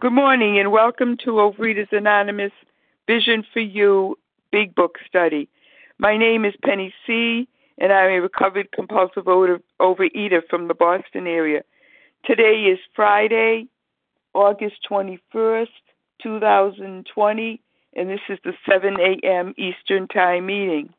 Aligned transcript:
Good 0.00 0.12
morning 0.12 0.60
and 0.60 0.70
welcome 0.70 1.16
to 1.24 1.30
Overeaters 1.32 1.90
Anonymous 1.90 2.52
Vision 3.08 3.44
for 3.52 3.58
You 3.58 4.16
Big 4.52 4.72
Book 4.72 4.96
Study. 5.08 5.48
My 5.98 6.16
name 6.16 6.44
is 6.44 6.54
Penny 6.64 6.94
C., 7.04 7.48
and 7.78 7.92
I'm 7.92 8.12
a 8.12 8.20
recovered 8.20 8.70
compulsive 8.70 9.24
overeater 9.24 10.40
from 10.48 10.68
the 10.68 10.74
Boston 10.74 11.26
area. 11.26 11.62
Today 12.24 12.66
is 12.72 12.78
Friday, 12.94 13.66
August 14.34 14.76
21st, 14.88 15.66
2020, 16.22 17.60
and 17.96 18.08
this 18.08 18.20
is 18.28 18.38
the 18.44 18.52
7 18.70 19.00
a.m. 19.00 19.52
Eastern 19.58 20.06
Time 20.06 20.46
meeting. 20.46 20.94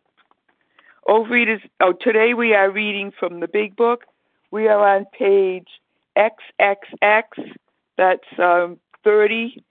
Overeaters, 1.08 1.62
oh, 1.80 1.94
today 1.94 2.34
we 2.34 2.54
are 2.54 2.70
reading 2.70 3.14
from 3.18 3.40
the 3.40 3.48
Big 3.48 3.78
Book. 3.78 4.04
We 4.52 4.68
are 4.68 4.98
on 4.98 5.06
page 5.18 5.70
XXX. 6.18 7.54
That's 7.98 8.28
um, 8.38 8.78
30, 9.10 9.64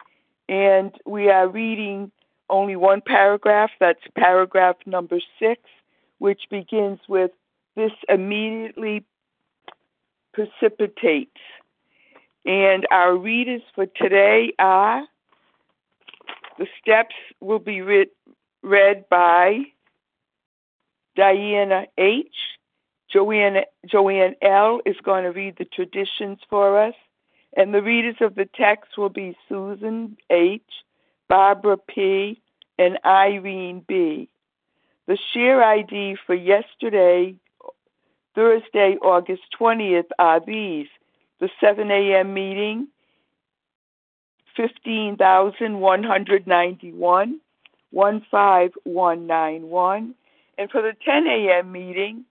and 0.48 0.90
we 1.06 1.30
are 1.30 1.46
reading 1.46 2.10
only 2.50 2.74
one 2.74 3.00
paragraph. 3.00 3.70
That's 3.78 4.00
paragraph 4.16 4.74
number 4.84 5.20
six, 5.38 5.62
which 6.18 6.42
begins 6.50 6.98
with 7.08 7.30
This 7.76 7.92
immediately 8.08 9.04
precipitates. 10.34 11.40
And 12.44 12.84
our 12.90 13.16
readers 13.16 13.62
for 13.76 13.86
today 13.86 14.54
are 14.58 15.04
the 16.58 16.66
steps 16.82 17.14
will 17.40 17.60
be 17.60 17.80
read, 17.80 18.08
read 18.64 19.08
by 19.08 19.60
Diana 21.14 21.86
H. 21.96 22.34
Joanne, 23.08 23.62
Joanne 23.86 24.34
L. 24.42 24.80
is 24.84 24.96
going 25.04 25.22
to 25.22 25.30
read 25.30 25.54
the 25.58 25.64
traditions 25.64 26.40
for 26.50 26.82
us. 26.82 26.94
And 27.56 27.74
the 27.74 27.82
readers 27.82 28.16
of 28.20 28.34
the 28.34 28.48
text 28.54 28.98
will 28.98 29.08
be 29.08 29.36
Susan 29.48 30.16
H., 30.30 30.62
Barbara 31.28 31.76
P., 31.76 32.40
and 32.78 32.98
Irene 33.04 33.84
B. 33.88 34.28
The 35.06 35.18
share 35.32 35.62
ID 35.62 36.16
for 36.26 36.34
yesterday, 36.34 37.34
Thursday, 38.34 38.96
August 39.02 39.42
20th, 39.58 40.10
are 40.18 40.40
these 40.44 40.88
the 41.40 41.48
7 41.60 41.90
a.m. 41.90 42.34
meeting, 42.34 42.88
15,191, 44.56 47.40
15191, 47.92 50.14
and 50.58 50.70
for 50.70 50.82
the 50.82 50.92
10 51.04 51.26
a.m. 51.26 51.72
meeting, 51.72 52.24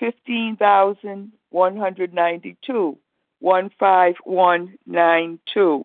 15,192. 0.00 2.98
15192. 3.42 5.84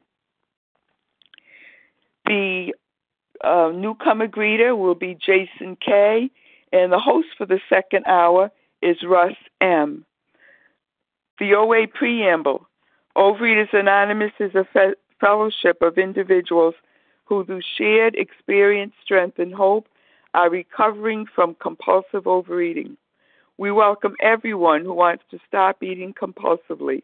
The 2.26 2.74
uh, 3.44 3.72
newcomer 3.76 4.28
greeter 4.28 4.78
will 4.78 4.96
be 4.96 5.16
Jason 5.16 5.76
K., 5.76 6.32
and 6.72 6.92
the 6.92 7.00
host 7.00 7.28
for 7.38 7.46
the 7.46 7.60
second 7.70 8.06
hour 8.08 8.50
is 8.82 8.98
Russ 9.04 9.36
M. 9.62 10.06
The 11.40 11.54
OA 11.54 11.88
Preamble 11.88 12.68
Overeaters 13.16 13.74
Anonymous 13.74 14.32
is 14.40 14.56
a 14.56 14.66
fe- 14.74 14.96
fellowship 15.20 15.82
of 15.82 15.98
individuals 15.98 16.74
who, 17.26 17.46
through 17.46 17.62
shared 17.78 18.16
experience, 18.16 18.94
strength, 19.04 19.38
and 19.38 19.54
hope, 19.54 19.88
are 20.34 20.50
recovering 20.50 21.28
from 21.34 21.56
compulsive 21.56 22.26
overeating. 22.26 22.98
We 23.58 23.72
welcome 23.72 24.16
everyone 24.20 24.84
who 24.84 24.94
wants 24.94 25.24
to 25.30 25.40
stop 25.48 25.84
eating 25.84 26.14
compulsively 26.14 27.04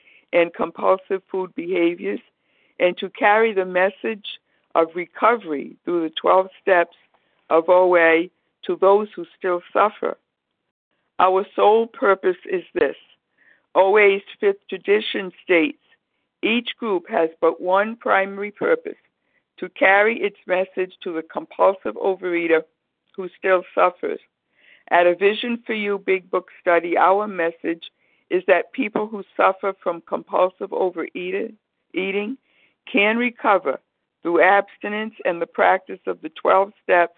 and 0.33 0.53
compulsive 0.53 1.21
food 1.31 1.53
behaviors, 1.55 2.19
and 2.79 2.97
to 2.97 3.09
carry 3.09 3.53
the 3.53 3.65
message 3.65 4.39
of 4.75 4.87
recovery 4.95 5.75
through 5.83 6.03
the 6.03 6.15
12 6.21 6.47
steps 6.61 6.95
of 7.49 7.69
OA 7.69 8.29
to 8.65 8.77
those 8.79 9.07
who 9.15 9.25
still 9.37 9.61
suffer. 9.73 10.17
Our 11.19 11.45
sole 11.55 11.87
purpose 11.87 12.37
is 12.49 12.63
this 12.73 12.95
OA's 13.75 14.21
fifth 14.39 14.67
tradition 14.69 15.31
states 15.43 15.77
each 16.43 16.69
group 16.79 17.07
has 17.09 17.29
but 17.39 17.61
one 17.61 17.95
primary 17.95 18.51
purpose 18.51 18.97
to 19.59 19.69
carry 19.69 20.19
its 20.19 20.37
message 20.47 20.93
to 21.03 21.13
the 21.13 21.21
compulsive 21.21 21.95
overeater 21.95 22.63
who 23.15 23.29
still 23.37 23.63
suffers. 23.75 24.19
At 24.89 25.05
a 25.05 25.15
Vision 25.15 25.61
for 25.65 25.73
You 25.73 25.99
Big 25.99 26.31
Book 26.31 26.49
study, 26.59 26.97
our 26.97 27.27
message 27.27 27.91
is 28.31 28.43
that 28.47 28.71
people 28.71 29.07
who 29.07 29.23
suffer 29.35 29.73
from 29.83 30.01
compulsive 30.07 30.71
overeating 30.71 31.57
can 32.91 33.17
recover 33.17 33.79
through 34.23 34.41
abstinence 34.41 35.13
and 35.25 35.41
the 35.41 35.45
practice 35.45 35.99
of 36.07 36.21
the 36.21 36.31
12 36.41 36.71
steps 36.81 37.17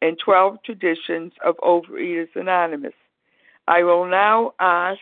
and 0.00 0.18
12 0.18 0.56
traditions 0.64 1.32
of 1.44 1.56
Overeaters 1.58 2.34
Anonymous. 2.34 2.94
I 3.68 3.82
will 3.82 4.06
now 4.06 4.52
ask 4.58 5.00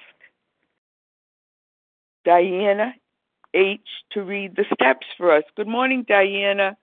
Diana 2.25 2.93
H. 3.55 3.81
to 4.13 4.23
read 4.23 4.57
the 4.57 4.65
steps 4.75 5.07
for 5.17 5.37
us. 5.37 5.45
Good 5.57 5.69
morning, 5.69 6.05
Diana. 6.09 6.77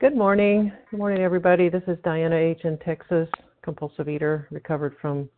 Good 0.00 0.16
morning. 0.16 0.72
Good 0.90 0.98
morning, 0.98 1.22
everybody. 1.22 1.68
This 1.68 1.84
is 1.86 1.96
Diana 2.02 2.34
H. 2.34 2.62
in 2.64 2.76
Texas, 2.78 3.28
compulsive 3.62 4.08
eater, 4.08 4.48
recovered 4.50 4.96
from 5.00 5.28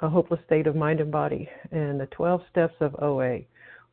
a 0.00 0.08
hopeless 0.08 0.40
state 0.44 0.66
of 0.66 0.76
mind 0.76 1.00
and 1.00 1.10
body, 1.10 1.48
and 1.70 1.98
the 1.98 2.06
12 2.06 2.42
steps 2.50 2.74
of 2.80 2.94
OA. 3.02 3.40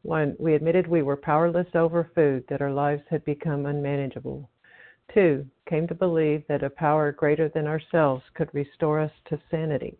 One, 0.01 0.35
we 0.37 0.53
admitted 0.53 0.85
we 0.85 1.01
were 1.01 1.15
powerless 1.15 1.67
over 1.75 2.09
food, 2.13 2.45
that 2.49 2.61
our 2.61 2.71
lives 2.71 3.03
had 3.09 3.23
become 3.23 3.65
unmanageable. 3.65 4.49
Two, 5.13 5.45
came 5.65 5.87
to 5.87 5.95
believe 5.95 6.45
that 6.47 6.63
a 6.63 6.69
power 6.69 7.11
greater 7.11 7.47
than 7.47 7.67
ourselves 7.67 8.23
could 8.33 8.53
restore 8.53 8.99
us 8.99 9.11
to 9.25 9.39
sanity. 9.49 9.97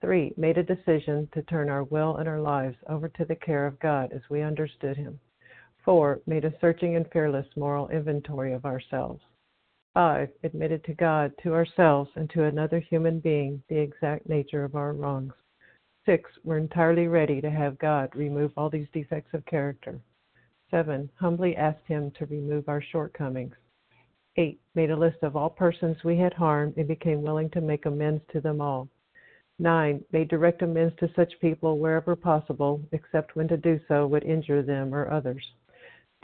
Three, 0.00 0.34
made 0.36 0.58
a 0.58 0.62
decision 0.62 1.28
to 1.32 1.42
turn 1.42 1.68
our 1.68 1.84
will 1.84 2.16
and 2.16 2.28
our 2.28 2.40
lives 2.40 2.76
over 2.88 3.08
to 3.08 3.24
the 3.24 3.36
care 3.36 3.66
of 3.66 3.78
God 3.78 4.12
as 4.12 4.22
we 4.28 4.42
understood 4.42 4.96
Him. 4.96 5.20
Four, 5.84 6.20
made 6.26 6.44
a 6.44 6.58
searching 6.60 6.96
and 6.96 7.10
fearless 7.12 7.46
moral 7.56 7.88
inventory 7.88 8.52
of 8.52 8.64
ourselves. 8.64 9.22
5. 9.96 10.28
Admitted 10.42 10.84
to 10.84 10.92
God, 10.92 11.32
to 11.42 11.54
ourselves, 11.54 12.10
and 12.16 12.28
to 12.28 12.44
another 12.44 12.80
human 12.80 13.18
being 13.18 13.62
the 13.70 13.78
exact 13.78 14.28
nature 14.28 14.62
of 14.62 14.74
our 14.74 14.92
wrongs. 14.92 15.32
6. 16.04 16.30
We're 16.44 16.58
entirely 16.58 17.08
ready 17.08 17.40
to 17.40 17.50
have 17.50 17.78
God 17.78 18.14
remove 18.14 18.52
all 18.58 18.68
these 18.68 18.88
defects 18.92 19.32
of 19.32 19.46
character. 19.46 19.98
7. 20.70 21.08
Humbly 21.14 21.56
asked 21.56 21.86
Him 21.86 22.10
to 22.18 22.26
remove 22.26 22.68
our 22.68 22.82
shortcomings. 22.82 23.54
8. 24.36 24.60
Made 24.74 24.90
a 24.90 24.96
list 24.96 25.22
of 25.22 25.34
all 25.34 25.48
persons 25.48 25.96
we 26.04 26.18
had 26.18 26.34
harmed 26.34 26.76
and 26.76 26.86
became 26.86 27.22
willing 27.22 27.48
to 27.52 27.62
make 27.62 27.86
amends 27.86 28.22
to 28.32 28.40
them 28.42 28.60
all. 28.60 28.90
9. 29.60 30.04
Made 30.12 30.28
direct 30.28 30.60
amends 30.60 30.94
to 30.98 31.10
such 31.16 31.40
people 31.40 31.78
wherever 31.78 32.14
possible, 32.14 32.82
except 32.92 33.34
when 33.34 33.48
to 33.48 33.56
do 33.56 33.80
so 33.88 34.06
would 34.06 34.24
injure 34.24 34.62
them 34.62 34.94
or 34.94 35.10
others. 35.10 35.42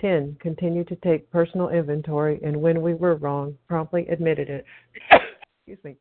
10. 0.01 0.37
Continued 0.41 0.89
to 0.89 0.97
take 0.97 1.31
personal 1.31 1.69
inventory 1.69 2.41
and 2.43 2.61
when 2.61 2.83
we 2.83 2.95
were 2.95 3.17
wrong, 3.17 3.57
promptly 3.69 4.07
admitted 4.09 4.49
it. 4.49 4.65
Excuse 5.11 5.85
me. 5.85 5.97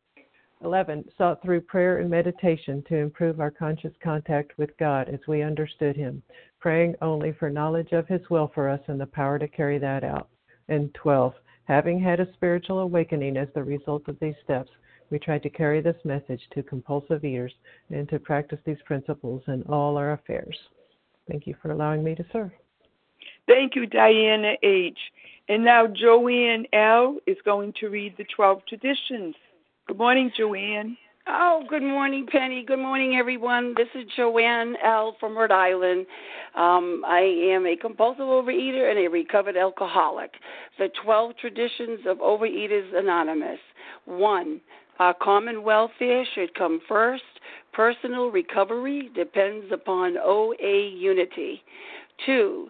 11. 0.64 1.06
Sought 1.18 1.42
through 1.42 1.62
prayer 1.62 2.00
and 2.00 2.10
meditation 2.10 2.84
to 2.88 2.96
improve 2.96 3.40
our 3.40 3.52
conscious 3.52 3.94
contact 4.04 4.52
with 4.58 4.78
God 4.78 5.10
as 5.10 5.20
we 5.28 5.42
understood 5.42 5.96
Him, 5.96 6.22
praying 6.60 6.96
only 7.02 7.32
for 7.34 7.50
knowledge 7.50 7.92
of 7.94 8.08
His 8.08 8.22
will 8.30 8.52
for 8.54 8.70
us 8.70 8.82
and 8.88 9.00
the 9.00 9.08
power 9.08 9.40
to 9.40 9.48
carry 9.48 9.80
that 9.80 10.04
out. 10.04 10.30
And 10.70 10.94
12. 10.94 11.34
Having 11.66 12.02
had 12.02 12.20
a 12.20 12.32
spiritual 12.34 12.80
awakening 12.80 13.38
as 13.38 13.48
the 13.54 13.64
result 13.64 14.08
of 14.08 14.20
these 14.20 14.36
steps, 14.44 14.70
we 15.10 15.20
tried 15.20 15.44
to 15.44 15.50
carry 15.50 15.82
this 15.82 15.98
message 16.06 16.42
to 16.54 16.64
compulsive 16.64 17.26
eaters 17.26 17.54
and 17.90 18.08
to 18.10 18.20
practice 18.20 18.60
these 18.66 18.82
principles 18.86 19.42
in 19.48 19.64
all 19.64 19.98
our 19.98 20.14
affairs. 20.14 20.58
Thank 21.30 21.48
you 21.48 21.56
for 21.62 21.72
allowing 21.72 22.04
me 22.04 22.16
to 22.16 22.26
serve. 22.32 22.52
Thank 23.48 23.76
you, 23.76 23.86
Diana 23.86 24.54
H. 24.64 24.98
And 25.50 25.66
now 25.66 25.88
Joanne 25.88 26.66
L. 26.74 27.18
is 27.28 27.38
going 27.44 27.74
to 27.80 27.88
read 27.88 28.16
the 28.18 28.26
12 28.36 28.62
traditions. 28.68 29.36
Good 29.88 29.98
morning, 29.98 30.32
Joanne. 30.38 30.98
Oh, 31.28 31.64
good 31.70 31.84
morning, 31.84 32.26
Penny. 32.32 32.64
Good 32.66 32.80
morning, 32.80 33.16
everyone. 33.16 33.76
This 33.78 33.88
is 33.94 34.10
Joanne 34.16 34.76
L. 34.84 35.16
from 35.20 35.38
Rhode 35.38 35.52
Island. 35.52 36.08
Um, 36.56 37.04
I 37.06 37.20
am 37.54 37.68
a 37.68 37.76
compulsive 37.76 38.26
overeater 38.26 38.90
and 38.90 39.00
a 39.00 39.08
recovered 39.08 39.56
alcoholic. 39.56 40.32
The 40.80 40.90
12 41.04 41.38
traditions 41.38 42.00
of 42.08 42.18
Overeaters 42.18 42.96
Anonymous. 42.96 43.60
One, 44.06 44.62
our 45.00 45.14
common 45.14 45.64
welfare 45.64 46.26
should 46.34 46.56
come 46.56 46.82
first. 46.88 47.24
Personal 47.72 48.32
recovery 48.32 49.10
depends 49.16 49.68
upon 49.72 50.18
OA 50.18 50.90
unity. 50.96 51.62
Two, 52.26 52.70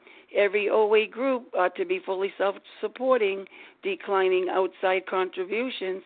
every 0.35 0.69
OA 0.69 1.07
group 1.07 1.47
ought 1.57 1.75
to 1.75 1.85
be 1.85 1.99
fully 2.05 2.33
self 2.37 2.55
supporting, 2.79 3.45
declining 3.83 4.47
outside 4.49 5.05
contributions. 5.07 6.03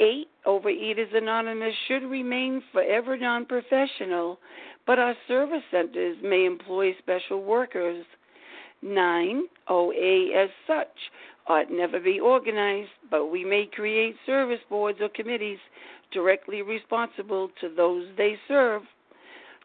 Eight, 0.00 0.28
Overeaters 0.46 1.14
Anonymous 1.14 1.74
should 1.86 2.04
remain 2.04 2.62
forever 2.72 3.16
non 3.16 3.44
professional, 3.44 4.38
but 4.86 4.98
our 4.98 5.14
service 5.28 5.62
centers 5.70 6.16
may 6.22 6.46
employ 6.46 6.94
special 6.98 7.42
workers. 7.42 8.04
Nine, 8.82 9.42
OA 9.68 10.30
as 10.34 10.48
such 10.66 10.96
ought 11.46 11.70
never 11.70 12.00
be 12.00 12.18
organized, 12.18 12.90
but 13.10 13.26
we 13.26 13.44
may 13.44 13.66
create 13.66 14.16
service 14.24 14.60
boards 14.70 14.98
or 15.02 15.10
committees 15.10 15.58
directly 16.12 16.62
responsible 16.62 17.50
to 17.60 17.68
those 17.68 18.06
they 18.16 18.36
serve. 18.48 18.82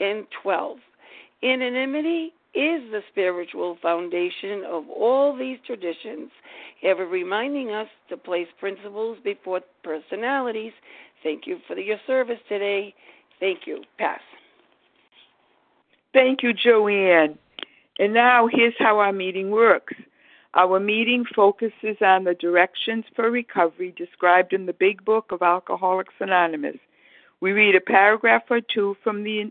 And 0.00 0.26
12. 0.42 0.78
Anonymity 1.42 2.32
is 2.54 2.82
the 2.90 3.00
spiritual 3.10 3.78
foundation 3.80 4.62
of 4.64 4.88
all 4.90 5.36
these 5.36 5.58
traditions, 5.66 6.30
ever 6.82 7.06
reminding 7.06 7.70
us 7.70 7.88
to 8.10 8.16
place 8.16 8.48
principles 8.60 9.18
before 9.24 9.60
personalities. 9.82 10.72
Thank 11.22 11.46
you 11.46 11.58
for 11.66 11.78
your 11.78 11.98
service 12.06 12.40
today. 12.48 12.94
Thank 13.40 13.66
you. 13.66 13.82
Pass. 13.98 14.20
Thank 16.12 16.42
you, 16.42 16.52
Joanne. 16.52 17.38
And 17.98 18.12
now 18.12 18.48
here's 18.52 18.74
how 18.78 18.98
our 18.98 19.12
meeting 19.12 19.50
works. 19.50 19.94
Our 20.54 20.78
meeting 20.78 21.24
focuses 21.34 21.96
on 22.02 22.24
the 22.24 22.34
directions 22.34 23.06
for 23.16 23.30
recovery 23.30 23.94
described 23.96 24.52
in 24.52 24.66
the 24.66 24.74
Big 24.74 25.02
Book 25.04 25.32
of 25.32 25.40
Alcoholics 25.40 26.14
Anonymous. 26.20 26.76
We 27.40 27.52
read 27.52 27.74
a 27.74 27.80
paragraph 27.80 28.42
or 28.50 28.60
two 28.60 28.96
from 29.02 29.24
the 29.24 29.50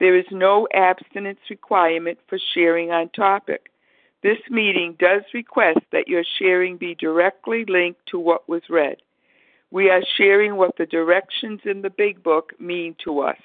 There 0.00 0.16
is 0.16 0.26
no 0.30 0.66
abstinence 0.74 1.40
requirement 1.48 2.18
for 2.28 2.38
sharing 2.54 2.90
on 2.90 3.10
topic. 3.10 3.70
This 4.22 4.38
meeting 4.50 4.96
does 4.98 5.22
request 5.32 5.80
that 5.92 6.08
your 6.08 6.24
sharing 6.38 6.76
be 6.76 6.94
directly 6.94 7.64
linked 7.68 8.06
to 8.06 8.18
what 8.18 8.48
was 8.48 8.62
read. 8.68 8.96
We 9.70 9.90
are 9.90 10.02
sharing 10.16 10.56
what 10.56 10.76
the 10.76 10.86
directions 10.86 11.60
in 11.64 11.82
the 11.82 11.90
Big 11.90 12.22
Book 12.22 12.52
mean 12.58 12.96
to 13.04 13.20
us. 13.20 13.38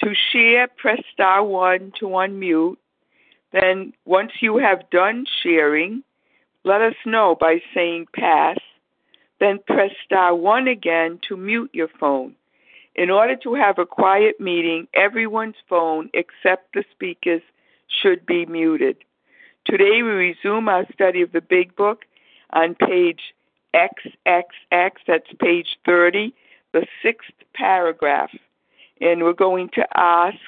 To 0.00 0.14
share, 0.32 0.68
press 0.68 1.02
star 1.12 1.44
1 1.44 1.92
to 2.00 2.06
unmute. 2.06 2.76
Then, 3.52 3.92
once 4.04 4.32
you 4.40 4.56
have 4.56 4.90
done 4.90 5.24
sharing, 5.42 6.02
let 6.64 6.80
us 6.80 6.94
know 7.04 7.36
by 7.38 7.58
saying 7.74 8.06
pass. 8.14 8.58
Then 9.38 9.58
press 9.66 9.90
star 10.04 10.34
1 10.34 10.66
again 10.66 11.20
to 11.28 11.36
mute 11.36 11.70
your 11.72 11.88
phone. 12.00 12.34
In 12.94 13.10
order 13.10 13.34
to 13.36 13.54
have 13.54 13.78
a 13.78 13.86
quiet 13.86 14.40
meeting, 14.40 14.86
everyone's 14.94 15.56
phone 15.68 16.10
except 16.14 16.74
the 16.74 16.84
speaker's 16.92 17.42
should 17.88 18.24
be 18.24 18.46
muted. 18.46 18.96
Today 19.66 20.02
we 20.02 20.10
resume 20.10 20.68
our 20.68 20.86
study 20.92 21.22
of 21.22 21.32
the 21.32 21.40
Big 21.40 21.74
Book 21.74 22.04
on 22.50 22.74
page 22.74 23.20
XXX, 23.74 24.90
that's 25.06 25.26
page 25.40 25.76
30, 25.84 26.32
the 26.72 26.86
sixth 27.02 27.32
paragraph. 27.54 28.30
And 29.00 29.22
we're 29.22 29.32
going 29.32 29.70
to 29.74 29.84
ask 29.96 30.38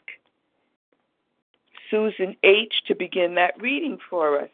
Susan 1.91 2.37
H. 2.45 2.75
to 2.87 2.95
begin 2.95 3.35
that 3.35 3.61
reading 3.61 3.99
for 4.09 4.41
us. 4.41 4.51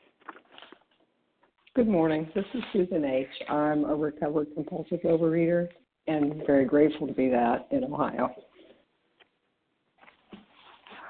Good 1.75 1.89
morning. 1.89 2.31
This 2.35 2.45
is 2.55 2.63
Susan 2.73 3.05
H. 3.05 3.29
I'm 3.49 3.85
a 3.85 3.95
recovered 3.95 4.49
compulsive 4.55 5.01
overeater 5.01 5.69
and 6.07 6.43
very 6.47 6.65
grateful 6.65 7.07
to 7.07 7.13
be 7.13 7.29
that 7.29 7.67
in 7.71 7.85
Ohio. 7.85 8.35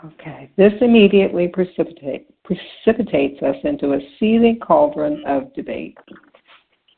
Okay, 0.04 0.50
this 0.56 0.72
immediately 0.80 1.46
precipitate, 1.46 2.26
precipitates 2.44 3.40
us 3.42 3.56
into 3.62 3.92
a 3.92 4.00
seething 4.18 4.58
cauldron 4.58 5.22
of 5.26 5.54
debate. 5.54 5.96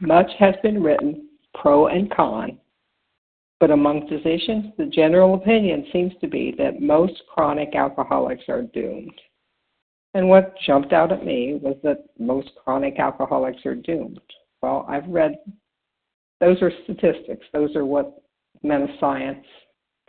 Much 0.01 0.31
has 0.39 0.55
been 0.63 0.83
written, 0.83 1.29
pro 1.55 1.89
and 1.89 2.11
con, 2.11 2.59
but 3.61 3.71
among 3.71 4.09
physicians, 4.09 4.73
the 4.77 4.87
general 4.87 5.35
opinion 5.35 5.87
seems 5.93 6.13
to 6.21 6.27
be 6.27 6.55
that 6.59 6.81
most 6.81 7.23
chronic 7.33 7.75
alcoholics 7.75 8.45
are 8.49 8.63
doomed. 8.63 9.21
And 10.15 10.29
what 10.29 10.55
jumped 10.67 10.93
out 10.93 11.13
at 11.13 11.25
me 11.25 11.59
was 11.63 11.77
that 11.83 12.05
most 12.19 12.51
chronic 12.63 12.99
alcoholics 12.99 13.65
are 13.67 13.75
doomed. 13.75 14.21
Well, 14.63 14.87
I've 14.89 15.09
read 15.09 15.37
those 16.41 16.61
are 16.63 16.73
statistics. 16.85 17.47
Those 17.53 17.75
are 17.77 17.85
what 17.85 18.23
men 18.63 18.83
of 18.83 18.91
science 19.01 19.45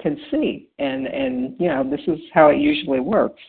can 0.01 0.17
see. 0.31 0.69
And, 0.79 1.07
and 1.07 1.55
you 1.59 1.67
know, 1.67 1.89
this 1.89 2.01
is 2.07 2.19
how 2.33 2.49
it 2.49 2.57
usually 2.57 2.99
works. 2.99 3.41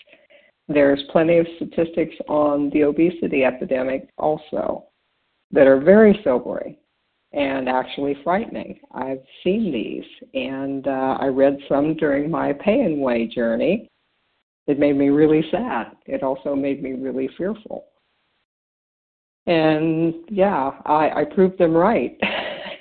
There's 0.69 1.03
plenty 1.11 1.39
of 1.39 1.47
statistics 1.57 2.15
on 2.29 2.71
the 2.71 2.83
obesity 2.83 3.45
epidemic 3.45 4.09
also 4.19 4.85
that 5.53 5.67
are 5.67 5.81
very 5.81 6.21
sobering 6.25 6.77
and 7.33 7.69
actually 7.69 8.17
frightening. 8.25 8.81
I've 8.93 9.23
seen 9.45 9.71
these, 9.71 10.05
and 10.35 10.87
uh, 10.87 11.19
I 11.21 11.27
read 11.27 11.59
some 11.69 11.95
during 11.95 12.31
my 12.31 12.53
pay 12.53 12.81
and 12.81 13.01
way 13.01 13.27
journey. 13.27 13.89
It 14.67 14.79
made 14.79 14.97
me 14.97 15.11
really 15.11 15.45
sad. 15.51 15.93
It 16.07 16.23
also 16.23 16.57
made 16.57 16.83
me 16.83 16.93
really 16.93 17.29
fearful. 17.37 17.85
And 19.47 20.15
yeah, 20.29 20.73
I, 20.87 21.11
I 21.21 21.25
proved 21.25 21.59
them 21.59 21.73
right 21.73 22.19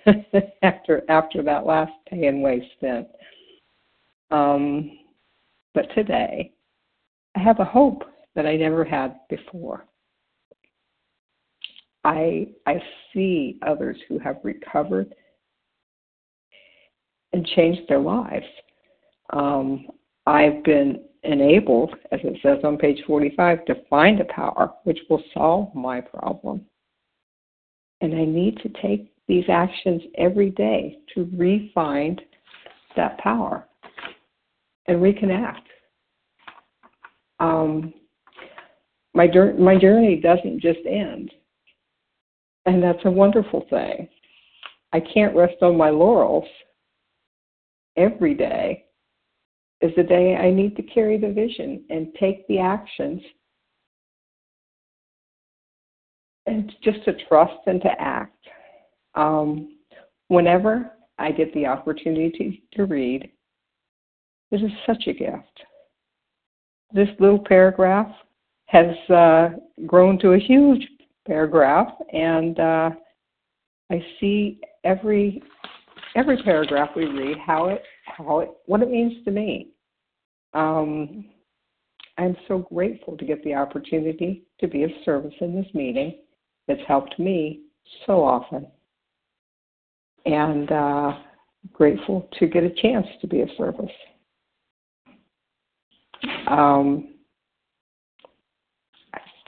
after 0.61 1.01
after 1.09 1.41
that 1.43 1.65
last 1.65 1.91
pay 2.09 2.25
and 2.27 2.41
waste 2.41 2.67
stint. 2.77 3.07
Um, 4.31 4.99
but 5.73 5.93
today, 5.93 6.51
I 7.35 7.39
have 7.39 7.59
a 7.59 7.65
hope 7.65 8.03
that 8.35 8.45
I 8.45 8.55
never 8.55 8.83
had 8.83 9.15
before. 9.29 9.85
I 12.03 12.47
I 12.65 12.81
see 13.13 13.59
others 13.65 13.97
who 14.07 14.19
have 14.19 14.37
recovered 14.43 15.13
and 17.33 17.45
changed 17.47 17.81
their 17.89 17.99
lives. 17.99 18.45
Um, 19.31 19.87
I've 20.25 20.63
been 20.63 21.03
enabled, 21.23 21.93
as 22.11 22.19
it 22.23 22.37
says 22.41 22.59
on 22.63 22.77
page 22.77 23.01
45, 23.07 23.65
to 23.65 23.75
find 23.89 24.21
a 24.21 24.25
power 24.25 24.73
which 24.83 24.99
will 25.09 25.23
solve 25.33 25.73
my 25.75 25.99
problem. 25.99 26.61
And 28.01 28.13
I 28.13 28.25
need 28.25 28.57
to 28.59 28.69
take 28.81 29.11
these 29.27 29.45
actions 29.49 30.01
every 30.17 30.51
day 30.51 30.99
to 31.13 31.29
refine 31.35 32.17
that 32.95 33.17
power 33.17 33.67
and 34.87 35.01
reconnect. 35.01 35.61
Um, 37.39 37.93
my, 39.13 39.27
my 39.57 39.77
journey 39.77 40.17
doesn't 40.17 40.61
just 40.61 40.79
end, 40.87 41.31
and 42.65 42.83
that's 42.83 43.03
a 43.05 43.11
wonderful 43.11 43.65
thing. 43.69 44.07
I 44.93 44.99
can't 44.99 45.35
rest 45.35 45.55
on 45.61 45.77
my 45.77 45.89
laurels. 45.89 46.47
Every 47.97 48.33
day 48.33 48.85
is 49.81 49.91
the 49.95 50.03
day 50.03 50.35
I 50.35 50.51
need 50.51 50.75
to 50.75 50.83
carry 50.83 51.17
the 51.17 51.31
vision 51.31 51.83
and 51.89 52.13
take 52.19 52.47
the 52.47 52.59
actions 52.59 53.21
and 56.45 56.71
just 56.83 57.03
to 57.05 57.13
trust 57.27 57.59
and 57.67 57.81
to 57.81 57.89
act. 57.99 58.34
Um, 59.15 59.77
whenever 60.27 60.91
I 61.17 61.31
get 61.31 61.53
the 61.53 61.65
opportunity 61.65 62.63
to 62.73 62.85
read, 62.85 63.31
this 64.51 64.61
is 64.61 64.71
such 64.85 65.07
a 65.07 65.13
gift. 65.13 65.61
This 66.93 67.09
little 67.19 67.39
paragraph 67.39 68.11
has 68.67 68.95
uh, 69.09 69.49
grown 69.85 70.19
to 70.19 70.33
a 70.33 70.39
huge 70.39 70.87
paragraph, 71.27 71.87
and 72.13 72.59
uh, 72.59 72.89
I 73.91 74.05
see 74.19 74.59
every 74.83 75.41
every 76.15 76.41
paragraph 76.43 76.89
we 76.95 77.05
read 77.05 77.37
how 77.37 77.67
it 77.67 77.83
how 78.05 78.39
it 78.39 78.51
what 78.65 78.81
it 78.81 78.89
means 78.89 79.23
to 79.25 79.31
me. 79.31 79.69
Um, 80.53 81.25
I'm 82.17 82.37
so 82.47 82.59
grateful 82.59 83.17
to 83.17 83.25
get 83.25 83.43
the 83.43 83.55
opportunity 83.55 84.43
to 84.59 84.67
be 84.67 84.83
of 84.83 84.91
service 85.03 85.33
in 85.41 85.53
this 85.53 85.67
meeting. 85.73 86.19
It's 86.67 86.81
helped 86.87 87.19
me 87.19 87.61
so 88.05 88.23
often, 88.23 88.67
and 90.25 90.71
uh, 90.71 91.13
grateful 91.73 92.27
to 92.39 92.47
get 92.47 92.63
a 92.63 92.69
chance 92.81 93.07
to 93.21 93.27
be 93.27 93.41
of 93.41 93.49
service. 93.57 93.91
Um, 96.47 97.15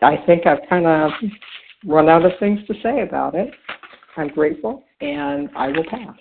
I 0.02 0.18
think 0.26 0.46
I've 0.46 0.68
kind 0.70 0.86
of 0.86 1.12
run 1.86 2.10
out 2.10 2.26
of 2.26 2.32
things 2.40 2.60
to 2.68 2.74
say 2.84 3.02
about 3.02 3.36
it. 3.36 3.52
I'm 4.16 4.30
grateful, 4.30 4.84
and 5.02 5.50
I 5.56 5.68
will 5.70 5.86
pass. 5.90 6.16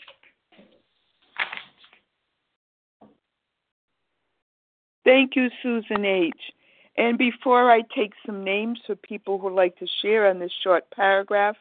Thank 5.05 5.37
you, 5.37 5.49
Susan 5.63 6.05
H. 6.05 6.35
And 6.99 7.19
before 7.19 7.71
I 7.71 7.83
take 7.95 8.13
some 8.25 8.43
names 8.43 8.81
for 8.87 8.97
people 8.97 9.39
who 9.39 9.55
like 9.55 9.77
to 9.79 9.87
share 10.03 10.29
on 10.29 10.39
this 10.39 10.53
short 10.65 10.91
paragraph, 10.91 11.57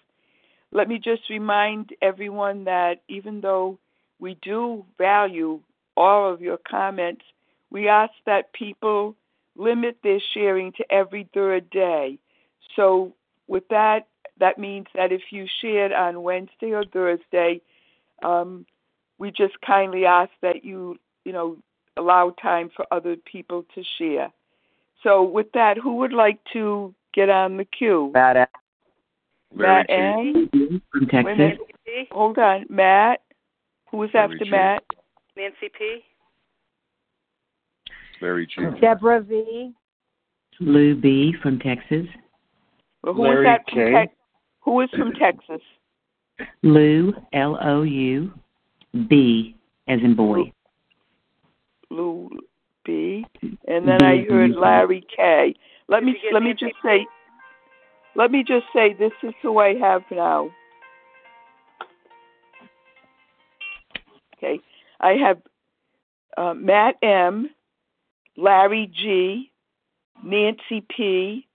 let 0.71 0.87
me 0.87 0.99
just 0.99 1.29
remind 1.29 1.91
everyone 2.01 2.65
that 2.65 3.01
even 3.07 3.41
though 3.41 3.79
we 4.19 4.37
do 4.41 4.85
value 4.97 5.59
all 5.97 6.31
of 6.31 6.41
your 6.41 6.57
comments, 6.57 7.23
we 7.71 7.87
ask 7.87 8.13
that 8.25 8.53
people 8.53 9.15
limit 9.55 9.97
their 10.03 10.19
sharing 10.33 10.71
to 10.73 10.91
every 10.91 11.27
third 11.33 11.69
day. 11.69 12.17
So, 12.75 13.13
with 13.47 13.67
that, 13.69 14.07
that 14.39 14.57
means 14.57 14.87
that 14.95 15.11
if 15.11 15.21
you 15.31 15.45
shared 15.61 15.93
on 15.93 16.23
Wednesday 16.23 16.71
or 16.71 16.83
Thursday, 16.83 17.61
um, 18.23 18.65
we 19.17 19.31
just 19.31 19.59
kindly 19.61 20.05
ask 20.05 20.31
that 20.41 20.65
you, 20.65 20.97
you 21.23 21.31
know, 21.31 21.57
allow 21.95 22.31
time 22.31 22.69
for 22.75 22.85
other 22.91 23.15
people 23.15 23.65
to 23.75 23.83
share. 23.97 24.31
So, 25.03 25.23
with 25.23 25.51
that, 25.53 25.77
who 25.77 25.97
would 25.97 26.13
like 26.13 26.39
to 26.53 26.93
get 27.13 27.29
on 27.29 27.57
the 27.57 27.65
queue? 27.65 28.11
Matt. 28.13 28.49
Matt 29.53 29.89
A. 29.89 30.33
From 30.91 31.07
Texas. 31.07 31.59
Hold 32.11 32.37
on, 32.37 32.65
Matt. 32.69 33.21
Who 33.91 33.97
Who 33.97 34.03
is 34.03 34.09
after 34.13 34.45
Matt? 34.45 34.83
Nancy 35.37 35.69
P. 35.77 35.99
Larry 38.21 38.47
G. 38.47 38.61
Deborah 38.81 39.21
V. 39.21 39.73
Lou 40.59 40.95
B. 40.95 41.33
from 41.41 41.59
Texas. 41.59 42.05
Well, 43.03 43.13
who 43.13 43.23
Larry 43.23 43.45
is 43.45 43.45
that 43.45 43.61
from 43.69 43.77
K. 43.77 43.91
Tex- 43.91 44.13
Who 44.61 44.81
is 44.81 44.89
from 44.91 45.11
Texas? 45.13 45.61
Lou 46.63 47.13
L 47.33 47.57
O 47.61 47.83
U 47.83 48.33
B 49.07 49.55
as 49.87 49.99
in 50.01 50.15
boy. 50.15 50.51
Lou 51.89 52.29
B. 52.83 53.25
And 53.67 53.87
then 53.87 54.03
I 54.03 54.25
heard 54.29 54.51
Larry 54.51 55.05
K. 55.15 55.53
Let 55.87 56.03
me 56.03 56.13
Did 56.13 56.23
you 56.23 56.29
get 56.29 56.33
let 56.33 56.43
me 56.43 56.53
just 56.53 56.75
say 56.83 57.05
let 58.15 58.31
me 58.31 58.43
just 58.43 58.65
say 58.73 58.93
this 58.93 59.11
is 59.23 59.33
who 59.41 59.59
I 59.59 59.75
have 59.75 60.03
now. 60.11 60.49
Okay. 64.37 64.59
I 64.99 65.13
have 65.13 65.41
uh, 66.37 66.53
Matt 66.53 66.95
M, 67.01 67.49
Larry 68.37 68.91
G, 68.93 69.51
Nancy 70.23 70.85
P, 70.89 71.47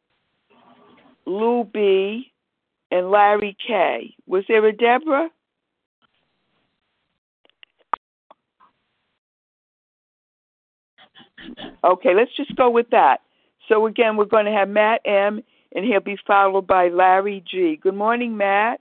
Lou 1.26 1.64
B, 1.64 2.32
and 2.90 3.10
Larry 3.10 3.56
K. 3.66 4.14
Was 4.26 4.44
there 4.48 4.64
a 4.66 4.72
Deborah? 4.72 5.30
Okay, 11.82 12.14
let's 12.14 12.34
just 12.36 12.54
go 12.56 12.68
with 12.68 12.90
that. 12.90 13.20
So 13.68 13.86
again, 13.86 14.16
we're 14.16 14.24
going 14.24 14.46
to 14.46 14.52
have 14.52 14.68
Matt 14.68 15.00
M, 15.04 15.42
and 15.74 15.84
he'll 15.84 16.00
be 16.00 16.16
followed 16.26 16.66
by 16.66 16.88
Larry 16.88 17.44
G. 17.50 17.78
Good 17.80 17.94
morning, 17.94 18.36
Matt. 18.36 18.80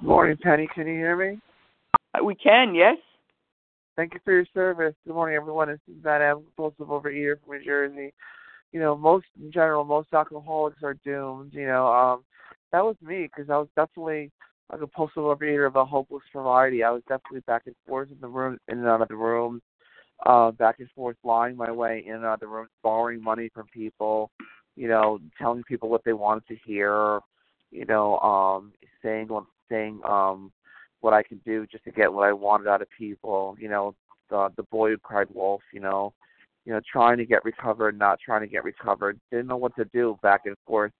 Morning, 0.00 0.36
Penny. 0.42 0.68
Can 0.74 0.86
you 0.86 0.94
hear 0.94 1.16
me? 1.16 1.38
Uh, 2.14 2.24
We 2.24 2.34
can, 2.34 2.74
yes. 2.74 2.96
Thank 3.96 4.14
you 4.14 4.20
for 4.24 4.32
your 4.32 4.46
service. 4.54 4.94
Good 5.06 5.14
morning, 5.14 5.36
everyone. 5.36 5.68
This 5.68 5.78
is 5.88 6.02
Matt 6.02 6.22
M, 6.22 6.42
compulsive 6.56 6.86
overeater 6.86 7.36
from 7.40 7.58
New 7.58 7.64
Jersey. 7.64 8.12
You 8.72 8.80
know, 8.80 8.96
most 8.96 9.26
in 9.38 9.52
general, 9.52 9.84
most 9.84 10.08
alcoholics 10.14 10.82
are 10.82 10.96
doomed. 11.04 11.52
You 11.52 11.66
know, 11.66 11.86
um, 11.86 12.24
that 12.72 12.82
was 12.82 12.96
me 13.02 13.24
because 13.28 13.50
I 13.50 13.58
was 13.58 13.68
definitely 13.76 14.30
like 14.70 14.78
a 14.78 14.86
compulsive 14.86 15.22
overeater 15.22 15.66
of 15.66 15.76
a 15.76 15.84
hopeless 15.84 16.22
variety. 16.32 16.82
I 16.82 16.90
was 16.90 17.02
definitely 17.02 17.40
back 17.40 17.62
and 17.66 17.76
forth 17.86 18.08
in 18.10 18.16
the 18.20 18.28
room, 18.28 18.58
in 18.68 18.78
and 18.78 18.88
out 18.88 19.02
of 19.02 19.08
the 19.08 19.14
room, 19.14 19.60
uh, 20.24 20.52
back 20.52 20.80
and 20.80 20.88
forth, 20.96 21.16
lying 21.22 21.54
my 21.54 21.70
way 21.70 22.02
in 22.06 22.14
and 22.14 22.24
out 22.24 22.34
of 22.34 22.40
the 22.40 22.46
room, 22.46 22.68
borrowing 22.82 23.22
money 23.22 23.50
from 23.54 23.66
people. 23.74 24.30
You 24.76 24.88
know, 24.88 25.18
telling 25.38 25.62
people 25.64 25.88
what 25.88 26.04
they 26.04 26.12
wanted 26.12 26.46
to 26.48 26.56
hear. 26.64 27.20
You 27.70 27.86
know, 27.86 28.18
um, 28.18 28.72
saying 29.02 29.28
what 29.28 29.44
saying 29.70 30.00
um 30.04 30.52
what 31.00 31.12
I 31.12 31.22
could 31.22 31.42
do 31.44 31.66
just 31.66 31.84
to 31.84 31.90
get 31.90 32.12
what 32.12 32.28
I 32.28 32.32
wanted 32.32 32.68
out 32.68 32.82
of 32.82 32.88
people. 32.96 33.56
You 33.58 33.68
know, 33.68 33.94
the 34.30 34.48
the 34.56 34.62
boy 34.64 34.90
who 34.90 34.98
cried 34.98 35.28
wolf. 35.32 35.62
You 35.72 35.80
know, 35.80 36.12
you 36.64 36.72
know, 36.72 36.80
trying 36.90 37.18
to 37.18 37.26
get 37.26 37.44
recovered, 37.44 37.98
not 37.98 38.18
trying 38.24 38.42
to 38.42 38.46
get 38.46 38.64
recovered. 38.64 39.18
Didn't 39.30 39.48
know 39.48 39.56
what 39.56 39.76
to 39.76 39.84
do, 39.86 40.18
back 40.22 40.42
and 40.46 40.56
forth, 40.66 40.92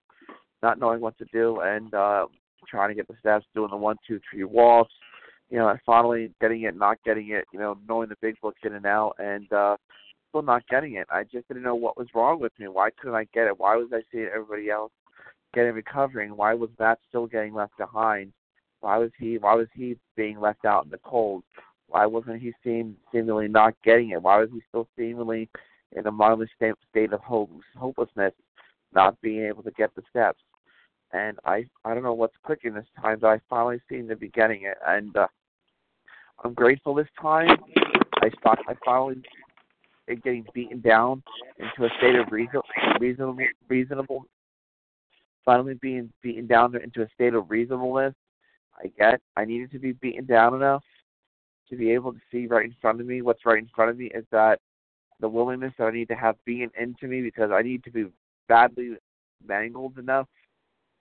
not 0.62 0.79
knowing 0.79 1.00
what 1.00 1.17
to 1.19 1.25
do, 1.33 1.61
and 1.61 1.93
uh, 1.95 2.26
trying 2.69 2.88
to 2.88 2.95
get 2.95 3.09
the 3.09 3.14
steps, 3.21 3.47
doing 3.55 3.71
the 3.71 3.76
one, 3.76 3.97
two, 4.07 4.21
three 4.31 4.45
walks. 4.45 4.93
You 5.50 5.59
know, 5.59 5.69
and 5.69 5.79
finally 5.85 6.31
getting 6.41 6.62
it, 6.62 6.76
not 6.76 6.97
getting 7.05 7.29
it. 7.31 7.45
You 7.52 7.59
know, 7.59 7.79
knowing 7.87 8.09
the 8.09 8.17
big 8.23 8.41
books 8.41 8.61
in 8.64 8.75
and 8.75 8.87
out, 8.87 9.14
and 9.19 9.52
uh, 9.52 9.76
still 10.33 10.43
not 10.43 10.67
getting 10.69 10.95
it. 10.95 11.07
I 11.11 11.25
just 11.25 11.47
didn't 11.49 11.62
know 11.62 11.75
what 11.75 11.99
was 11.99 12.09
wrong 12.15 12.41
with 12.41 12.53
me. 12.59 12.67
Why 12.67 12.91
couldn't 12.91 13.17
I 13.17 13.25
get 13.35 13.47
it? 13.47 13.59
Why 13.59 13.77
was 13.77 13.89
I 13.93 14.01
seeing 14.11 14.29
everybody 14.35 14.71
else 14.71 14.93
getting 15.55 15.75
recovering? 15.75 16.37
Why 16.37 16.55
was 16.55 16.71
Matt 16.79 16.99
still 17.09 17.27
getting 17.27 17.55
left 17.55 17.77
behind? 17.77 18.33
Why 18.81 18.97
was 18.97 19.11
he 19.19 19.39
why 19.39 19.55
was 19.55 19.69
he 19.75 19.97
being 20.17 20.41
left 20.41 20.65
out 20.65 20.85
in 20.85 20.91
the 20.91 20.99
cold? 20.99 21.45
Why 21.89 22.07
wasn't 22.07 22.41
he 22.41 22.53
seem 22.65 22.97
seemingly 23.12 23.49
not 23.49 23.75
getting 23.85 24.11
it? 24.11 24.23
Why 24.23 24.39
was 24.39 24.49
he 24.53 24.62
still 24.69 24.89
seemingly 24.97 25.49
in 25.95 26.07
a 26.07 26.11
mindless 26.11 26.49
state, 26.57 26.75
state 26.91 27.12
of 27.12 27.21
hope, 27.21 27.51
hopelessness, 27.77 28.33
not 28.95 29.21
being 29.21 29.45
able 29.45 29.62
to 29.65 29.71
get 29.73 29.95
the 29.95 30.03
steps? 30.09 30.41
And 31.12 31.39
I 31.45 31.67
I 31.85 31.93
don't 31.93 32.03
know 32.03 32.15
what's 32.15 32.37
clicking 32.45 32.73
this 32.73 32.87
time, 33.01 33.19
but 33.21 33.29
I 33.29 33.41
finally 33.51 33.81
seem 33.89 34.09
to 34.09 34.17
be 34.17 34.29
getting 34.29 34.62
it, 34.62 34.79
and 34.87 35.15
uh, 35.15 35.29
I'm 36.43 36.55
grateful 36.55 36.95
this 36.95 37.09
time. 37.21 37.59
I 38.23 38.31
stopped. 38.41 38.62
I 38.67 38.75
finally 38.85 39.23
getting 40.14 40.47
beaten 40.54 40.81
down 40.81 41.23
into 41.59 41.85
a 41.85 41.97
state 41.99 42.16
of 42.16 42.31
reason, 42.31 42.61
reasonable, 43.00 43.45
reasonable. 43.69 44.26
Finally, 45.45 45.75
being 45.75 46.12
beaten 46.23 46.47
down 46.47 46.75
into 46.76 47.02
a 47.02 47.09
state 47.14 47.35
of 47.35 47.50
reasonableness. 47.50 48.14
I 48.78 48.88
get. 48.99 49.21
I 49.37 49.45
needed 49.45 49.71
to 49.73 49.78
be 49.78 49.92
beaten 49.92 50.25
down 50.25 50.54
enough 50.54 50.83
to 51.69 51.76
be 51.76 51.90
able 51.90 52.12
to 52.12 52.21
see 52.31 52.47
right 52.47 52.64
in 52.64 52.75
front 52.81 53.00
of 53.00 53.07
me. 53.07 53.23
What's 53.23 53.45
right 53.45 53.59
in 53.59 53.69
front 53.75 53.90
of 53.90 53.99
me 53.99 54.07
is 54.07 54.25
that 54.31 54.61
the 55.21 55.28
willingness 55.28 55.73
that 55.78 55.85
I 55.85 55.90
need 55.90 56.09
to 56.09 56.14
have 56.14 56.37
being 56.45 56.71
into 56.81 57.07
me 57.07 57.23
because 57.23 57.50
I 57.52 57.62
need 57.62 57.85
to 57.85 57.90
be 57.90 58.07
badly 58.49 58.97
mangled 59.47 59.99
enough. 59.99 60.28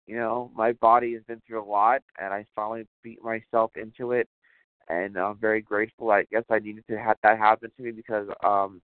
You 0.08 0.16
know, 0.16 0.52
my 0.56 0.72
body 0.74 1.14
has 1.14 1.24
been 1.24 1.42
through 1.46 1.64
a 1.64 1.70
lot, 1.70 2.02
and 2.20 2.34
I 2.34 2.46
finally 2.56 2.88
beat 3.04 3.22
myself 3.24 3.72
into 3.76 4.14
it 4.14 4.28
and 4.90 5.18
I'm 5.18 5.38
very 5.38 5.62
grateful. 5.62 6.12
I 6.12 6.24
guess 6.32 6.44
I 6.50 6.60
needed 6.60 6.86
to 6.90 6.98
have 6.98 7.18
that 7.24 7.38
happen 7.38 7.72
to 7.76 7.84
me 7.84 7.92
because 7.92 8.28
um 8.44 8.82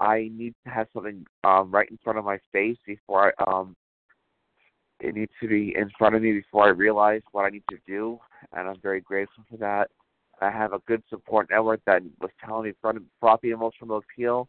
I 0.00 0.30
need 0.32 0.54
to 0.64 0.70
have 0.70 0.88
something 0.92 1.24
um 1.44 1.70
right 1.70 1.90
in 1.90 1.98
front 2.02 2.18
of 2.18 2.24
my 2.24 2.38
face 2.52 2.78
before 2.86 3.32
I 3.38 3.44
um 3.50 3.76
it 5.00 5.14
needs 5.14 5.32
to 5.40 5.48
be 5.48 5.74
in 5.76 5.90
front 5.96 6.16
of 6.16 6.22
me 6.22 6.32
before 6.32 6.64
I 6.64 6.70
realize 6.70 7.22
what 7.32 7.44
I 7.44 7.50
need 7.50 7.64
to 7.70 7.78
do 7.86 8.18
and 8.52 8.68
I'm 8.68 8.80
very 8.80 9.00
grateful 9.00 9.44
for 9.50 9.56
that. 9.58 9.90
I 10.40 10.50
have 10.50 10.72
a 10.72 10.80
good 10.86 11.02
support 11.08 11.48
network 11.50 11.80
that 11.86 12.02
was 12.20 12.30
telling 12.44 12.64
me 12.64 12.72
front 12.80 13.02
floppy 13.20 13.50
emotional 13.50 13.98
appeal 13.98 14.48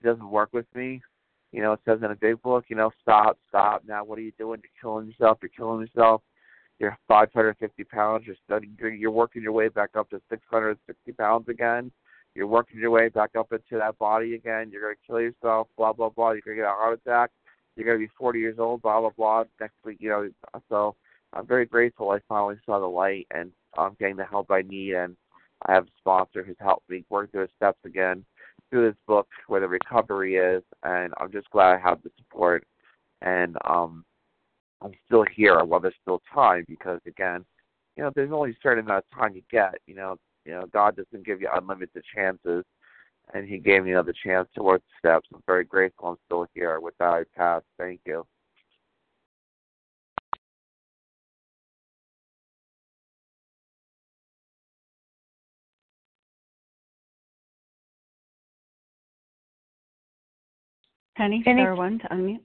it 0.00 0.06
doesn't 0.06 0.30
work 0.30 0.50
with 0.52 0.66
me. 0.74 1.02
You 1.50 1.62
know, 1.62 1.72
it 1.72 1.80
says 1.84 1.98
in 2.04 2.10
a 2.10 2.14
big 2.14 2.40
book, 2.42 2.66
you 2.68 2.76
know, 2.76 2.90
stop, 3.00 3.38
stop. 3.48 3.82
Now 3.86 4.04
what 4.04 4.18
are 4.18 4.22
you 4.22 4.32
doing? 4.38 4.60
You're 4.62 4.80
killing 4.80 5.08
yourself, 5.08 5.38
you're 5.42 5.50
killing 5.50 5.80
yourself 5.80 6.22
you're 6.78 6.96
550 7.08 7.84
pounds. 7.84 8.24
You're 8.26 8.36
studying. 8.44 8.76
You're 8.98 9.10
working 9.10 9.42
your 9.42 9.52
way 9.52 9.68
back 9.68 9.90
up 9.96 10.10
to 10.10 10.20
660 10.30 11.12
pounds 11.12 11.48
again. 11.48 11.90
You're 12.34 12.46
working 12.46 12.78
your 12.78 12.90
way 12.90 13.08
back 13.08 13.30
up 13.36 13.52
into 13.52 13.78
that 13.78 13.98
body 13.98 14.34
again. 14.34 14.70
You're 14.70 14.82
gonna 14.82 14.94
kill 15.06 15.20
yourself. 15.20 15.68
Blah 15.76 15.92
blah 15.92 16.10
blah. 16.10 16.32
You're 16.32 16.42
gonna 16.44 16.56
get 16.56 16.66
a 16.66 16.68
heart 16.68 17.00
attack. 17.04 17.30
You're 17.76 17.86
gonna 17.86 17.98
be 17.98 18.10
40 18.18 18.38
years 18.38 18.58
old. 18.58 18.82
Blah 18.82 19.00
blah 19.00 19.10
blah. 19.10 19.44
Next 19.60 19.76
week, 19.84 19.98
you 20.00 20.10
know. 20.10 20.28
So 20.68 20.94
I'm 21.32 21.46
very 21.46 21.66
grateful. 21.66 22.10
I 22.10 22.20
finally 22.28 22.56
saw 22.64 22.78
the 22.78 22.86
light, 22.86 23.26
and 23.32 23.52
I'm 23.76 23.96
getting 23.98 24.16
the 24.16 24.24
help 24.24 24.50
I 24.50 24.62
need. 24.62 24.94
And 24.94 25.16
I 25.66 25.74
have 25.74 25.84
a 25.84 25.98
sponsor 25.98 26.42
who's 26.44 26.56
helped 26.60 26.88
me 26.88 27.04
work 27.10 27.30
through 27.30 27.46
the 27.46 27.52
steps 27.56 27.80
again 27.84 28.24
through 28.70 28.88
this 28.88 28.98
book 29.06 29.28
where 29.46 29.60
the 29.60 29.68
recovery 29.68 30.36
is. 30.36 30.62
And 30.82 31.12
I'm 31.18 31.32
just 31.32 31.50
glad 31.50 31.74
I 31.74 31.78
have 31.78 32.02
the 32.02 32.10
support. 32.18 32.64
And 33.22 33.56
um, 33.64 34.04
I'm 34.82 34.92
still 35.06 35.24
here 35.34 35.62
while 35.64 35.80
there's 35.80 35.94
still 36.02 36.22
time 36.32 36.64
because 36.68 37.00
again, 37.06 37.44
you 37.96 38.02
know, 38.02 38.12
there's 38.14 38.32
only 38.32 38.50
a 38.50 38.58
certain 38.62 38.84
amount 38.84 39.04
of 39.10 39.18
time 39.18 39.34
you 39.34 39.42
get. 39.50 39.74
You 39.86 39.96
know, 39.96 40.16
you 40.48 40.54
know, 40.54 40.64
God 40.72 40.96
doesn't 40.96 41.26
give 41.26 41.42
you 41.42 41.48
unlimited 41.54 42.02
chances, 42.16 42.64
and 43.34 43.46
He 43.46 43.58
gave 43.58 43.84
me 43.84 43.92
another 43.92 44.14
chance 44.24 44.48
to 44.54 44.62
work 44.62 44.80
the 44.80 45.08
steps. 45.10 45.28
I'm 45.32 45.42
very 45.46 45.64
grateful. 45.64 46.08
I'm 46.08 46.16
still 46.24 46.46
here. 46.54 46.80
With 46.80 46.96
that, 46.98 47.04
I 47.04 47.22
pass. 47.36 47.62
Thank 47.76 48.00
you. 48.06 48.26
Penny, 61.14 61.42
Penny. 61.44 61.60
star 61.62 61.74
one 61.74 61.98
to 61.98 62.08
unmute. 62.08 62.40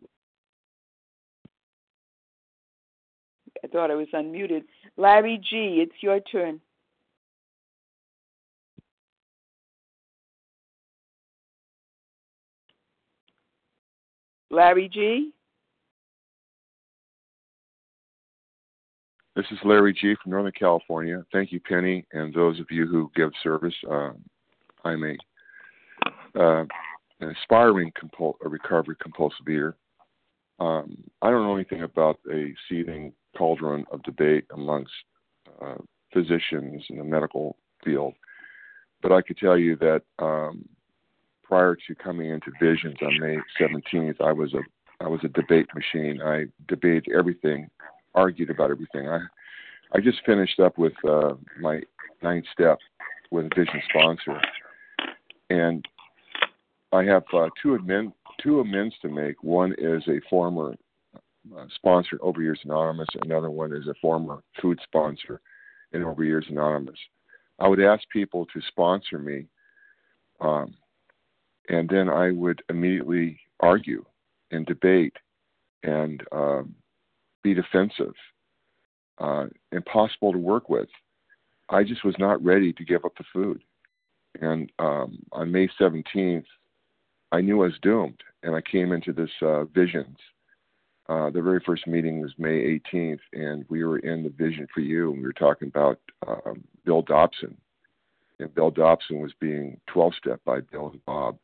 I 3.63 3.67
thought 3.67 3.91
I 3.91 3.95
was 3.95 4.07
unmuted. 4.13 4.63
Larry 4.97 5.37
G., 5.37 5.81
it's 5.81 5.93
your 6.01 6.19
turn. 6.19 6.59
Larry 14.53 14.87
G. 14.87 15.31
This 19.35 19.45
is 19.49 19.57
Larry 19.65 19.93
G. 19.93 20.15
from 20.21 20.31
Northern 20.31 20.51
California. 20.51 21.25
Thank 21.33 21.51
you, 21.51 21.59
Penny, 21.59 22.05
and 22.13 22.31
those 22.31 22.59
of 22.59 22.67
you 22.69 22.85
who 22.85 23.11
give 23.15 23.31
service. 23.41 23.73
Uh, 23.89 24.11
I'm 24.85 25.03
a 25.03 25.15
uh, 26.39 26.65
an 27.19 27.35
aspiring 27.41 27.91
compul- 27.99 28.35
a 28.45 28.49
recovery 28.49 28.95
compulsive 29.01 29.47
eater. 29.49 29.75
Um, 30.59 31.03
I 31.23 31.31
don't 31.31 31.43
know 31.43 31.55
anything 31.55 31.81
about 31.81 32.19
a 32.31 32.53
seething 32.69 33.11
cauldron 33.35 33.85
of 33.91 34.03
debate 34.03 34.45
amongst 34.53 34.93
uh, 35.63 35.77
physicians 36.13 36.83
in 36.91 36.99
the 36.99 37.03
medical 37.03 37.57
field. 37.83 38.13
But 39.01 39.11
I 39.11 39.23
could 39.23 39.37
tell 39.37 39.57
you 39.57 39.77
that 39.77 40.03
um, 40.19 40.63
prior 41.43 41.75
to 41.87 41.95
coming 41.95 42.29
into 42.29 42.51
Visions 42.61 42.95
on 43.01 43.19
May 43.19 43.37
17th, 43.59 44.21
I 44.21 44.31
was 44.31 44.53
a 44.53 44.59
I 45.03 45.07
was 45.07 45.19
a 45.23 45.27
debate 45.29 45.67
machine. 45.75 46.21
I 46.21 46.45
debated 46.67 47.07
everything, 47.17 47.69
argued 48.15 48.49
about 48.49 48.71
everything. 48.71 49.09
I 49.09 49.19
I 49.93 49.99
just 49.99 50.19
finished 50.25 50.59
up 50.59 50.77
with 50.77 50.93
uh, 51.07 51.33
my 51.59 51.81
ninth 52.21 52.45
step 52.51 52.79
with 53.31 53.45
a 53.45 53.55
Vision 53.55 53.81
sponsor, 53.89 54.41
and 55.49 55.85
I 56.91 57.03
have 57.03 57.23
uh, 57.33 57.49
two 57.61 57.75
amend 57.75 58.13
two 58.41 58.59
amends 58.59 58.95
to 59.01 59.09
make. 59.09 59.41
One 59.43 59.73
is 59.77 60.03
a 60.07 60.21
former 60.29 60.75
uh, 61.15 61.65
sponsored 61.75 62.21
Overeaters 62.21 62.63
Anonymous. 62.63 63.07
Another 63.23 63.49
one 63.49 63.73
is 63.73 63.87
a 63.87 63.95
former 64.01 64.43
food 64.61 64.79
sponsor 64.83 65.41
in 65.91 66.01
Overeaters 66.01 66.49
Anonymous. 66.49 66.99
I 67.59 67.67
would 67.67 67.79
ask 67.79 68.03
people 68.09 68.45
to 68.47 68.61
sponsor 68.67 69.19
me, 69.19 69.45
um, 70.41 70.73
and 71.69 71.89
then 71.89 72.09
I 72.09 72.31
would 72.31 72.61
immediately 72.69 73.39
argue 73.59 74.03
and 74.51 74.65
debate 74.65 75.15
and 75.83 76.23
um, 76.31 76.75
be 77.43 77.53
defensive, 77.53 78.13
uh, 79.19 79.45
impossible 79.71 80.31
to 80.31 80.37
work 80.37 80.69
with. 80.69 80.89
I 81.69 81.83
just 81.83 82.03
was 82.03 82.15
not 82.19 82.43
ready 82.43 82.73
to 82.73 82.83
give 82.83 83.05
up 83.05 83.15
the 83.17 83.23
food. 83.33 83.63
And 84.41 84.71
um, 84.79 85.19
on 85.31 85.51
May 85.51 85.67
17th, 85.79 86.45
I 87.31 87.41
knew 87.41 87.61
I 87.61 87.65
was 87.65 87.79
doomed, 87.81 88.21
and 88.43 88.55
I 88.55 88.61
came 88.61 88.91
into 88.91 89.13
this 89.13 89.29
uh, 89.41 89.65
visions 89.65 90.17
uh, 91.09 91.29
the 91.29 91.41
very 91.41 91.59
first 91.65 91.85
meeting 91.85 92.21
was 92.21 92.31
May 92.37 92.79
18th, 92.93 93.19
and 93.33 93.65
we 93.69 93.83
were 93.83 93.99
in 93.99 94.23
the 94.23 94.29
Vision 94.29 94.67
for 94.73 94.79
You, 94.79 95.11
and 95.11 95.19
we 95.19 95.25
were 95.25 95.33
talking 95.33 95.67
about 95.67 95.99
um, 96.25 96.63
Bill 96.85 97.03
Dotson. 97.03 97.55
And 98.39 98.53
Bill 98.55 98.71
Dotson 98.71 99.21
was 99.21 99.33
being 99.39 99.79
12 99.87 100.13
step 100.15 100.41
by 100.45 100.61
Bill 100.61 100.89
and 100.91 101.05
Bob. 101.05 101.37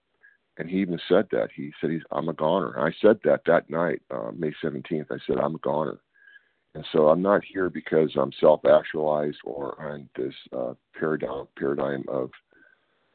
And 0.60 0.70
he 0.70 0.78
even 0.78 1.00
said 1.08 1.28
that. 1.32 1.50
He 1.56 1.72
said, 1.82 1.90
he's, 1.90 2.02
I'm 2.12 2.30
a 2.30 2.34
goner. 2.34 2.74
And 2.74 2.86
I 2.86 2.96
said 3.02 3.20
that 3.24 3.42
that 3.48 3.70
night, 3.70 4.02
uh, 4.12 4.32
May 4.38 4.52
17th. 4.64 5.08
I 5.10 5.18
said, 5.26 5.38
I'm 5.38 5.56
a 5.56 5.60
goner. 5.60 6.00
And 6.76 6.86
so 6.92 7.10
I'm 7.10 7.22
not 7.22 7.42
here 7.44 7.70
because 7.70 8.12
I'm 8.16 8.32
self 8.40 8.62
actualized 8.66 9.40
or 9.44 9.82
on 9.82 10.08
this 10.16 10.36
uh, 10.56 10.74
paradigm, 10.98 11.48
paradigm 11.58 12.04
of, 12.08 12.30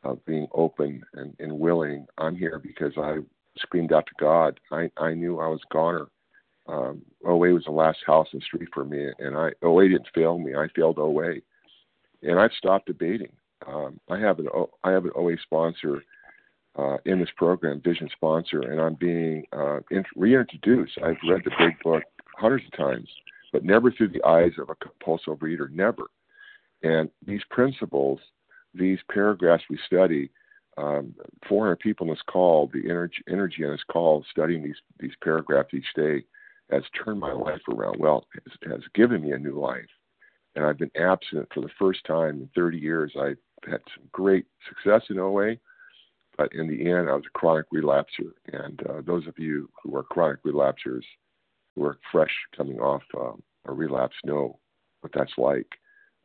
of 0.02 0.24
being 0.26 0.48
open 0.52 1.02
and, 1.14 1.36
and 1.38 1.52
willing. 1.52 2.06
I'm 2.18 2.34
here 2.34 2.58
because 2.58 2.92
I 2.96 3.18
screamed 3.58 3.92
out 3.92 4.06
to 4.06 4.12
God. 4.18 4.58
I, 4.72 4.90
I 4.96 5.14
knew 5.14 5.38
I 5.38 5.46
was 5.46 5.60
goner 5.70 6.08
um, 6.66 7.02
OA 7.26 7.52
was 7.52 7.64
the 7.64 7.72
last 7.72 7.98
house 8.06 8.28
in 8.32 8.38
the 8.38 8.44
street 8.44 8.68
for 8.72 8.84
me, 8.84 9.08
and 9.18 9.36
I 9.36 9.50
OA 9.62 9.88
didn't 9.88 10.08
fail 10.14 10.38
me. 10.38 10.54
I 10.54 10.66
failed 10.74 10.98
OA, 10.98 11.34
and 12.22 12.38
I've 12.38 12.52
stopped 12.56 12.86
debating. 12.86 13.32
Um, 13.66 14.00
I 14.08 14.18
have 14.18 14.38
an 14.38 14.48
I 14.82 14.90
have 14.90 15.04
an 15.04 15.12
OA 15.14 15.36
sponsor 15.42 16.02
uh, 16.76 16.96
in 17.04 17.20
this 17.20 17.30
program, 17.36 17.80
Vision 17.84 18.08
sponsor, 18.12 18.60
and 18.60 18.80
I'm 18.80 18.94
being 18.94 19.44
uh, 19.52 19.80
in, 19.90 20.04
reintroduced. 20.16 20.98
I've 21.02 21.16
read 21.28 21.42
the 21.44 21.52
big 21.58 21.78
book 21.82 22.02
hundreds 22.36 22.64
of 22.66 22.76
times, 22.76 23.08
but 23.52 23.64
never 23.64 23.90
through 23.90 24.08
the 24.08 24.24
eyes 24.24 24.52
of 24.58 24.70
a 24.70 24.74
compulsive 24.76 25.40
reader. 25.40 25.68
Never. 25.72 26.04
And 26.82 27.08
these 27.26 27.42
principles, 27.50 28.20
these 28.74 28.98
paragraphs 29.10 29.64
we 29.70 29.78
study, 29.86 30.30
um, 30.76 31.14
400 31.48 31.78
people 31.78 32.06
in 32.06 32.12
this 32.12 32.22
call, 32.28 32.70
the 32.72 32.90
energy, 32.90 33.22
energy 33.28 33.62
in 33.62 33.70
this 33.70 33.84
call, 33.90 34.24
studying 34.30 34.62
these 34.62 34.80
these 34.98 35.14
paragraphs 35.22 35.72
each 35.72 35.86
day 35.94 36.24
has 36.70 36.82
turned 37.04 37.20
my 37.20 37.32
life 37.32 37.60
around. 37.68 37.96
Well, 37.98 38.26
has, 38.32 38.72
has 38.72 38.82
given 38.94 39.22
me 39.22 39.32
a 39.32 39.38
new 39.38 39.58
life. 39.58 39.86
And 40.56 40.64
I've 40.64 40.78
been 40.78 40.90
absent 40.96 41.48
for 41.52 41.60
the 41.60 41.70
first 41.78 42.04
time 42.04 42.40
in 42.40 42.50
30 42.54 42.78
years. 42.78 43.12
I've 43.18 43.38
had 43.64 43.80
some 43.94 44.08
great 44.12 44.46
success 44.68 45.02
in 45.10 45.18
OA, 45.18 45.56
but 46.36 46.52
in 46.52 46.68
the 46.68 46.90
end, 46.90 47.08
I 47.08 47.14
was 47.14 47.24
a 47.26 47.38
chronic 47.38 47.66
relapser. 47.70 48.32
And 48.52 48.80
uh, 48.88 49.02
those 49.06 49.26
of 49.26 49.38
you 49.38 49.68
who 49.82 49.96
are 49.96 50.02
chronic 50.02 50.42
relapsers, 50.44 51.04
who 51.74 51.84
are 51.84 51.98
fresh 52.10 52.34
coming 52.56 52.78
off 52.80 53.02
um, 53.18 53.42
a 53.66 53.72
relapse, 53.72 54.16
know 54.24 54.58
what 55.00 55.12
that's 55.14 55.32
like. 55.36 55.66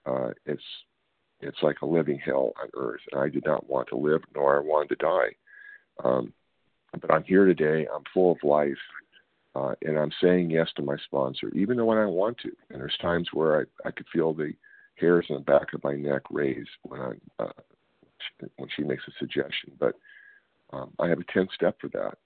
Uh, 0.05 0.29
it's 0.45 0.63
it's 1.41 1.61
like 1.61 1.81
a 1.81 1.85
living 1.85 2.19
hell 2.23 2.51
on 2.61 2.69
earth, 2.75 2.99
and 3.11 3.21
I 3.21 3.29
did 3.29 3.45
not 3.45 3.69
want 3.69 3.87
to 3.89 3.95
live, 3.95 4.21
nor 4.35 4.57
I 4.57 4.61
wanted 4.61 4.89
to 4.89 4.95
die. 4.95 5.29
Um, 6.03 6.33
but 6.99 7.13
I'm 7.13 7.23
here 7.23 7.45
today. 7.45 7.87
I'm 7.93 8.03
full 8.13 8.33
of 8.33 8.43
life. 8.43 8.77
Uh, 9.55 9.73
and 9.83 9.97
I'm 9.97 10.11
saying 10.21 10.51
yes 10.51 10.69
to 10.75 10.81
my 10.83 10.95
sponsor, 11.05 11.49
even 11.55 11.77
though 11.77 11.85
when 11.85 11.97
I 11.97 12.05
want 12.05 12.37
to. 12.39 12.51
And 12.69 12.79
there's 12.79 12.97
times 13.01 13.29
where 13.33 13.61
I, 13.61 13.87
I 13.87 13.91
could 13.91 14.05
feel 14.13 14.33
the 14.33 14.53
hairs 14.95 15.25
on 15.29 15.37
the 15.37 15.41
back 15.41 15.73
of 15.73 15.83
my 15.83 15.95
neck 15.95 16.23
raise 16.29 16.67
when 16.83 17.01
I 17.01 17.43
uh, 17.43 17.51
when 18.57 18.69
she 18.75 18.83
makes 18.83 19.03
a 19.07 19.11
suggestion. 19.19 19.73
But 19.79 19.95
Um, 20.71 20.91
I 20.99 21.07
have 21.07 21.19
a 21.19 21.23
10 21.33 21.47
step 21.53 21.77
for 21.81 21.89
that. 21.89 22.17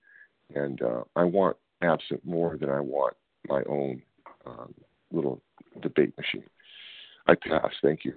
And 0.53 0.82
uh, 0.82 1.03
I 1.15 1.23
want 1.23 1.58
absent 1.82 2.23
more 2.25 2.58
than 2.58 2.69
I 2.69 2.79
want 2.79 3.15
my 3.47 3.63
own 3.69 4.01
um, 4.45 4.73
little 5.12 5.41
debate 5.82 6.13
machine. 6.17 6.43
I 7.27 7.36
pass. 7.36 7.71
Thank 7.82 8.03
you. 8.03 8.13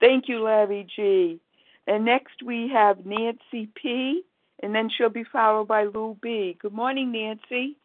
Thank 0.00 0.28
you, 0.28 0.42
Larry 0.44 0.86
G. 0.94 1.40
And 1.86 2.04
next 2.04 2.42
we 2.44 2.70
have 2.72 3.04
Nancy 3.04 3.68
P. 3.74 4.22
And 4.62 4.74
then 4.74 4.88
she'll 4.90 5.08
be 5.08 5.24
followed 5.24 5.68
by 5.68 5.84
Lou 5.84 6.16
B. 6.20 6.56
Good 6.60 6.72
morning, 6.72 7.12
Nancy. 7.12 7.76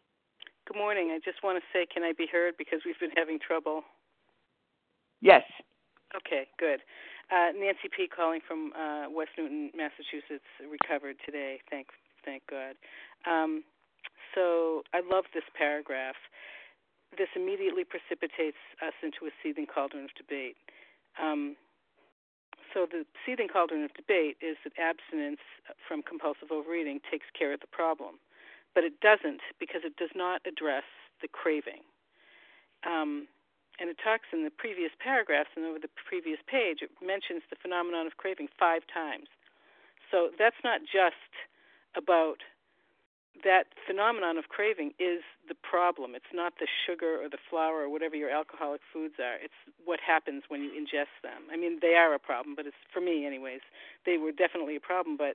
Good 0.66 0.76
morning. 0.76 1.10
I 1.12 1.18
just 1.24 1.42
want 1.42 1.58
to 1.58 1.64
say, 1.72 1.86
can 1.92 2.02
I 2.02 2.12
be 2.16 2.26
heard 2.30 2.54
because 2.56 2.80
we've 2.86 2.98
been 2.98 3.16
having 3.16 3.38
trouble? 3.38 3.82
Yes. 5.20 5.42
Okay, 6.16 6.46
good. 6.58 6.80
Uh, 7.32 7.56
Nancy 7.56 7.88
P. 7.88 8.06
calling 8.06 8.40
from 8.46 8.72
uh, 8.76 9.08
West 9.10 9.30
Newton, 9.38 9.70
Massachusetts, 9.76 10.46
recovered 10.60 11.16
today. 11.24 11.60
Thank, 11.70 11.88
thank 12.24 12.42
God. 12.48 12.76
Um, 13.24 13.64
so 14.34 14.82
I 14.92 15.00
love 15.00 15.24
this 15.32 15.44
paragraph. 15.56 16.16
This 17.16 17.28
immediately 17.36 17.84
precipitates 17.84 18.58
us 18.84 18.94
into 19.02 19.26
a 19.26 19.32
seething 19.42 19.66
cauldron 19.66 20.04
of 20.04 20.14
debate. 20.18 20.56
Um, 21.16 21.56
so 22.74 22.86
the 22.90 23.06
seething 23.24 23.46
cauldron 23.46 23.84
of 23.84 23.94
debate 23.94 24.36
is 24.42 24.58
that 24.64 24.74
abstinence 24.76 25.40
from 25.86 26.02
compulsive 26.02 26.50
overeating 26.50 27.00
takes 27.08 27.26
care 27.38 27.54
of 27.54 27.60
the 27.60 27.70
problem, 27.70 28.18
but 28.74 28.82
it 28.82 28.98
doesn't 29.00 29.40
because 29.60 29.82
it 29.84 29.96
does 29.96 30.10
not 30.14 30.42
address 30.44 30.84
the 31.22 31.28
craving. 31.28 31.86
Um, 32.82 33.28
and 33.78 33.90
it 33.90 33.98
talks 34.02 34.30
in 34.32 34.44
the 34.44 34.50
previous 34.50 34.92
paragraphs 35.02 35.50
and 35.56 35.64
over 35.64 35.78
the 35.78 35.90
previous 36.08 36.38
page, 36.46 36.78
it 36.82 36.90
mentions 37.02 37.42
the 37.50 37.56
phenomenon 37.60 38.06
of 38.06 38.16
craving 38.16 38.48
five 38.58 38.82
times. 38.86 39.26
So 40.10 40.30
that's 40.38 40.58
not 40.62 40.80
just 40.86 41.32
about 41.96 42.42
that 43.42 43.74
phenomenon 43.86 44.38
of 44.38 44.46
craving 44.46 44.94
is 45.02 45.26
the 45.48 45.58
problem. 45.58 46.14
It's 46.14 46.30
not 46.32 46.54
the 46.60 46.68
sugar 46.86 47.18
or 47.18 47.28
the 47.28 47.42
flour 47.50 47.82
or 47.82 47.90
whatever 47.90 48.14
your 48.14 48.30
alcoholic 48.30 48.80
foods 48.92 49.14
are. 49.18 49.34
It's 49.42 49.58
what 49.84 49.98
happens 49.98 50.44
when 50.46 50.62
you 50.62 50.70
ingest 50.70 51.18
them. 51.22 51.50
I 51.50 51.56
mean, 51.56 51.78
they 51.82 51.94
are 51.98 52.14
a 52.14 52.18
problem, 52.18 52.54
but 52.54 52.66
it's 52.66 52.78
for 52.92 53.00
me, 53.00 53.26
anyways. 53.26 53.60
They 54.06 54.18
were 54.18 54.30
definitely 54.30 54.76
a 54.76 54.80
problem, 54.80 55.16
but 55.16 55.34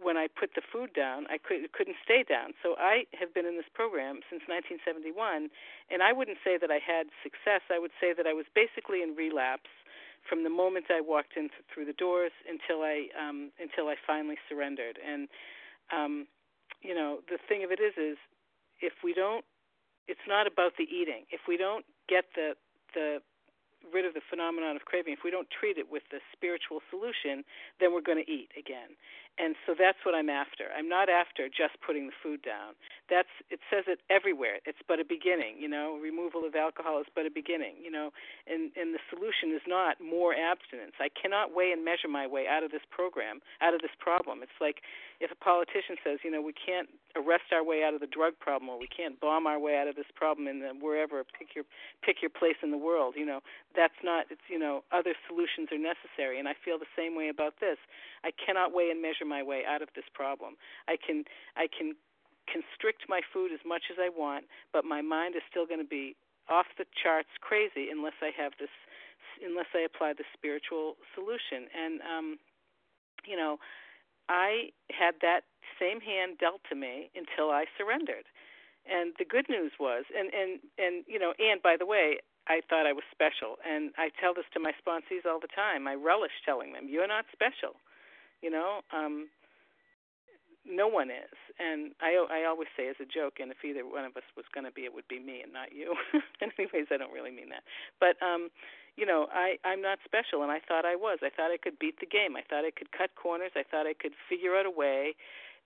when 0.00 0.16
I 0.16 0.26
put 0.28 0.56
the 0.56 0.64
food 0.64 0.96
down, 0.96 1.26
I 1.28 1.36
could, 1.36 1.70
couldn't 1.72 2.00
stay 2.02 2.24
down. 2.24 2.56
So 2.62 2.74
I 2.80 3.04
have 3.18 3.34
been 3.36 3.44
in 3.44 3.56
this 3.56 3.68
program 3.72 4.24
since 4.32 4.40
1971, 4.48 5.12
and 5.92 6.00
I 6.02 6.12
wouldn't 6.12 6.40
say 6.40 6.56
that 6.56 6.72
I 6.72 6.80
had 6.80 7.12
success. 7.22 7.60
I 7.68 7.78
would 7.78 7.92
say 8.00 8.16
that 8.16 8.26
I 8.26 8.32
was 8.32 8.48
basically 8.56 9.04
in 9.04 9.14
relapse 9.14 9.68
from 10.28 10.44
the 10.44 10.50
moment 10.50 10.86
I 10.88 11.00
walked 11.00 11.36
in 11.36 11.48
through 11.72 11.84
the 11.84 11.96
doors 11.96 12.32
until 12.48 12.82
I 12.82 13.08
um, 13.16 13.52
until 13.60 13.88
I 13.88 13.96
finally 14.06 14.36
surrendered. 14.48 14.98
And 15.00 15.28
um, 15.92 16.26
you 16.82 16.94
know, 16.94 17.20
the 17.28 17.38
thing 17.48 17.64
of 17.64 17.70
it 17.70 17.80
is, 17.80 17.94
is 17.96 18.16
if 18.80 18.92
we 19.04 19.12
don't, 19.12 19.44
it's 20.08 20.24
not 20.28 20.46
about 20.46 20.76
the 20.76 20.84
eating. 20.84 21.24
If 21.30 21.44
we 21.48 21.56
don't 21.56 21.84
get 22.08 22.24
the 22.34 22.56
the 22.94 23.20
rid 23.92 24.04
of 24.04 24.12
the 24.12 24.20
phenomenon 24.28 24.76
of 24.76 24.84
craving, 24.84 25.14
if 25.14 25.24
we 25.24 25.30
don't 25.30 25.48
treat 25.48 25.78
it 25.78 25.88
with 25.90 26.02
the 26.10 26.20
spiritual 26.36 26.84
solution, 26.92 27.44
then 27.80 27.92
we're 27.92 28.04
going 28.04 28.20
to 28.20 28.30
eat 28.30 28.52
again. 28.58 28.92
And 29.38 29.54
so 29.64 29.74
that's 29.78 29.98
what 30.04 30.14
I'm 30.14 30.28
after. 30.28 30.68
I'm 30.76 30.88
not 30.88 31.08
after 31.08 31.48
just 31.48 31.80
putting 31.80 32.06
the 32.06 32.16
food 32.22 32.42
down. 32.42 32.76
That's 33.08 33.32
it 33.48 33.60
says 33.72 33.84
it 33.88 34.00
everywhere. 34.10 34.60
It's 34.66 34.78
but 34.86 35.00
a 35.00 35.04
beginning, 35.04 35.56
you 35.58 35.68
know. 35.68 35.98
Removal 36.00 36.44
of 36.44 36.54
alcohol 36.54 37.00
is 37.00 37.06
but 37.14 37.24
a 37.24 37.32
beginning, 37.32 37.80
you 37.82 37.90
know. 37.90 38.10
And 38.46 38.70
and 38.76 38.92
the 38.92 39.00
solution 39.08 39.56
is 39.56 39.64
not 39.66 39.96
more 40.00 40.36
abstinence. 40.36 40.92
I 41.00 41.08
cannot 41.08 41.54
weigh 41.54 41.72
and 41.72 41.84
measure 41.84 42.08
my 42.08 42.26
way 42.26 42.46
out 42.46 42.62
of 42.62 42.70
this 42.70 42.84
program, 42.90 43.40
out 43.60 43.74
of 43.74 43.80
this 43.80 43.94
problem. 43.98 44.42
It's 44.42 44.60
like 44.60 44.84
if 45.20 45.30
a 45.32 45.40
politician 45.40 45.96
says, 46.04 46.20
you 46.24 46.30
know, 46.30 46.40
we 46.40 46.54
can't 46.54 46.88
arrest 47.16 47.50
our 47.52 47.64
way 47.64 47.82
out 47.82 47.92
of 47.92 48.00
the 48.00 48.06
drug 48.06 48.38
problem 48.38 48.70
or 48.70 48.78
we 48.78 48.86
can't 48.86 49.18
bomb 49.20 49.46
our 49.46 49.58
way 49.58 49.76
out 49.76 49.88
of 49.88 49.96
this 49.96 50.08
problem 50.14 50.46
in 50.46 50.60
the 50.60 50.70
wherever 50.78 51.24
pick 51.36 51.56
your 51.56 51.64
pick 52.04 52.22
your 52.22 52.30
place 52.30 52.56
in 52.62 52.70
the 52.70 52.78
world, 52.78 53.14
you 53.16 53.26
know. 53.26 53.40
That's 53.74 53.98
not 54.04 54.26
it's 54.30 54.44
you 54.48 54.58
know, 54.58 54.84
other 54.92 55.14
solutions 55.26 55.68
are 55.72 55.80
necessary 55.80 56.38
and 56.38 56.46
I 56.46 56.54
feel 56.64 56.78
the 56.78 56.90
same 56.96 57.16
way 57.16 57.28
about 57.28 57.54
this. 57.60 57.76
I 58.22 58.30
cannot 58.30 58.72
weigh 58.72 58.90
and 58.90 59.00
measure 59.02 59.19
my 59.24 59.42
way 59.42 59.62
out 59.66 59.82
of 59.82 59.88
this 59.94 60.06
problem. 60.14 60.56
I 60.88 60.96
can 60.96 61.24
I 61.56 61.66
can 61.66 61.94
constrict 62.50 63.06
my 63.08 63.20
food 63.32 63.52
as 63.52 63.60
much 63.64 63.90
as 63.90 63.98
I 64.00 64.08
want, 64.08 64.44
but 64.72 64.84
my 64.84 65.00
mind 65.02 65.36
is 65.36 65.42
still 65.50 65.66
going 65.66 65.80
to 65.80 65.86
be 65.86 66.16
off 66.48 66.66
the 66.78 66.84
charts 66.98 67.30
crazy 67.40 67.88
unless 67.90 68.18
I 68.20 68.30
have 68.36 68.52
this 68.58 68.72
unless 69.44 69.70
I 69.74 69.80
apply 69.86 70.14
the 70.14 70.24
spiritual 70.34 70.96
solution. 71.14 71.70
And 71.72 72.00
um 72.02 72.38
you 73.26 73.36
know, 73.36 73.58
I 74.28 74.70
had 74.90 75.14
that 75.22 75.42
same 75.78 76.00
hand 76.00 76.38
dealt 76.38 76.60
to 76.70 76.76
me 76.76 77.10
until 77.14 77.50
I 77.50 77.64
surrendered. 77.76 78.24
And 78.88 79.12
the 79.18 79.24
good 79.24 79.46
news 79.48 79.72
was 79.78 80.04
and 80.16 80.30
and 80.32 80.60
and 80.78 81.04
you 81.06 81.18
know, 81.18 81.32
and 81.38 81.62
by 81.62 81.76
the 81.78 81.86
way, 81.86 82.18
I 82.48 82.60
thought 82.68 82.86
I 82.86 82.92
was 82.92 83.04
special. 83.12 83.56
And 83.62 83.92
I 83.98 84.10
tell 84.20 84.34
this 84.34 84.48
to 84.54 84.60
my 84.60 84.72
sponsees 84.80 85.28
all 85.28 85.38
the 85.40 85.52
time. 85.54 85.86
I 85.86 85.94
relish 85.94 86.32
telling 86.44 86.72
them, 86.72 86.88
"You're 86.88 87.06
not 87.06 87.26
special." 87.32 87.76
You 88.42 88.50
know, 88.50 88.80
um, 88.92 89.28
no 90.64 90.88
one 90.88 91.10
is, 91.10 91.36
and 91.58 91.92
I 92.00 92.16
I 92.30 92.44
always 92.44 92.68
say 92.76 92.88
as 92.88 92.96
a 93.00 93.08
joke, 93.08 93.40
and 93.40 93.50
if 93.50 93.64
either 93.64 93.84
one 93.84 94.04
of 94.04 94.16
us 94.16 94.28
was 94.36 94.44
going 94.52 94.64
to 94.64 94.72
be, 94.72 94.84
it 94.84 94.92
would 94.92 95.08
be 95.08 95.18
me 95.18 95.40
and 95.42 95.52
not 95.52 95.72
you. 95.72 95.94
and 96.40 96.52
anyways, 96.58 96.88
I 96.90 96.96
don't 96.96 97.12
really 97.12 97.30
mean 97.32 97.48
that, 97.48 97.64
but 97.98 98.20
um, 98.24 98.50
you 98.96 99.06
know, 99.06 99.26
I 99.32 99.56
I'm 99.64 99.80
not 99.80 99.98
special, 100.04 100.42
and 100.42 100.52
I 100.52 100.60
thought 100.60 100.84
I 100.84 100.96
was. 100.96 101.18
I 101.22 101.30
thought 101.30 101.50
I 101.50 101.56
could 101.56 101.78
beat 101.78 102.00
the 102.00 102.06
game. 102.06 102.36
I 102.36 102.42
thought 102.48 102.64
I 102.64 102.70
could 102.70 102.92
cut 102.92 103.10
corners. 103.16 103.52
I 103.56 103.64
thought 103.64 103.86
I 103.86 103.94
could 103.94 104.12
figure 104.28 104.56
out 104.56 104.66
a 104.66 104.70
way. 104.70 105.14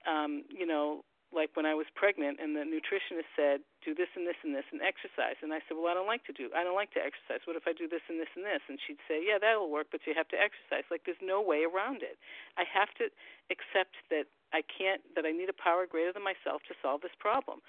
Um, 0.06 0.44
you 0.48 0.66
know, 0.66 1.02
like 1.34 1.50
when 1.58 1.66
I 1.66 1.74
was 1.74 1.90
pregnant 1.98 2.38
and 2.38 2.54
the 2.54 2.62
nutritionist 2.62 3.28
said, 3.34 3.60
do 3.84 3.92
this 3.92 4.08
and 4.14 4.24
this 4.24 4.38
and 4.46 4.54
this 4.54 4.64
and 4.70 4.80
exercise. 4.80 5.36
And 5.42 5.52
I 5.52 5.60
said, 5.66 5.76
well, 5.76 5.90
I 5.90 5.94
don't 5.98 6.08
like 6.08 6.24
to 6.30 6.34
do, 6.34 6.48
I 6.54 6.62
don't 6.62 6.78
like 6.78 6.94
to 6.94 7.02
exercise. 7.02 7.42
What 7.44 7.58
if 7.58 7.66
I 7.66 7.74
do 7.74 7.90
this 7.90 8.06
and 8.08 8.16
this 8.16 8.30
and 8.38 8.46
this? 8.46 8.62
And 8.70 8.78
she'd 8.78 9.02
say, 9.10 9.20
yeah, 9.20 9.42
that'll 9.42 9.68
work, 9.68 9.90
but 9.90 10.06
you 10.06 10.14
have 10.14 10.30
to 10.30 10.38
exercise. 10.38 10.86
Like 10.88 11.02
there's 11.04 11.20
no 11.20 11.42
way 11.42 11.66
around 11.66 12.06
it. 12.06 12.16
I 12.56 12.64
have 12.64 12.94
to 13.02 13.10
accept 13.50 13.98
that 14.08 14.30
I 14.54 14.62
can't, 14.62 15.02
that 15.18 15.26
I 15.26 15.34
need 15.34 15.50
a 15.50 15.58
power 15.58 15.84
greater 15.84 16.14
than 16.14 16.22
myself 16.22 16.62
to 16.70 16.78
solve 16.78 17.02
this 17.02 17.14
problem. 17.18 17.60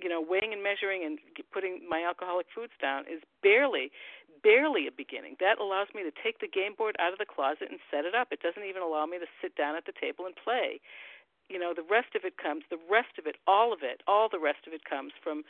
You 0.00 0.10
know, 0.10 0.18
weighing 0.18 0.50
and 0.50 0.64
measuring 0.64 1.06
and 1.06 1.22
putting 1.54 1.86
my 1.86 2.02
alcoholic 2.02 2.50
foods 2.50 2.74
down 2.80 3.06
is 3.06 3.22
barely, 3.44 3.92
barely 4.42 4.88
a 4.88 4.92
beginning. 4.92 5.36
That 5.38 5.60
allows 5.62 5.92
me 5.94 6.02
to 6.02 6.10
take 6.10 6.40
the 6.40 6.48
game 6.50 6.74
board 6.74 6.96
out 6.98 7.12
of 7.12 7.20
the 7.20 7.28
closet 7.28 7.70
and 7.70 7.78
set 7.92 8.08
it 8.08 8.16
up. 8.16 8.32
It 8.32 8.40
doesn't 8.42 8.64
even 8.64 8.82
allow 8.82 9.06
me 9.06 9.20
to 9.20 9.28
sit 9.38 9.54
down 9.54 9.76
at 9.76 9.84
the 9.86 9.94
table 9.94 10.26
and 10.26 10.34
play 10.34 10.80
you 11.52 11.58
know 11.58 11.74
the 11.76 11.84
rest 11.88 12.14
of 12.16 12.24
it 12.24 12.38
comes 12.38 12.62
the 12.70 12.80
rest 12.90 13.18
of 13.18 13.26
it 13.26 13.36
all 13.46 13.72
of 13.72 13.80
it 13.82 14.00
all 14.08 14.28
the 14.30 14.40
rest 14.40 14.66
of 14.66 14.72
it 14.72 14.84
comes 14.88 15.12
from 15.22 15.42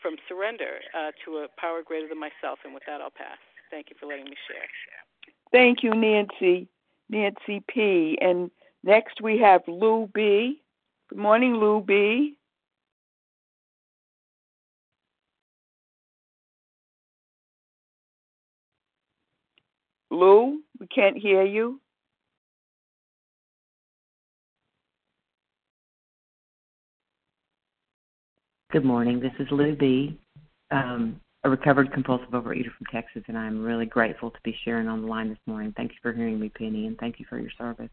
from 0.00 0.16
surrender 0.26 0.80
uh, 0.96 1.12
to 1.24 1.44
a 1.44 1.48
power 1.60 1.82
greater 1.84 2.08
than 2.08 2.18
myself 2.18 2.60
and 2.64 2.72
with 2.72 2.82
that 2.86 3.00
i'll 3.00 3.10
pass. 3.10 3.38
Thank 3.70 3.90
you 3.90 3.96
for 4.00 4.06
letting 4.06 4.24
me 4.24 4.36
share. 4.48 4.64
Thank 5.52 5.82
you 5.82 5.90
nancy 5.90 6.68
nancy 7.08 7.62
p. 7.68 8.18
And 8.20 8.50
next 8.82 9.20
we 9.20 9.38
have 9.38 9.62
lou 9.68 10.08
b. 10.14 10.62
Good 11.08 11.18
morning 11.18 11.54
lou 11.54 11.80
b. 11.80 12.36
Lou 20.10 20.60
we 20.78 20.86
can't 20.86 21.16
hear 21.16 21.44
you 21.44 21.80
Good 28.72 28.84
morning. 28.84 29.18
This 29.18 29.32
is 29.40 29.48
Lou 29.50 29.74
B., 29.74 30.16
um, 30.70 31.20
a 31.42 31.50
recovered 31.50 31.92
compulsive 31.92 32.28
overeater 32.28 32.72
from 32.78 32.86
Texas, 32.92 33.24
and 33.26 33.36
I'm 33.36 33.64
really 33.64 33.84
grateful 33.84 34.30
to 34.30 34.38
be 34.44 34.56
sharing 34.64 34.86
on 34.86 35.02
the 35.02 35.08
line 35.08 35.28
this 35.28 35.38
morning. 35.44 35.74
Thank 35.76 35.90
you 35.90 35.96
for 36.00 36.12
hearing 36.12 36.38
me, 36.38 36.50
Penny, 36.50 36.86
and 36.86 36.96
thank 36.98 37.18
you 37.18 37.26
for 37.28 37.40
your 37.40 37.50
service. 37.58 37.88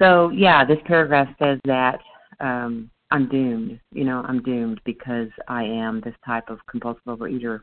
So, 0.00 0.30
yeah, 0.30 0.64
this 0.64 0.78
paragraph 0.84 1.26
says 1.42 1.58
that 1.64 1.98
um, 2.38 2.92
I'm 3.10 3.28
doomed. 3.28 3.80
You 3.92 4.04
know, 4.04 4.22
I'm 4.24 4.40
doomed 4.40 4.80
because 4.84 5.30
I 5.48 5.64
am 5.64 6.00
this 6.00 6.14
type 6.24 6.48
of 6.48 6.60
compulsive 6.70 7.02
overeater 7.08 7.62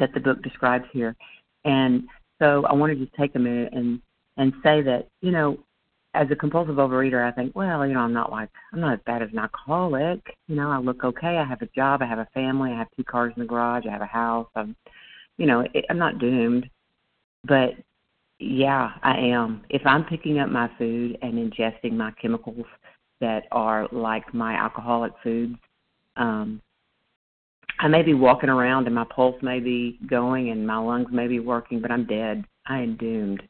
that 0.00 0.12
the 0.14 0.20
book 0.20 0.42
describes 0.42 0.86
here. 0.92 1.14
And 1.64 2.08
so 2.40 2.66
I 2.66 2.72
want 2.72 2.92
to 2.92 2.98
just 2.98 3.16
take 3.16 3.36
a 3.36 3.38
minute 3.38 3.72
and 3.72 4.00
and 4.36 4.52
say 4.64 4.82
that 4.82 5.06
you 5.20 5.30
know 5.30 5.58
as 6.14 6.28
a 6.30 6.36
compulsive 6.36 6.76
overeater, 6.76 7.26
I 7.26 7.32
think, 7.32 7.56
well, 7.56 7.86
you 7.86 7.94
know, 7.94 8.00
I'm 8.00 8.12
not 8.12 8.30
like 8.30 8.50
I'm 8.72 8.80
not 8.80 8.94
as 8.94 9.00
bad 9.06 9.22
as 9.22 9.30
an 9.32 9.38
alcoholic. 9.38 10.20
You 10.46 10.56
know, 10.56 10.70
I 10.70 10.78
look 10.78 11.04
okay. 11.04 11.38
I 11.38 11.44
have 11.44 11.62
a 11.62 11.68
job. 11.74 12.02
I 12.02 12.06
have 12.06 12.18
a 12.18 12.28
family. 12.34 12.70
I 12.70 12.78
have 12.78 12.88
two 12.96 13.04
cars 13.04 13.32
in 13.36 13.42
the 13.42 13.48
garage. 13.48 13.84
I 13.86 13.92
have 13.92 14.02
a 14.02 14.06
house. 14.06 14.48
I'm, 14.54 14.76
you 15.38 15.46
know, 15.46 15.66
it, 15.72 15.84
I'm 15.88 15.98
not 15.98 16.18
doomed. 16.18 16.68
But 17.44 17.70
yeah, 18.38 18.90
I 19.02 19.16
am. 19.16 19.62
If 19.70 19.82
I'm 19.86 20.04
picking 20.04 20.38
up 20.38 20.50
my 20.50 20.70
food 20.76 21.16
and 21.22 21.34
ingesting 21.34 21.92
my 21.92 22.10
chemicals 22.20 22.66
that 23.20 23.44
are 23.50 23.88
like 23.90 24.34
my 24.34 24.54
alcoholic 24.54 25.12
foods, 25.22 25.56
um, 26.16 26.60
I 27.78 27.88
may 27.88 28.02
be 28.02 28.14
walking 28.14 28.50
around 28.50 28.86
and 28.86 28.94
my 28.94 29.04
pulse 29.04 29.36
may 29.42 29.60
be 29.60 29.98
going 30.08 30.50
and 30.50 30.66
my 30.66 30.76
lungs 30.76 31.08
may 31.10 31.26
be 31.26 31.40
working, 31.40 31.80
but 31.80 31.90
I'm 31.90 32.04
dead. 32.04 32.44
I 32.66 32.80
am 32.80 32.96
doomed 32.96 33.42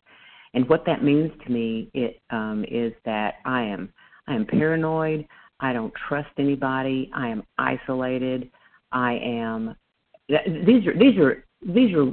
And 0.55 0.69
what 0.69 0.85
that 0.87 1.03
means 1.03 1.33
to 1.45 1.53
me 1.53 1.91
it, 1.95 2.21
um, 2.31 2.65
is 2.71 2.93
that 3.05 3.37
I 3.45 3.62
am 3.62 3.93
I 4.27 4.35
am 4.35 4.47
paranoid. 4.47 5.27
I 5.61 5.73
don't 5.73 5.93
trust 6.09 6.31
anybody. 6.38 7.11
I 7.15 7.29
am 7.29 7.43
isolated. 7.59 8.51
I 8.93 9.15
am. 9.15 9.77
These 10.29 10.87
are 10.87 10.99
these 10.99 11.19
are 11.19 11.45
these 11.67 11.95
are. 11.95 12.07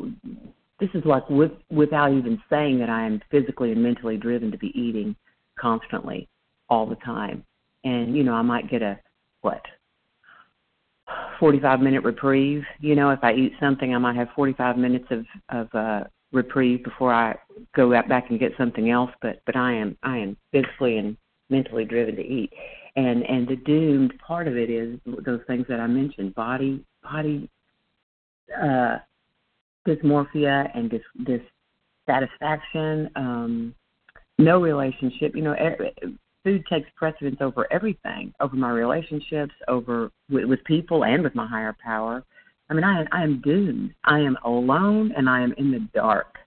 This 0.80 0.90
is 0.94 1.04
like 1.04 1.30
with, 1.30 1.52
without 1.70 2.14
even 2.14 2.42
saying 2.50 2.80
that 2.80 2.90
I 2.90 3.06
am 3.06 3.22
physically 3.30 3.74
and 3.74 3.84
mentally 3.84 4.16
driven 4.16 4.50
to 4.52 4.58
be 4.58 4.72
eating 4.80 5.14
constantly, 5.60 6.30
all 6.70 6.86
the 6.86 6.96
time. 6.96 7.44
And 7.84 8.16
you 8.16 8.24
know, 8.24 8.34
I 8.34 8.42
might 8.42 8.70
get 8.70 8.82
a 8.82 8.98
what 9.42 9.62
45 11.40 11.82
minute 11.82 12.04
reprieve. 12.04 12.64
You 12.80 12.96
know, 12.96 13.10
if 13.10 13.20
I 13.24 13.34
eat 13.34 13.54
something, 13.60 13.94
I 13.94 13.98
might 13.98 14.16
have 14.16 14.30
45 14.36 14.78
minutes 14.78 15.06
of 15.12 15.26
of 15.50 15.76
uh, 15.76 16.04
reprieve 16.32 16.84
before 16.84 17.14
I 17.14 17.36
go 17.76 17.94
out 17.94 18.08
back 18.08 18.30
and 18.30 18.40
get 18.40 18.52
something 18.58 18.90
else. 18.90 19.12
But 19.22 19.42
but 19.46 19.56
I 19.56 19.74
am 19.74 19.98
I 20.04 20.18
am 20.18 20.38
physically 20.52 20.98
and 20.98 21.18
mentally 21.50 21.86
driven 21.86 22.16
to 22.16 22.26
eat, 22.26 22.52
and 22.96 23.24
and 23.24 23.48
the 23.48 23.56
doomed 23.58 24.14
part 24.26 24.48
of 24.48 24.58
it 24.58 24.70
is 24.70 25.00
those 25.26 25.42
things 25.48 25.66
that 25.70 25.80
I 25.80 25.88
mentioned: 25.88 26.36
body 26.36 26.84
body 27.04 27.50
uh, 28.56 28.98
dysmorphia 29.88 30.70
and 30.76 30.90
dis 30.90 31.02
dissatisfaction. 32.08 33.10
Um, 33.16 33.76
no 34.38 34.62
relationship. 34.62 35.36
You 35.36 35.42
know, 35.42 35.56
food 36.44 36.64
takes 36.70 36.90
precedence 36.96 37.38
over 37.42 37.68
everything, 37.72 38.34
over 38.40 38.56
my 38.56 38.70
relationships, 38.70 39.54
over 39.68 40.12
with, 40.30 40.46
with 40.46 40.64
people, 40.64 41.04
and 41.04 41.24
with 41.24 41.36
my 41.36 41.48
higher 41.48 41.76
power. 41.84 42.24
I 42.70 42.74
mean, 42.74 42.84
I 42.84 43.06
I 43.12 43.24
am 43.24 43.42
doomed. 43.42 43.94
I 44.06 44.20
am 44.20 44.38
alone, 44.44 45.12
and 45.18 45.30
I 45.30 45.42
am 45.42 45.54
in 45.58 45.72
the 45.72 45.88
dark. 45.94 46.38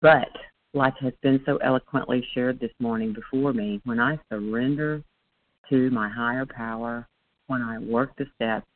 But 0.00 0.30
like 0.74 0.96
has 0.98 1.12
been 1.22 1.42
so 1.44 1.56
eloquently 1.58 2.26
shared 2.34 2.60
this 2.60 2.70
morning 2.78 3.12
before 3.12 3.52
me, 3.52 3.80
when 3.84 4.00
I 4.00 4.18
surrender 4.30 5.02
to 5.70 5.90
my 5.90 6.08
higher 6.08 6.46
power, 6.46 7.06
when 7.46 7.62
I 7.62 7.78
work 7.78 8.16
the 8.16 8.26
steps, 8.36 8.66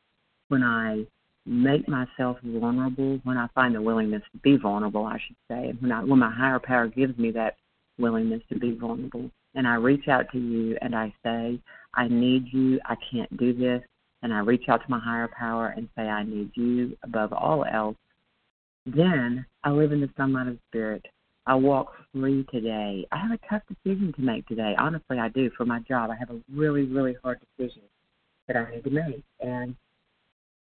when 0.49 0.62
I 0.62 1.07
make 1.47 1.88
myself 1.88 2.38
vulnerable, 2.45 3.21
when 3.25 3.37
I 3.37 3.49
find 3.55 3.75
the 3.75 3.83
willingness 3.83 4.23
to 4.33 4.38
be 4.38 4.57
vulnerable, 4.57 5.05
I 5.07 5.19
should 5.27 5.37
say, 5.49 5.71
and 5.71 5.81
when 5.81 5.93
I 5.93 6.05
when 6.05 6.19
my 6.19 6.31
higher 6.31 6.59
power 6.59 6.87
gives 6.87 7.17
me 7.19 7.31
that 7.33 7.57
willingness 7.99 8.43
to 8.51 8.59
be 8.59 8.73
vulnerable, 8.73 9.31
and 9.55 9.67
I 9.67 9.75
reach 9.75 10.09
out 10.09 10.27
to 10.33 10.38
you 10.38 10.77
and 10.83 10.95
I 10.95 11.12
say, 11.25 11.59
I 11.95 12.09
need 12.09 12.47
you, 12.53 12.81
I 12.85 12.97
can't 13.11 13.35
do 13.37 13.53
this, 13.53 13.83
and 14.23 14.33
I 14.33 14.41
reach 14.41 14.65
out 14.69 14.83
to 14.83 14.91
my 14.91 14.99
higher 14.99 15.29
power 15.29 15.75
and 15.77 15.89
say, 15.97 16.03
I 16.03 16.23
need 16.23 16.51
you 16.55 16.97
above 17.03 17.33
all 17.33 17.65
else, 17.65 17.97
then 18.87 19.45
I 19.65 19.71
live 19.71 19.93
in 19.93 20.01
the 20.01 20.11
sunlight 20.17 20.49
of 20.49 20.59
spirit. 20.69 21.05
I 21.47 21.55
walk 21.57 21.93
free 22.13 22.47
today. 22.53 23.07
I 23.11 23.17
have 23.19 23.33
a 23.33 23.39
tough 23.49 23.63
decision 23.69 24.13
to 24.15 24.23
make 24.23 24.47
today. 24.47 24.75
Honestly, 24.79 25.19
I 25.19 25.29
do. 25.29 25.51
For 25.57 25.65
my 25.65 25.81
job, 25.81 26.11
I 26.11 26.17
have 26.17 26.31
a 26.31 26.41
really, 26.53 26.85
really 26.85 27.17
hard 27.23 27.41
decision 27.57 27.83
that 28.47 28.57
I 28.57 28.71
need 28.71 28.85
to 28.85 28.91
make. 28.91 29.25
And 29.41 29.75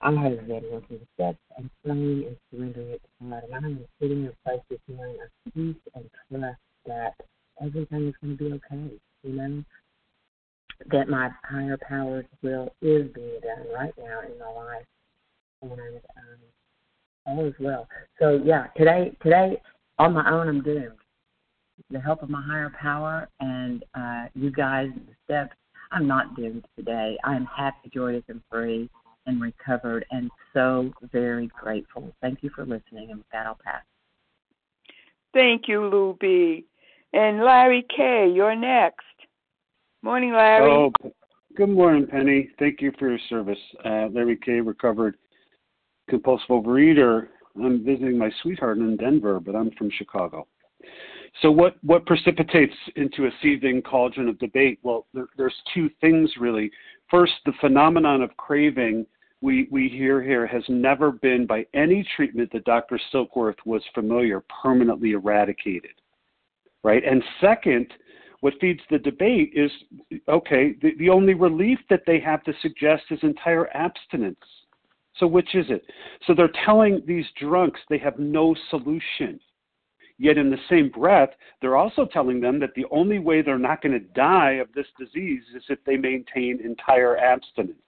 I'm 0.01 0.23
ready 0.23 0.37
to 0.37 0.43
go 0.43 0.83
through 0.87 0.99
the 0.99 1.07
steps 1.15 1.39
and 1.59 1.71
praying 1.85 2.25
and 2.27 2.37
surrendering 2.51 2.91
it 2.91 3.03
to 3.03 3.29
God. 3.29 3.43
And 3.45 3.55
I'm 3.55 3.85
sitting 4.01 4.25
in 4.25 4.29
a 4.29 4.49
place 4.49 4.63
this 4.71 4.81
morning 4.95 5.17
of 5.23 5.53
peace 5.53 5.77
and 5.95 6.11
trust 6.31 6.61
that 6.87 7.15
everything 7.63 8.09
is 8.09 8.15
going 8.23 8.39
to 8.39 8.45
be 8.45 8.53
okay. 8.53 8.91
You 9.23 9.33
know, 9.33 9.65
that 10.91 11.09
my 11.09 11.31
higher 11.45 11.79
powers 11.89 12.25
will 12.43 12.75
is 12.83 13.11
being 13.15 13.41
done 13.43 13.67
right 13.75 13.95
now 13.99 14.21
in 14.21 14.39
my 14.39 14.51
life, 14.51 14.85
and 15.63 15.73
um, 15.73 16.39
all 17.27 17.47
is 17.47 17.55
well. 17.61 17.89
So 18.19 18.41
yeah, 18.45 18.67
today 18.77 19.17
today 19.23 19.61
on 19.99 20.13
my 20.13 20.31
own 20.31 20.49
I'm 20.49 20.63
doomed. 20.63 20.93
The 21.91 22.01
help 22.01 22.23
of 22.23 22.31
my 22.31 22.43
higher 22.43 22.73
power 22.81 23.29
and 23.41 23.85
uh, 23.95 24.27
you 24.35 24.51
guys, 24.51 24.89
the 24.95 25.15
steps. 25.25 25.57
I'm 25.93 26.07
not 26.07 26.35
doomed 26.35 26.65
today. 26.77 27.17
I 27.25 27.37
am 27.37 27.47
happy, 27.47 27.91
joyous, 27.93 28.25
and 28.29 28.41
free, 28.51 28.91
and 29.27 29.41
recovered, 29.41 30.05
and 30.11 30.31
so 30.53 30.93
very 31.13 31.49
grateful. 31.49 32.13
Thank 32.21 32.43
you 32.43 32.51
for 32.51 32.63
listening, 32.63 33.11
and 33.11 33.19
with 33.19 33.27
that, 33.33 33.47
I'll 33.47 33.59
pass. 33.65 33.83
Thank 35.33 35.69
you, 35.69 35.87
Lou 35.87 36.17
B. 36.21 36.65
And 37.13 37.45
Larry 37.45 37.87
K., 37.95 38.29
you're 38.35 38.57
next. 38.57 39.05
Morning, 40.05 40.35
Larry. 40.35 40.71
Oh, 40.71 40.93
good 41.57 41.71
morning, 41.71 42.07
Penny. 42.07 42.51
Thank 42.59 42.83
you 42.83 42.93
for 42.99 43.09
your 43.09 43.19
service. 43.31 43.59
Uh, 43.87 44.09
Larry 44.13 44.37
K., 44.37 44.61
recovered 44.61 45.17
compulsive 46.11 46.49
overeater. 46.51 47.29
I'm 47.57 47.83
visiting 47.83 48.19
my 48.19 48.31
sweetheart 48.43 48.77
in 48.77 48.99
Denver, 48.99 49.41
but 49.41 49.57
I'm 49.57 49.71
from 49.79 49.91
Chicago. 49.97 50.47
So, 51.41 51.51
what, 51.51 51.77
what 51.83 52.05
precipitates 52.05 52.75
into 52.97 53.25
a 53.25 53.31
seething 53.41 53.81
cauldron 53.81 54.29
of 54.29 54.39
debate? 54.39 54.79
Well, 54.83 55.07
there, 55.15 55.25
there's 55.39 55.55
two 55.73 55.89
things 56.03 56.31
really. 56.39 56.71
First, 57.11 57.33
the 57.47 57.55
phenomenon 57.63 58.21
of 58.21 58.37
craving 58.37 59.07
we, 59.41 59.69
we 59.71 59.89
hear 59.89 60.23
here 60.23 60.47
has 60.47 60.65
never 60.69 61.13
been, 61.13 61.47
by 61.47 61.65
any 61.73 62.07
treatment 62.15 62.51
that 62.53 62.67
Dr. 62.67 63.01
Silkworth 63.11 63.57
was 63.65 63.81
familiar, 63.95 64.45
permanently 64.63 65.13
eradicated 65.13 65.93
right? 66.85 67.03
And 67.03 67.25
second, 67.41 67.87
what 68.45 68.61
feeds 68.61 68.83
the 68.91 68.99
debate 68.99 69.53
is 69.55 69.71
okay, 70.29 70.75
the, 70.83 70.91
the 70.99 71.09
only 71.09 71.33
relief 71.33 71.79
that 71.89 72.03
they 72.07 72.21
have 72.21 72.45
to 72.45 72.53
suggest 72.61 73.05
is 73.11 73.19
entire 73.23 73.75
abstinence. 73.75 74.37
So, 75.17 75.27
which 75.27 75.55
is 75.55 75.65
it? 75.71 75.83
So, 76.27 76.35
they're 76.35 76.53
telling 76.67 77.03
these 77.07 77.25
drunks 77.41 77.81
they 77.89 77.97
have 77.97 78.19
no 78.19 78.55
solution. 78.69 79.41
Yet, 80.19 80.37
in 80.37 80.51
the 80.51 80.59
same 80.69 80.91
breath, 80.91 81.31
they're 81.63 81.79
also 81.79 82.05
telling 82.05 82.39
them 82.39 82.61
that 82.61 82.75
the 82.77 82.85
only 82.91 83.19
way 83.19 83.41
they're 83.41 83.59
not 83.59 83.81
going 83.81 83.99
to 83.99 84.13
die 84.13 84.59
of 84.61 84.69
this 84.75 84.89
disease 84.99 85.45
is 85.57 85.63
if 85.71 85.83
they 85.87 85.97
maintain 85.97 86.61
entire 86.63 87.17
abstinence. 87.17 87.79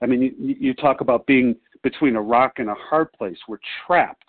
I 0.00 0.06
mean, 0.06 0.22
you, 0.38 0.54
you 0.60 0.74
talk 0.74 1.00
about 1.00 1.26
being 1.26 1.56
between 1.82 2.14
a 2.14 2.22
rock 2.22 2.60
and 2.60 2.70
a 2.70 2.76
hard 2.88 3.12
place. 3.14 3.38
We're 3.48 3.58
trapped 3.84 4.22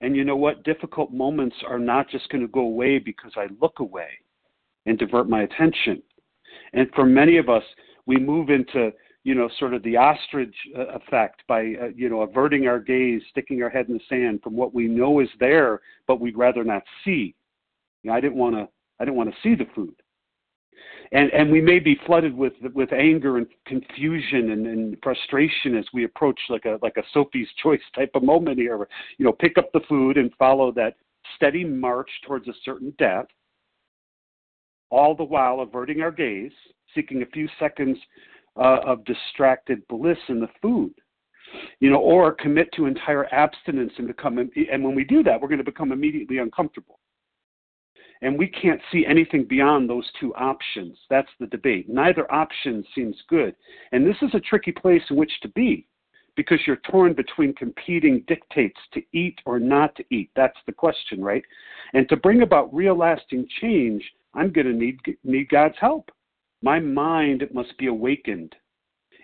and 0.00 0.14
you 0.14 0.22
know 0.22 0.36
what? 0.36 0.62
Difficult 0.62 1.12
moments 1.12 1.56
are 1.66 1.78
not 1.78 2.08
just 2.08 2.28
going 2.28 2.42
to 2.42 2.48
go 2.48 2.60
away 2.60 2.98
because 2.98 3.32
I 3.36 3.46
look 3.60 3.80
away 3.80 4.10
and 4.86 4.98
divert 4.98 5.28
my 5.28 5.42
attention. 5.42 6.02
And 6.72 6.88
for 6.94 7.06
many 7.06 7.36
of 7.38 7.48
us, 7.48 7.62
we 8.06 8.16
move 8.16 8.50
into, 8.50 8.90
you 9.22 9.34
know, 9.34 9.48
sort 9.58 9.74
of 9.74 9.82
the 9.82 9.96
ostrich 9.96 10.54
uh, 10.76 10.86
effect 10.88 11.42
by, 11.48 11.60
uh, 11.60 11.88
you 11.94 12.08
know, 12.08 12.22
averting 12.22 12.66
our 12.66 12.78
gaze, 12.78 13.22
sticking 13.30 13.62
our 13.62 13.70
head 13.70 13.88
in 13.88 13.94
the 13.94 14.00
sand 14.08 14.40
from 14.42 14.56
what 14.56 14.74
we 14.74 14.86
know 14.86 15.20
is 15.20 15.28
there, 15.40 15.80
but 16.06 16.20
we'd 16.20 16.36
rather 16.36 16.64
not 16.64 16.82
see. 17.04 17.34
You 18.02 18.10
know, 18.10 18.16
I 18.16 18.20
didn't 18.20 18.36
want 18.36 18.54
to. 18.56 18.68
I 19.00 19.04
didn't 19.04 19.16
want 19.16 19.30
to 19.30 19.36
see 19.42 19.56
the 19.56 19.66
food 19.74 19.94
and 21.12 21.30
and 21.32 21.50
we 21.50 21.60
may 21.60 21.78
be 21.78 21.98
flooded 22.06 22.36
with 22.36 22.52
with 22.74 22.92
anger 22.92 23.38
and 23.38 23.46
confusion 23.66 24.50
and, 24.50 24.66
and 24.66 24.96
frustration 25.02 25.76
as 25.76 25.84
we 25.92 26.04
approach 26.04 26.38
like 26.48 26.64
a 26.64 26.78
like 26.82 26.96
a 26.96 27.02
Sophie's 27.12 27.48
choice 27.62 27.80
type 27.94 28.10
of 28.14 28.22
moment 28.22 28.58
here. 28.58 28.86
You 29.18 29.24
know, 29.24 29.32
pick 29.32 29.58
up 29.58 29.70
the 29.72 29.80
food 29.88 30.16
and 30.16 30.30
follow 30.38 30.72
that 30.72 30.96
steady 31.36 31.64
march 31.64 32.10
towards 32.26 32.48
a 32.48 32.52
certain 32.64 32.92
death, 32.98 33.26
all 34.94 35.14
the 35.14 35.24
while 35.24 35.60
averting 35.60 36.00
our 36.00 36.12
gaze, 36.12 36.52
seeking 36.94 37.22
a 37.22 37.26
few 37.26 37.48
seconds 37.58 37.98
uh, 38.56 38.78
of 38.86 39.04
distracted 39.04 39.86
bliss 39.88 40.18
in 40.28 40.40
the 40.40 40.48
food. 40.62 40.94
You 41.78 41.90
know, 41.90 41.98
or 41.98 42.32
commit 42.32 42.72
to 42.72 42.86
entire 42.86 43.32
abstinence 43.32 43.92
and 43.98 44.08
become, 44.08 44.38
and 44.38 44.82
when 44.82 44.94
we 44.94 45.04
do 45.04 45.22
that, 45.22 45.40
we're 45.40 45.48
going 45.48 45.58
to 45.58 45.64
become 45.64 45.92
immediately 45.92 46.38
uncomfortable. 46.38 46.98
And 48.22 48.38
we 48.38 48.48
can't 48.48 48.80
see 48.90 49.04
anything 49.06 49.44
beyond 49.44 49.88
those 49.88 50.08
two 50.18 50.34
options. 50.34 50.96
That's 51.10 51.28
the 51.38 51.46
debate. 51.46 51.88
Neither 51.88 52.32
option 52.32 52.84
seems 52.94 53.16
good. 53.28 53.54
And 53.92 54.04
this 54.04 54.16
is 54.22 54.34
a 54.34 54.40
tricky 54.40 54.72
place 54.72 55.02
in 55.10 55.16
which 55.16 55.30
to 55.42 55.48
be 55.48 55.86
because 56.34 56.58
you're 56.66 56.80
torn 56.90 57.12
between 57.12 57.54
competing 57.54 58.24
dictates 58.26 58.80
to 58.94 59.02
eat 59.12 59.38
or 59.46 59.60
not 59.60 59.94
to 59.96 60.04
eat. 60.10 60.30
That's 60.34 60.58
the 60.66 60.72
question, 60.72 61.22
right? 61.22 61.44
And 61.92 62.08
to 62.08 62.16
bring 62.16 62.42
about 62.42 62.74
real 62.74 62.96
lasting 62.96 63.46
change, 63.60 64.02
I'm 64.34 64.52
going 64.52 64.66
to 64.66 64.72
need, 64.72 64.98
need 65.22 65.48
God's 65.48 65.76
help. 65.80 66.10
My 66.62 66.80
mind 66.80 67.44
must 67.52 67.76
be 67.78 67.86
awakened. 67.86 68.54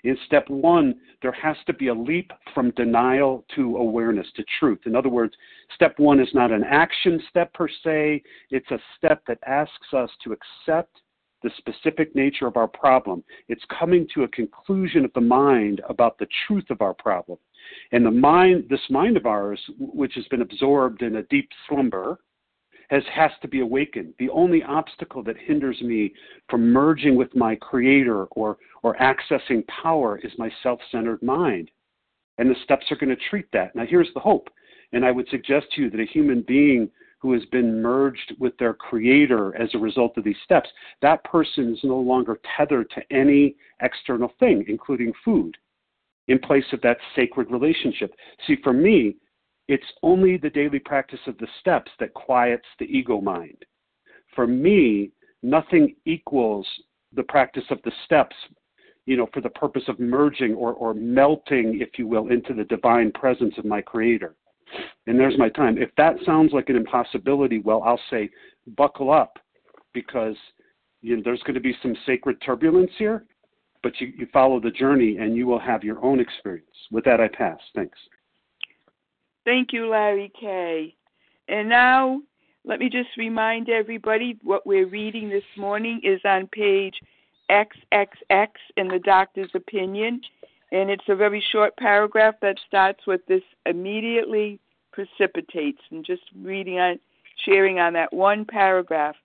In 0.05 0.17
step 0.27 0.49
one, 0.49 0.95
there 1.21 1.33
has 1.33 1.57
to 1.67 1.73
be 1.75 1.89
a 1.89 1.95
leap 1.95 2.33
from 2.55 2.71
denial 2.73 3.45
to 3.55 3.77
awareness, 3.77 4.27
to 4.37 4.45
truth. 4.59 4.81
In 4.87 4.97
other 4.97 5.11
words, 5.11 5.35
step 5.75 5.99
one 5.99 6.21
is 6.21 6.33
not 6.33 6.53
an 6.53 6.65
action 6.65 7.23
step 7.29 7.53
per 7.53 7.69
se, 7.69 8.23
it's 8.51 8.71
a 8.71 8.79
step 8.97 9.23
that 9.27 9.39
asks 9.47 9.93
us 9.93 10.11
to 10.25 10.33
accept 10.33 11.01
the 11.43 11.51
specific 11.59 12.15
nature 12.15 12.47
of 12.47 12.57
our 12.57 12.69
problem. 12.69 13.25
It's 13.49 13.65
coming 13.79 14.07
to 14.15 14.25
a 14.25 14.29
conclusion 14.29 15.05
of 15.05 15.13
the 15.15 15.21
mind 15.21 15.81
about 15.89 16.19
the 16.19 16.29
truth 16.47 16.69
of 16.71 16.83
our 16.83 16.95
problem. 16.95 17.39
And 17.93 18.05
the 18.05 18.11
mind, 18.11 18.67
this 18.69 18.81
mind 18.91 19.17
of 19.17 19.27
ours, 19.27 19.61
which 19.79 20.15
has 20.15 20.27
been 20.29 20.43
absorbed 20.43 21.03
in 21.03 21.17
a 21.17 21.23
deep 21.25 21.49
slumber, 21.69 22.19
has 22.91 23.03
has 23.15 23.31
to 23.41 23.49
be 23.49 23.61
awakened. 23.61 24.13
The 24.19 24.31
only 24.31 24.63
obstacle 24.65 25.23
that 25.23 25.37
hinders 25.39 25.81
me 25.81 26.13
from 26.49 26.73
merging 26.73 27.17
with 27.17 27.35
my 27.35 27.55
creator 27.55 28.25
or 28.27 28.59
or 28.83 28.97
accessing 28.97 29.67
power 29.69 30.19
is 30.23 30.33
my 30.39 30.51
self-centered 30.63 31.23
mind. 31.23 31.71
And 32.39 32.51
the 32.51 32.57
steps 32.65 32.87
are 32.91 32.97
going 32.97 33.15
to 33.15 33.23
treat 33.31 33.47
that. 33.53 33.75
Now 33.77 33.87
here's 33.87 34.13
the 34.15 34.21
hope. 34.21 34.49
And 34.93 35.05
I 35.05 35.13
would 35.13 35.29
suggest 35.29 35.67
to 35.73 35.83
you 35.83 35.91
that 35.91 36.01
a 36.01 36.05
human 36.05 36.43
being 36.43 36.91
who 37.21 37.33
has 37.33 37.45
been 37.53 37.83
merged 37.83 38.35
with 38.39 38.57
their 38.57 38.73
creator 38.73 39.55
as 39.61 39.69
a 39.75 39.79
result 39.79 40.17
of 40.17 40.25
these 40.25 40.37
steps, 40.43 40.69
that 41.03 41.23
person 41.23 41.75
is 41.75 41.81
no 41.85 41.99
longer 41.99 42.41
tethered 42.57 42.91
to 42.91 43.03
any 43.15 43.55
external 43.83 44.33
thing, 44.41 44.65
including 44.69 45.13
food, 45.23 45.57
in 46.29 46.39
place 46.39 46.65
of 46.73 46.81
that 46.81 46.97
sacred 47.15 47.51
relationship. 47.51 48.15
See, 48.47 48.57
for 48.65 48.73
me, 48.73 49.17
it's 49.71 49.93
only 50.03 50.37
the 50.37 50.51
daily 50.51 50.79
practice 50.79 51.21
of 51.27 51.39
the 51.39 51.49
steps 51.61 51.91
that 52.01 52.13
quiets 52.15 52.67
the 52.79 52.87
ego 52.87 53.21
mind. 53.21 53.65
For 54.35 54.47
me, 54.47 55.11
nothing 55.43 55.95
equals 56.05 56.67
the 57.15 57.23
practice 57.25 57.65
of 57.71 57.79
the 57.85 57.93
steps 58.05 58.37
you 59.07 59.17
know, 59.17 59.29
for 59.33 59.41
the 59.41 59.51
purpose 59.51 59.83
of 59.89 59.99
merging 59.99 60.55
or, 60.55 60.73
or 60.75 60.95
melting, 60.95 61.81
if 61.81 61.99
you 61.99 62.07
will, 62.07 62.29
into 62.29 62.55
the 62.55 62.65
divine 62.65 63.11
presence 63.11 63.55
of 63.59 63.65
my 63.65 63.81
creator. 63.81 64.37
And 65.09 65.19
there's 65.19 65.37
my 65.37 65.49
time. 65.49 65.79
If 65.79 65.91
that 65.97 66.15
sounds 66.25 66.53
like 66.53 66.69
an 66.69 66.77
impossibility, 66.77 67.59
well, 67.59 67.83
I'll 67.83 68.01
say 68.09 68.31
buckle 68.77 69.11
up 69.11 69.39
because 69.95 70.37
you 71.01 71.17
know, 71.17 71.23
there's 71.25 71.43
going 71.43 71.55
to 71.55 71.61
be 71.61 71.75
some 71.83 71.97
sacred 72.07 72.41
turbulence 72.45 72.93
here, 72.99 73.25
but 73.83 74.01
you, 74.01 74.13
you 74.17 74.29
follow 74.33 74.61
the 74.61 74.71
journey 74.71 75.17
and 75.17 75.35
you 75.35 75.47
will 75.47 75.59
have 75.59 75.83
your 75.83 76.05
own 76.05 76.21
experience. 76.21 76.69
With 76.93 77.05
that, 77.07 77.21
I 77.21 77.29
pass. 77.29 77.59
Thanks. 77.75 77.99
Thank 79.45 79.73
you, 79.73 79.89
Larry 79.89 80.33
K. 80.39 80.95
And 81.49 81.69
now, 81.69 82.21
let 82.65 82.79
me 82.79 82.89
just 82.89 83.09
remind 83.17 83.69
everybody 83.69 84.39
what 84.43 84.67
we're 84.67 84.87
reading 84.87 85.29
this 85.29 85.45
morning 85.57 86.01
is 86.05 86.21
on 86.25 86.47
page 86.49 86.95
XXX 87.51 88.49
in 88.77 88.89
the 88.89 89.01
doctor's 89.03 89.51
opinion. 89.55 90.21
And 90.73 90.91
it's 90.91 91.05
a 91.09 91.17
very 91.17 91.43
short 91.53 91.77
paragraph 91.77 92.35
that 92.43 92.57
starts 92.69 93.01
with 93.07 93.25
this 93.27 93.43
immediately 93.67 94.61
precipitates 94.93 95.81
and 95.91 96.05
just 96.05 96.23
reading 96.41 96.79
on 96.79 97.01
sharing 97.45 97.79
on 97.79 97.95
that 97.95 98.13
one 98.13 98.45
paragraph. 98.45 99.17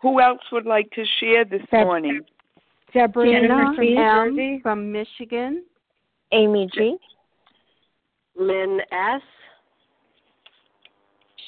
Who 0.00 0.20
else 0.20 0.40
would 0.50 0.66
like 0.66 0.90
to 0.92 1.04
share 1.20 1.44
this 1.44 1.62
Deb- 1.70 1.86
morning? 1.86 2.20
Deborah 2.92 3.30
Jenna 3.30 3.72
from 3.76 4.60
From 4.62 4.92
Michigan. 4.92 5.64
Amy 6.32 6.68
G. 6.74 6.96
Lynn 8.36 8.80
S. 8.90 9.22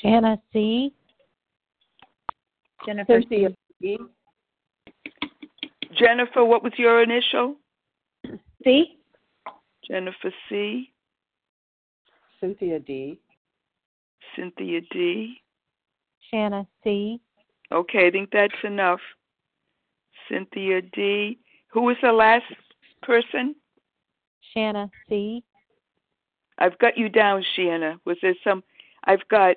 Shanna 0.05 0.39
C. 0.53 0.93
Jennifer 2.85 3.23
C. 3.31 3.49
Jennifer, 5.99 6.45
what 6.45 6.63
was 6.63 6.73
your 6.77 7.03
initial? 7.03 7.57
C. 8.63 8.99
Jennifer 9.89 10.31
C. 10.49 10.91
Cynthia 12.39 12.81
D. 12.81 13.19
Cynthia 14.37 14.83
D. 14.91 15.41
Shanna 16.31 16.67
C. 16.83 17.21
Okay, 17.73 18.09
I 18.09 18.11
think 18.11 18.29
that's 18.31 18.53
enough. 18.63 19.01
Cynthia 20.29 20.83
D. 20.83 21.39
Who 21.69 21.81
was 21.83 21.97
the 22.03 22.13
last 22.13 22.45
person? 23.03 23.55
Shanna 24.53 24.91
C. 25.09 25.43
I've 26.59 26.79
got 26.79 26.99
you 26.99 27.09
down, 27.09 27.43
Shanna. 27.57 27.99
Was 28.05 28.19
there 28.21 28.35
some? 28.45 28.63
I've 29.07 29.27
got 29.29 29.57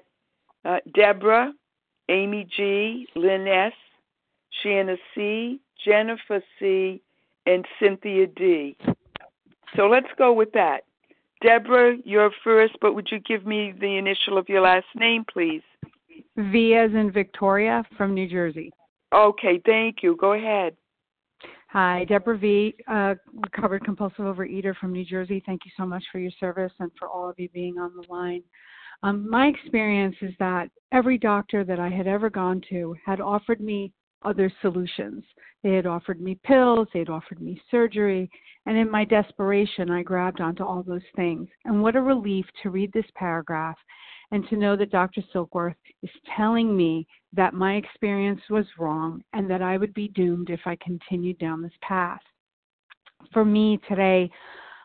uh, 0.67 0.77
Deborah, 0.93 1.53
Amy 2.10 2.47
G, 2.56 3.08
Lynn 3.15 3.47
S, 3.47 3.73
Shanna 4.62 4.97
C, 5.15 5.60
Jennifer 5.86 6.41
C, 6.60 7.01
and 7.45 7.65
Cynthia 7.82 8.27
D. 8.27 8.77
So 9.75 9.88
let's 9.88 10.08
go 10.17 10.34
with 10.34 10.51
that. 10.53 10.82
Deborah, 11.41 11.95
you're 12.03 12.32
first, 12.43 12.73
but 12.82 12.95
would 12.95 13.08
you 13.12 13.19
give 13.19 13.45
me 13.45 13.73
the 13.80 13.97
initial 13.97 14.38
of 14.38 14.49
your 14.49 14.62
last 14.62 14.88
name, 14.95 15.23
please? 15.32 15.62
V 16.36 16.75
as 16.75 16.91
in 16.91 17.12
Victoria 17.12 17.84
from 17.95 18.13
New 18.13 18.27
Jersey. 18.27 18.71
Okay, 19.13 19.62
thank 19.65 19.97
you. 20.01 20.17
Go 20.19 20.34
ahead. 20.34 20.75
Hi, 21.69 22.06
Deborah 22.06 22.38
V, 22.38 22.75
uh, 22.88 23.15
recovered 23.36 23.84
compulsive 23.86 24.25
overeater 24.25 24.75
from 24.77 24.93
New 24.93 25.06
Jersey. 25.06 25.43
Thank 25.45 25.62
you 25.65 25.71
so 25.77 25.86
much 25.86 26.03
for 26.12 26.17
your 26.19 26.32
service 26.39 26.71
and 26.80 26.89
for 26.97 27.08
all 27.08 27.30
of 27.30 27.38
you 27.38 27.49
being 27.49 27.77
on 27.77 27.93
the 27.95 28.12
line. 28.12 28.41
Um, 29.03 29.29
my 29.29 29.47
experience 29.47 30.15
is 30.21 30.33
that 30.39 30.69
every 30.91 31.17
doctor 31.17 31.63
that 31.63 31.79
I 31.79 31.89
had 31.89 32.07
ever 32.07 32.29
gone 32.29 32.62
to 32.69 32.95
had 33.05 33.21
offered 33.21 33.62
me 33.62 33.91
other 34.23 34.51
solutions. 34.62 35.23
They 35.63 35.73
had 35.73 35.86
offered 35.86 36.19
me 36.19 36.39
pills, 36.43 36.88
they 36.93 36.99
had 36.99 37.10
offered 37.10 37.41
me 37.41 37.62
surgery, 37.69 38.29
and 38.65 38.77
in 38.77 38.89
my 38.89 39.05
desperation, 39.05 39.91
I 39.91 40.03
grabbed 40.03 40.41
onto 40.41 40.63
all 40.63 40.83
those 40.83 41.01
things. 41.15 41.47
And 41.65 41.81
what 41.81 41.95
a 41.95 42.01
relief 42.01 42.45
to 42.63 42.69
read 42.69 42.91
this 42.93 43.05
paragraph 43.15 43.77
and 44.31 44.47
to 44.49 44.57
know 44.57 44.75
that 44.75 44.91
Dr. 44.91 45.21
Silkworth 45.33 45.75
is 46.03 46.10
telling 46.36 46.75
me 46.75 47.07
that 47.33 47.53
my 47.53 47.75
experience 47.75 48.41
was 48.49 48.65
wrong 48.77 49.21
and 49.33 49.49
that 49.49 49.62
I 49.62 49.77
would 49.77 49.93
be 49.93 50.10
doomed 50.10 50.49
if 50.49 50.62
I 50.65 50.77
continued 50.81 51.38
down 51.38 51.62
this 51.62 51.71
path. 51.81 52.21
For 53.31 53.45
me 53.45 53.79
today, 53.88 54.29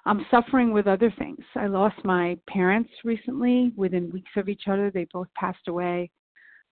I'm 0.05 0.27
suffering 0.31 0.73
with 0.73 0.89
other 0.89 1.13
things. 1.17 1.45
I 1.55 1.67
lost 1.67 2.05
my 2.05 2.37
parents 2.49 2.91
recently 3.05 3.73
within 3.77 4.11
weeks 4.11 4.33
of 4.37 4.49
each 4.49 4.65
other. 4.67 4.91
They 4.91 5.07
both 5.13 5.29
passed 5.37 5.69
away. 5.69 6.11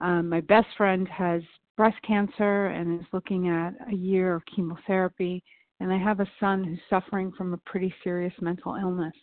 Um, 0.00 0.28
my 0.28 0.40
best 0.40 0.66
friend 0.76 1.06
has 1.08 1.42
breast 1.76 1.98
cancer 2.06 2.66
and 2.66 3.00
is 3.00 3.06
looking 3.12 3.48
at 3.48 3.74
a 3.88 3.94
year 3.94 4.34
of 4.34 4.42
chemotherapy. 4.54 5.44
And 5.78 5.92
I 5.92 5.98
have 5.98 6.20
a 6.20 6.30
son 6.40 6.64
who's 6.64 6.80
suffering 6.90 7.32
from 7.36 7.54
a 7.54 7.58
pretty 7.58 7.94
serious 8.02 8.34
mental 8.40 8.74
illness. 8.74 9.14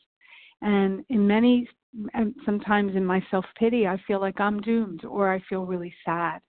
And 0.61 1.03
in 1.09 1.27
many, 1.27 1.67
and 2.13 2.33
sometimes 2.45 2.95
in 2.95 3.05
my 3.05 3.23
self 3.29 3.45
pity, 3.59 3.87
I 3.87 4.01
feel 4.07 4.21
like 4.21 4.39
I'm 4.39 4.61
doomed 4.61 5.03
or 5.03 5.31
I 5.31 5.43
feel 5.49 5.65
really 5.65 5.93
sad. 6.05 6.39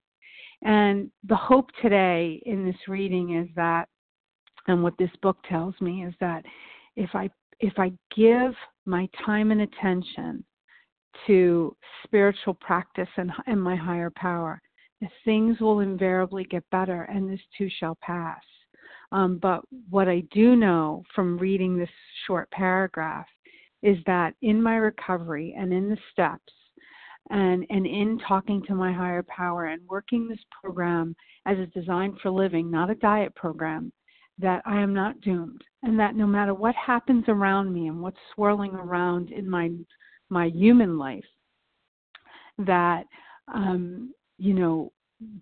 And 0.63 1.11
the 1.25 1.37
hope 1.37 1.71
today 1.83 2.41
in 2.47 2.65
this 2.65 2.89
reading 2.89 3.37
is 3.37 3.49
that, 3.57 3.89
and 4.67 4.83
what 4.83 4.97
this 4.99 5.11
book 5.23 5.39
tells 5.49 5.75
me 5.81 6.05
is 6.05 6.15
that 6.21 6.45
if 6.97 7.11
I 7.15 7.31
if 7.61 7.79
I 7.79 7.93
give 8.17 8.55
my 8.87 9.09
time 9.25 9.51
and 9.51 9.63
attention 9.63 10.45
to 11.27 11.77
spiritual 12.05 12.55
practice 12.55 13.09
and, 13.17 13.33
and 13.47 13.63
my 13.63 13.77
higher 13.77 14.11
power, 14.17 14.61
things 15.25 15.61
will 15.61 15.81
invariably 15.81 16.45
get 16.45 16.65
better, 16.71 17.03
and 17.03 17.31
this 17.31 17.41
too 17.57 17.69
shall 17.79 17.97
pass. 18.03 18.43
Um, 19.11 19.39
but 19.41 19.63
what 19.89 20.09
I 20.09 20.23
do 20.33 20.55
know 20.55 21.03
from 21.15 21.39
reading 21.39 21.77
this 21.77 21.89
short 22.27 22.51
paragraph 22.51 23.27
is 23.83 23.97
that 24.07 24.35
in 24.43 24.63
my 24.63 24.77
recovery 24.77 25.55
and 25.59 25.73
in 25.73 25.89
the 25.89 25.99
steps, 26.13 26.53
and, 27.31 27.65
and 27.71 27.87
in 27.87 28.19
talking 28.27 28.63
to 28.67 28.75
my 28.75 28.93
higher 28.93 29.23
power 29.25 29.67
and 29.67 29.83
working 29.89 30.29
this 30.29 30.39
program 30.63 31.15
as 31.47 31.59
a 31.59 31.67
design 31.67 32.17
for 32.23 32.31
living, 32.31 32.71
not 32.71 32.91
a 32.91 32.95
diet 32.97 33.35
program, 33.35 33.93
that 34.39 34.63
I 34.65 34.81
am 34.81 34.95
not 34.95 35.21
doomed, 35.21 35.63
and 35.83 35.99
that 35.99 36.15
no 36.15 36.27
matter 36.27 36.55
what 36.55 36.75
happens 36.75 37.25
around 37.29 37.73
me 37.73 37.89
and 37.89 38.01
what's 38.01 38.19
swirling 38.35 38.75
around 38.75 39.31
in 39.31 39.49
my 39.49 39.71
my 40.31 40.47
human 40.47 40.99
life, 40.99 41.25
that 42.59 43.05
um, 43.53 44.13
you 44.39 44.55
know, 44.55 44.93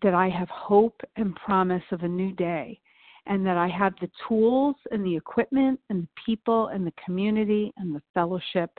that 0.03 0.15
I 0.15 0.29
have 0.29 0.49
hope 0.49 1.01
and 1.17 1.35
promise 1.37 1.83
of 1.93 2.03
a 2.03 2.09
new 2.09 2.33
day, 2.33 2.81
and 3.27 3.45
that 3.47 3.57
I 3.57 3.69
have 3.69 3.95
the 4.01 4.11
tools 4.27 4.77
and 4.91 5.05
the 5.05 5.17
equipment 5.17 5.79
and 5.91 6.05
the 6.05 6.09
people 6.25 6.69
and 6.69 6.87
the 6.87 6.95
community 7.05 7.73
and 7.77 7.95
the 7.95 8.03
fellowship 8.15 8.71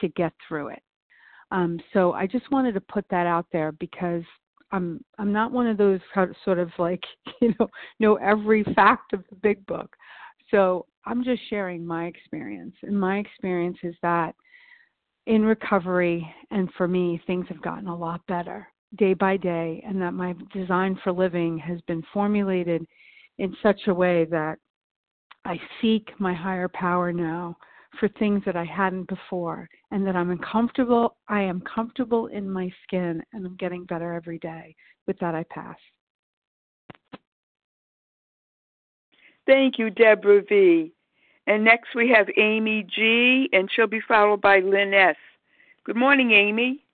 to 0.00 0.08
get 0.08 0.32
through 0.46 0.68
it. 0.68 0.82
Um, 1.50 1.78
so 1.92 2.12
I 2.12 2.26
just 2.26 2.50
wanted 2.50 2.72
to 2.74 2.80
put 2.80 3.04
that 3.10 3.26
out 3.26 3.46
there 3.52 3.72
because 3.72 4.22
I'm 4.72 5.04
I'm 5.18 5.32
not 5.32 5.52
one 5.52 5.66
of 5.66 5.76
those 5.76 6.00
sort 6.44 6.58
of 6.58 6.70
like 6.78 7.02
you 7.40 7.54
know 7.58 7.68
know 8.00 8.16
every 8.16 8.64
fact 8.74 9.12
of 9.12 9.24
the 9.30 9.36
big 9.36 9.64
book. 9.66 9.94
So 10.50 10.86
I'm 11.04 11.24
just 11.24 11.42
sharing 11.50 11.84
my 11.84 12.06
experience, 12.06 12.74
and 12.82 12.98
my 12.98 13.18
experience 13.18 13.78
is 13.82 13.94
that 14.02 14.34
in 15.26 15.42
recovery 15.42 16.28
and 16.50 16.68
for 16.76 16.86
me 16.86 17.20
things 17.26 17.46
have 17.48 17.62
gotten 17.62 17.88
a 17.88 17.96
lot 17.96 18.24
better 18.28 18.68
day 18.96 19.14
by 19.14 19.36
day, 19.36 19.82
and 19.86 20.00
that 20.00 20.14
my 20.14 20.34
design 20.52 20.98
for 21.02 21.12
living 21.12 21.58
has 21.58 21.80
been 21.82 22.02
formulated 22.12 22.86
in 23.38 23.54
such 23.62 23.80
a 23.88 23.94
way 23.94 24.24
that 24.26 24.58
I 25.44 25.60
seek 25.80 26.08
my 26.18 26.34
higher 26.34 26.68
power 26.68 27.12
now 27.12 27.56
for 27.98 28.08
things 28.08 28.42
that 28.46 28.56
I 28.56 28.64
hadn't 28.64 29.08
before, 29.08 29.68
and 29.90 30.06
that 30.06 30.16
I'm 30.16 30.30
uncomfortable. 30.30 31.16
I 31.28 31.42
am 31.42 31.62
comfortable 31.62 32.26
in 32.28 32.50
my 32.50 32.70
skin, 32.82 33.22
and 33.32 33.46
I'm 33.46 33.56
getting 33.56 33.84
better 33.84 34.12
every 34.12 34.38
day. 34.38 34.74
With 35.06 35.18
that, 35.20 35.34
I 35.34 35.44
pass. 35.50 35.76
Thank 39.46 39.78
you, 39.78 39.90
Deborah 39.90 40.42
V. 40.48 40.92
And 41.46 41.64
next 41.64 41.94
we 41.94 42.10
have 42.10 42.26
Amy 42.36 42.84
G, 42.94 43.48
and 43.52 43.70
she'll 43.70 43.86
be 43.86 44.00
followed 44.08 44.40
by 44.40 44.58
Lynn 44.58 44.92
S. 44.92 45.16
Good 45.84 45.96
morning, 45.96 46.32
Amy. 46.32 46.84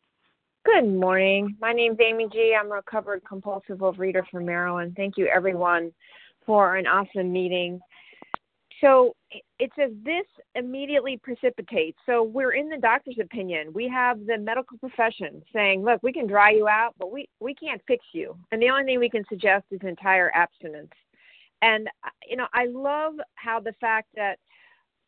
Good 0.64 0.86
morning. 0.86 1.56
My 1.60 1.72
name's 1.72 1.98
Amy 2.00 2.28
G. 2.30 2.54
I'm 2.58 2.70
a 2.70 2.74
recovered 2.74 3.22
compulsive 3.26 3.78
overeater 3.78 4.22
from 4.30 4.44
Maryland. 4.44 4.92
Thank 4.94 5.16
you, 5.16 5.26
everyone, 5.26 5.92
for 6.44 6.76
an 6.76 6.86
awesome 6.86 7.32
meeting. 7.32 7.80
So 8.82 9.14
it 9.60 9.70
says 9.78 9.92
this 10.04 10.26
immediately 10.56 11.16
precipitates. 11.16 11.96
So 12.04 12.24
we're 12.24 12.52
in 12.52 12.68
the 12.68 12.76
doctor's 12.76 13.18
opinion. 13.22 13.72
We 13.72 13.88
have 13.88 14.26
the 14.26 14.36
medical 14.36 14.76
profession 14.76 15.40
saying, 15.52 15.84
look, 15.84 16.02
we 16.02 16.12
can 16.12 16.26
dry 16.26 16.50
you 16.50 16.66
out, 16.66 16.94
but 16.98 17.12
we, 17.12 17.28
we 17.38 17.54
can't 17.54 17.80
fix 17.86 18.04
you. 18.12 18.36
And 18.50 18.60
the 18.60 18.70
only 18.70 18.84
thing 18.84 18.98
we 18.98 19.08
can 19.08 19.24
suggest 19.28 19.66
is 19.70 19.78
entire 19.84 20.32
abstinence. 20.34 20.90
And, 21.62 21.88
you 22.28 22.36
know, 22.36 22.48
I 22.52 22.66
love 22.66 23.14
how 23.36 23.60
the 23.60 23.72
fact 23.80 24.08
that, 24.16 24.40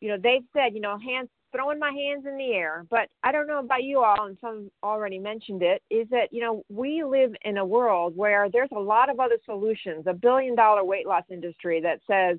you 0.00 0.08
know, 0.08 0.18
they've 0.22 0.46
said, 0.52 0.72
you 0.72 0.80
know, 0.80 0.96
hands, 0.96 1.28
throwing 1.50 1.80
my 1.80 1.90
hands 1.90 2.26
in 2.26 2.36
the 2.36 2.52
air, 2.52 2.86
but 2.90 3.08
I 3.24 3.32
don't 3.32 3.48
know 3.48 3.58
about 3.58 3.82
you 3.82 4.00
all, 4.00 4.26
and 4.26 4.36
some 4.40 4.70
already 4.84 5.18
mentioned 5.18 5.62
it, 5.62 5.82
is 5.90 6.06
that, 6.10 6.32
you 6.32 6.40
know, 6.42 6.62
we 6.68 7.02
live 7.02 7.32
in 7.44 7.58
a 7.58 7.66
world 7.66 8.16
where 8.16 8.48
there's 8.52 8.70
a 8.70 8.78
lot 8.78 9.10
of 9.10 9.18
other 9.18 9.38
solutions, 9.44 10.04
a 10.06 10.14
billion 10.14 10.54
dollar 10.54 10.84
weight 10.84 11.08
loss 11.08 11.24
industry 11.28 11.80
that 11.80 11.98
says, 12.08 12.38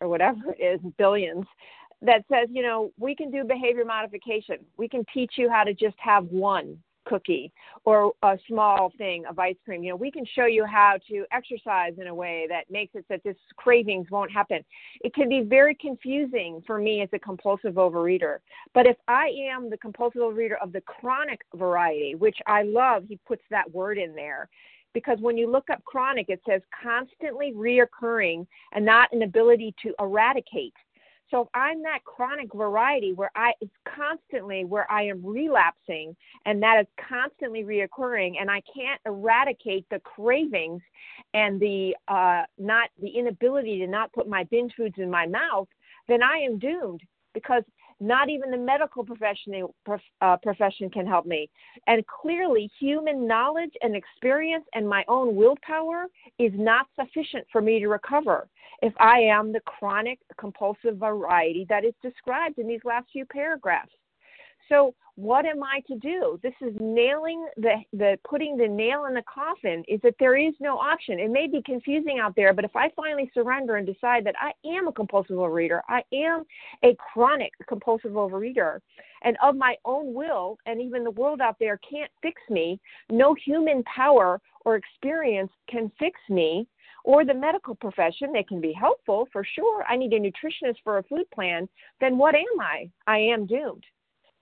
or 0.00 0.08
whatever 0.08 0.40
it 0.58 0.62
is, 0.62 0.92
billions, 0.98 1.46
that 2.02 2.24
says, 2.30 2.48
you 2.50 2.62
know, 2.62 2.92
we 2.98 3.14
can 3.14 3.30
do 3.30 3.44
behavior 3.44 3.84
modification. 3.84 4.58
We 4.76 4.88
can 4.88 5.04
teach 5.12 5.34
you 5.36 5.50
how 5.50 5.64
to 5.64 5.72
just 5.72 5.96
have 5.98 6.26
one 6.26 6.78
cookie 7.06 7.52
or 7.84 8.12
a 8.22 8.36
small 8.48 8.92
thing 8.98 9.24
of 9.26 9.38
ice 9.38 9.56
cream. 9.64 9.82
You 9.82 9.90
know, 9.90 9.96
we 9.96 10.10
can 10.10 10.24
show 10.34 10.46
you 10.46 10.64
how 10.64 10.96
to 11.08 11.24
exercise 11.32 11.92
in 11.98 12.08
a 12.08 12.14
way 12.14 12.46
that 12.48 12.70
makes 12.70 12.94
it 12.94 13.06
that 13.08 13.22
this 13.24 13.36
cravings 13.56 14.10
won't 14.10 14.30
happen. 14.30 14.64
It 15.00 15.14
can 15.14 15.28
be 15.28 15.40
very 15.40 15.74
confusing 15.76 16.62
for 16.66 16.78
me 16.78 17.02
as 17.02 17.08
a 17.12 17.18
compulsive 17.18 17.74
overeater. 17.74 18.38
But 18.74 18.86
if 18.86 18.96
I 19.08 19.30
am 19.50 19.70
the 19.70 19.78
compulsive 19.78 20.20
overeater 20.20 20.56
of 20.60 20.72
the 20.72 20.82
chronic 20.82 21.40
variety, 21.54 22.14
which 22.14 22.38
I 22.46 22.62
love, 22.62 23.04
he 23.08 23.18
puts 23.26 23.42
that 23.50 23.70
word 23.72 23.98
in 23.98 24.14
there. 24.14 24.48
Because 24.96 25.18
when 25.20 25.36
you 25.36 25.46
look 25.46 25.68
up 25.68 25.84
chronic, 25.84 26.30
it 26.30 26.40
says 26.48 26.62
constantly 26.82 27.52
reoccurring 27.52 28.46
and 28.72 28.82
not 28.82 29.12
an 29.12 29.24
ability 29.24 29.74
to 29.82 29.92
eradicate. 30.00 30.72
So 31.30 31.42
if 31.42 31.48
I'm 31.52 31.82
that 31.82 31.98
chronic 32.06 32.54
variety 32.54 33.12
where 33.12 33.30
I 33.36 33.52
it's 33.60 33.74
constantly 33.94 34.64
where 34.64 34.90
I 34.90 35.02
am 35.02 35.20
relapsing 35.22 36.16
and 36.46 36.62
that 36.62 36.80
is 36.80 36.86
constantly 37.10 37.62
reoccurring 37.62 38.36
and 38.40 38.50
I 38.50 38.62
can't 38.74 38.98
eradicate 39.04 39.84
the 39.90 40.00
cravings 40.00 40.80
and 41.34 41.60
the 41.60 41.94
uh, 42.08 42.44
not 42.56 42.88
the 42.98 43.10
inability 43.10 43.78
to 43.80 43.86
not 43.86 44.10
put 44.14 44.26
my 44.26 44.44
binge 44.44 44.72
foods 44.78 44.94
in 44.96 45.10
my 45.10 45.26
mouth, 45.26 45.68
then 46.08 46.22
I 46.22 46.38
am 46.38 46.58
doomed 46.58 47.02
because 47.34 47.64
not 48.00 48.28
even 48.28 48.50
the 48.50 48.56
medical 48.56 49.04
profession, 49.04 49.66
uh, 50.20 50.36
profession 50.42 50.90
can 50.90 51.06
help 51.06 51.26
me. 51.26 51.48
And 51.86 52.04
clearly, 52.06 52.70
human 52.78 53.26
knowledge 53.26 53.72
and 53.82 53.96
experience 53.96 54.64
and 54.74 54.88
my 54.88 55.04
own 55.08 55.34
willpower 55.34 56.06
is 56.38 56.52
not 56.54 56.86
sufficient 56.98 57.46
for 57.50 57.60
me 57.60 57.80
to 57.80 57.88
recover 57.88 58.48
if 58.82 58.92
I 58.98 59.20
am 59.20 59.52
the 59.52 59.60
chronic 59.60 60.18
compulsive 60.38 60.98
variety 60.98 61.66
that 61.68 61.84
is 61.84 61.94
described 62.02 62.58
in 62.58 62.68
these 62.68 62.84
last 62.84 63.06
few 63.12 63.24
paragraphs. 63.24 63.92
So, 64.68 64.94
what 65.14 65.46
am 65.46 65.62
I 65.62 65.80
to 65.86 65.94
do? 65.94 66.38
This 66.42 66.52
is 66.60 66.74
nailing 66.78 67.46
the, 67.56 67.76
the 67.94 68.18
putting 68.28 68.58
the 68.58 68.68
nail 68.68 69.06
in 69.06 69.14
the 69.14 69.22
coffin 69.22 69.82
is 69.88 69.98
that 70.02 70.14
there 70.20 70.36
is 70.36 70.52
no 70.60 70.76
option. 70.76 71.18
It 71.18 71.30
may 71.30 71.46
be 71.46 71.62
confusing 71.62 72.18
out 72.18 72.36
there, 72.36 72.52
but 72.52 72.66
if 72.66 72.76
I 72.76 72.90
finally 72.94 73.30
surrender 73.32 73.76
and 73.76 73.86
decide 73.86 74.26
that 74.26 74.34
I 74.38 74.52
am 74.68 74.88
a 74.88 74.92
compulsive 74.92 75.36
overeater, 75.36 75.80
I 75.88 76.02
am 76.12 76.44
a 76.84 76.94
chronic 76.96 77.52
compulsive 77.66 78.12
overeater, 78.12 78.80
and 79.22 79.38
of 79.42 79.56
my 79.56 79.76
own 79.86 80.12
will, 80.12 80.58
and 80.66 80.82
even 80.82 81.02
the 81.02 81.12
world 81.12 81.40
out 81.40 81.56
there 81.58 81.80
can't 81.88 82.10
fix 82.20 82.42
me, 82.50 82.78
no 83.10 83.34
human 83.34 83.82
power 83.84 84.38
or 84.66 84.76
experience 84.76 85.50
can 85.66 85.90
fix 85.98 86.20
me, 86.28 86.68
or 87.04 87.24
the 87.24 87.32
medical 87.32 87.74
profession, 87.74 88.32
they 88.34 88.42
can 88.42 88.60
be 88.60 88.72
helpful 88.72 89.28
for 89.32 89.44
sure. 89.44 89.82
I 89.88 89.96
need 89.96 90.12
a 90.12 90.20
nutritionist 90.20 90.76
for 90.84 90.98
a 90.98 91.02
food 91.04 91.30
plan, 91.30 91.66
then 92.00 92.18
what 92.18 92.34
am 92.34 92.60
I? 92.60 92.90
I 93.06 93.18
am 93.18 93.46
doomed. 93.46 93.84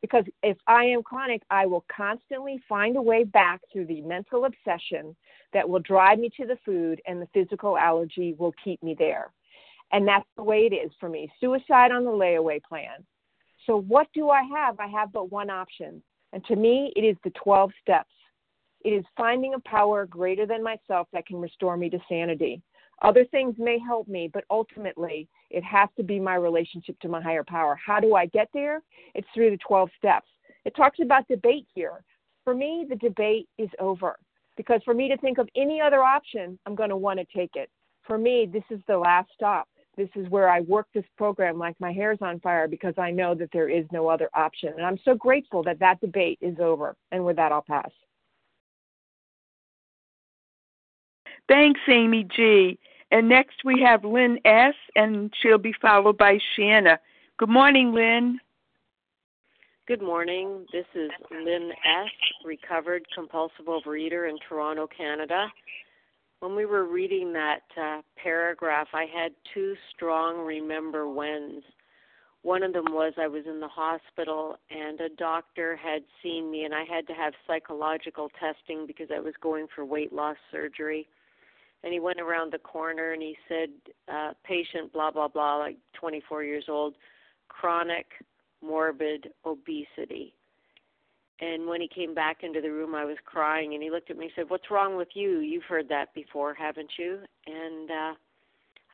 Because 0.04 0.24
if 0.42 0.58
I 0.66 0.84
am 0.84 1.02
chronic, 1.02 1.40
I 1.48 1.64
will 1.64 1.82
constantly 1.90 2.62
find 2.68 2.94
a 2.98 3.00
way 3.00 3.24
back 3.24 3.62
through 3.72 3.86
the 3.86 4.02
mental 4.02 4.44
obsession 4.44 5.16
that 5.54 5.66
will 5.66 5.78
drive 5.78 6.18
me 6.18 6.28
to 6.36 6.46
the 6.46 6.58
food, 6.62 7.00
and 7.06 7.22
the 7.22 7.28
physical 7.32 7.78
allergy 7.78 8.34
will 8.38 8.52
keep 8.62 8.82
me 8.82 8.94
there. 8.98 9.32
And 9.92 10.06
that's 10.06 10.28
the 10.36 10.42
way 10.42 10.68
it 10.70 10.74
is 10.74 10.92
for 11.00 11.08
me 11.08 11.32
suicide 11.40 11.90
on 11.90 12.04
the 12.04 12.10
layaway 12.10 12.62
plan. 12.62 13.02
So, 13.64 13.80
what 13.80 14.08
do 14.12 14.28
I 14.28 14.42
have? 14.42 14.78
I 14.78 14.88
have 14.88 15.10
but 15.10 15.32
one 15.32 15.48
option. 15.48 16.02
And 16.34 16.44
to 16.48 16.54
me, 16.54 16.92
it 16.96 17.00
is 17.00 17.16
the 17.24 17.32
12 17.42 17.70
steps. 17.80 18.12
It 18.84 18.90
is 18.90 19.06
finding 19.16 19.54
a 19.54 19.60
power 19.60 20.04
greater 20.04 20.44
than 20.44 20.62
myself 20.62 21.08
that 21.14 21.26
can 21.26 21.40
restore 21.40 21.78
me 21.78 21.88
to 21.88 21.98
sanity. 22.10 22.60
Other 23.00 23.24
things 23.24 23.54
may 23.56 23.78
help 23.78 24.06
me, 24.06 24.28
but 24.30 24.44
ultimately, 24.50 25.28
it 25.54 25.64
has 25.64 25.88
to 25.96 26.02
be 26.02 26.18
my 26.18 26.34
relationship 26.34 26.98
to 27.00 27.08
my 27.08 27.22
higher 27.22 27.44
power. 27.44 27.78
How 27.84 28.00
do 28.00 28.14
I 28.14 28.26
get 28.26 28.48
there? 28.52 28.82
It's 29.14 29.28
through 29.34 29.50
the 29.50 29.58
12 29.58 29.88
steps. 29.96 30.28
It 30.64 30.74
talks 30.76 30.98
about 31.00 31.28
debate 31.28 31.66
here. 31.74 32.02
For 32.42 32.54
me, 32.54 32.86
the 32.88 32.96
debate 32.96 33.48
is 33.58 33.70
over 33.78 34.16
because 34.56 34.80
for 34.84 34.94
me 34.94 35.08
to 35.08 35.16
think 35.18 35.38
of 35.38 35.48
any 35.56 35.80
other 35.80 36.02
option, 36.02 36.58
I'm 36.66 36.74
going 36.74 36.90
to 36.90 36.96
want 36.96 37.18
to 37.20 37.26
take 37.36 37.52
it. 37.54 37.70
For 38.02 38.18
me, 38.18 38.48
this 38.52 38.64
is 38.70 38.80
the 38.86 38.98
last 38.98 39.30
stop. 39.34 39.68
This 39.96 40.08
is 40.16 40.28
where 40.28 40.48
I 40.48 40.60
work 40.60 40.88
this 40.92 41.04
program 41.16 41.56
like 41.56 41.78
my 41.78 41.92
hair's 41.92 42.18
on 42.20 42.40
fire 42.40 42.66
because 42.66 42.94
I 42.98 43.10
know 43.12 43.34
that 43.36 43.50
there 43.52 43.68
is 43.68 43.86
no 43.92 44.08
other 44.08 44.28
option. 44.34 44.72
And 44.76 44.84
I'm 44.84 44.98
so 45.04 45.14
grateful 45.14 45.62
that 45.62 45.78
that 45.78 46.00
debate 46.00 46.38
is 46.40 46.58
over. 46.58 46.96
And 47.12 47.24
with 47.24 47.36
that, 47.36 47.52
I'll 47.52 47.62
pass. 47.62 47.90
Thanks, 51.48 51.80
Amy 51.88 52.26
G. 52.34 52.78
And 53.14 53.28
next 53.28 53.62
we 53.64 53.80
have 53.80 54.04
Lynn 54.04 54.40
S., 54.44 54.74
and 54.96 55.32
she'll 55.40 55.56
be 55.56 55.72
followed 55.80 56.18
by 56.18 56.40
Shanna. 56.56 56.98
Good 57.36 57.48
morning, 57.48 57.92
Lynn. 57.92 58.40
Good 59.86 60.02
morning. 60.02 60.66
This 60.72 60.86
is 60.96 61.12
Lynn 61.30 61.70
S., 61.70 62.10
recovered 62.44 63.06
compulsive 63.14 63.66
overeater 63.66 64.28
in 64.28 64.36
Toronto, 64.48 64.88
Canada. 64.88 65.46
When 66.40 66.56
we 66.56 66.66
were 66.66 66.86
reading 66.86 67.32
that 67.34 67.62
uh, 67.80 68.02
paragraph, 68.20 68.88
I 68.92 69.04
had 69.04 69.30
two 69.54 69.76
strong 69.94 70.44
remember 70.44 71.08
whens. 71.08 71.62
One 72.42 72.64
of 72.64 72.72
them 72.72 72.86
was 72.88 73.12
I 73.16 73.28
was 73.28 73.44
in 73.46 73.60
the 73.60 73.68
hospital 73.68 74.56
and 74.70 75.00
a 75.00 75.08
doctor 75.08 75.76
had 75.76 76.02
seen 76.20 76.50
me, 76.50 76.64
and 76.64 76.74
I 76.74 76.82
had 76.82 77.06
to 77.06 77.14
have 77.14 77.34
psychological 77.46 78.28
testing 78.40 78.88
because 78.88 79.10
I 79.14 79.20
was 79.20 79.34
going 79.40 79.68
for 79.72 79.84
weight 79.84 80.12
loss 80.12 80.36
surgery 80.50 81.06
and 81.84 81.92
he 81.92 82.00
went 82.00 82.18
around 82.18 82.52
the 82.52 82.58
corner 82.58 83.12
and 83.12 83.20
he 83.20 83.36
said, 83.46 83.68
uh, 84.10 84.32
patient, 84.42 84.90
blah, 84.92 85.10
blah, 85.10 85.28
blah, 85.28 85.58
like 85.58 85.76
24 85.92 86.42
years 86.42 86.64
old, 86.68 86.94
chronic 87.48 88.06
morbid 88.62 89.28
obesity. 89.44 90.34
And 91.40 91.66
when 91.68 91.82
he 91.82 91.88
came 91.88 92.14
back 92.14 92.38
into 92.42 92.62
the 92.62 92.70
room, 92.70 92.94
I 92.94 93.04
was 93.04 93.18
crying, 93.26 93.74
and 93.74 93.82
he 93.82 93.90
looked 93.90 94.10
at 94.10 94.16
me 94.16 94.26
and 94.26 94.32
said, 94.34 94.48
What's 94.48 94.70
wrong 94.70 94.96
with 94.96 95.08
you? 95.14 95.40
You've 95.40 95.64
heard 95.64 95.88
that 95.90 96.14
before, 96.14 96.54
haven't 96.54 96.92
you? 96.98 97.18
And 97.46 97.90
uh, 97.90 98.14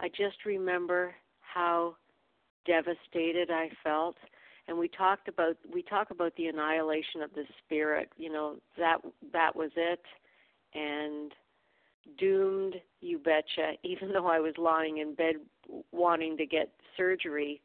I 0.00 0.08
just 0.08 0.44
remember 0.44 1.14
how 1.42 1.96
devastated 2.66 3.50
I 3.50 3.68
felt. 3.84 4.16
And 4.66 4.78
we 4.78 4.88
talked 4.88 5.28
about 5.28 5.56
we 5.72 5.82
talk 5.82 6.10
about 6.10 6.34
the 6.36 6.46
annihilation 6.46 7.22
of 7.22 7.30
the 7.34 7.44
spirit. 7.64 8.08
You 8.16 8.32
know 8.32 8.56
that 8.78 8.98
that 9.32 9.54
was 9.54 9.70
it, 9.76 10.00
and 10.74 11.32
doomed, 12.18 12.76
you 13.00 13.18
betcha, 13.18 13.72
even 13.82 14.12
though 14.12 14.26
I 14.26 14.40
was 14.40 14.54
lying 14.58 14.98
in 14.98 15.14
bed 15.14 15.36
wanting 15.92 16.36
to 16.36 16.46
get 16.46 16.70
surgery. 16.96 17.60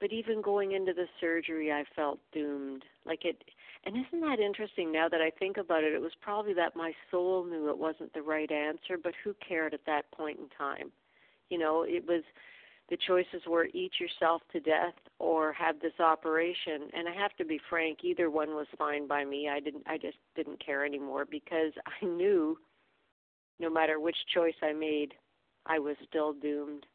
But 0.00 0.12
even 0.12 0.42
going 0.42 0.72
into 0.72 0.92
the 0.92 1.06
surgery, 1.20 1.72
I 1.72 1.84
felt 1.96 2.18
doomed. 2.32 2.84
Like 3.06 3.24
it, 3.24 3.42
and 3.84 3.96
isn't 3.96 4.20
that 4.20 4.40
interesting 4.40 4.92
now 4.92 5.08
that 5.08 5.20
I 5.20 5.30
think 5.30 5.56
about 5.56 5.84
it? 5.84 5.92
It 5.92 6.00
was 6.00 6.12
probably 6.20 6.54
that 6.54 6.76
my 6.76 6.92
soul 7.10 7.44
knew 7.44 7.70
it 7.70 7.78
wasn't 7.78 8.12
the 8.12 8.22
right 8.22 8.50
answer, 8.50 8.98
but 9.02 9.14
who 9.22 9.34
cared 9.46 9.72
at 9.72 9.86
that 9.86 10.10
point 10.10 10.38
in 10.38 10.48
time? 10.56 10.90
You 11.48 11.58
know, 11.58 11.84
it 11.86 12.06
was 12.06 12.22
the 12.90 12.98
choices 13.06 13.46
were 13.48 13.66
eat 13.72 13.92
yourself 13.98 14.42
to 14.52 14.60
death 14.60 14.94
or 15.18 15.52
have 15.52 15.80
this 15.80 15.98
operation 16.00 16.88
and 16.92 17.08
i 17.08 17.12
have 17.12 17.34
to 17.36 17.44
be 17.44 17.58
frank 17.70 17.98
either 18.02 18.30
one 18.30 18.50
was 18.50 18.66
fine 18.76 19.06
by 19.06 19.24
me 19.24 19.48
i 19.48 19.60
didn't 19.60 19.82
i 19.86 19.96
just 19.96 20.18
didn't 20.36 20.64
care 20.64 20.84
anymore 20.84 21.24
because 21.24 21.72
i 21.86 22.04
knew 22.04 22.58
no 23.58 23.70
matter 23.70 24.00
which 24.00 24.16
choice 24.32 24.54
I 24.62 24.72
made, 24.72 25.14
I 25.66 25.78
was 25.78 25.96
still 26.08 26.32
doomed. 26.32 26.86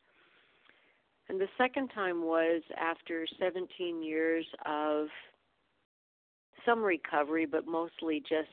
And 1.30 1.40
the 1.40 1.48
second 1.58 1.90
time 1.90 2.24
was 2.24 2.62
after 2.78 3.26
17 3.40 4.02
years 4.02 4.46
of 4.66 5.08
some 6.66 6.82
recovery, 6.82 7.46
but 7.46 7.68
mostly 7.68 8.20
just, 8.22 8.50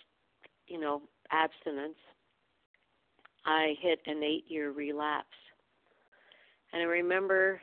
you 0.69 0.79
know, 0.79 1.03
abstinence. 1.33 1.97
I 3.47 3.75
hit 3.81 4.01
an 4.07 4.23
eight 4.23 4.45
year 4.49 4.73
relapse. 4.73 5.29
And 6.73 6.83
I 6.83 6.87
remember 6.87 7.61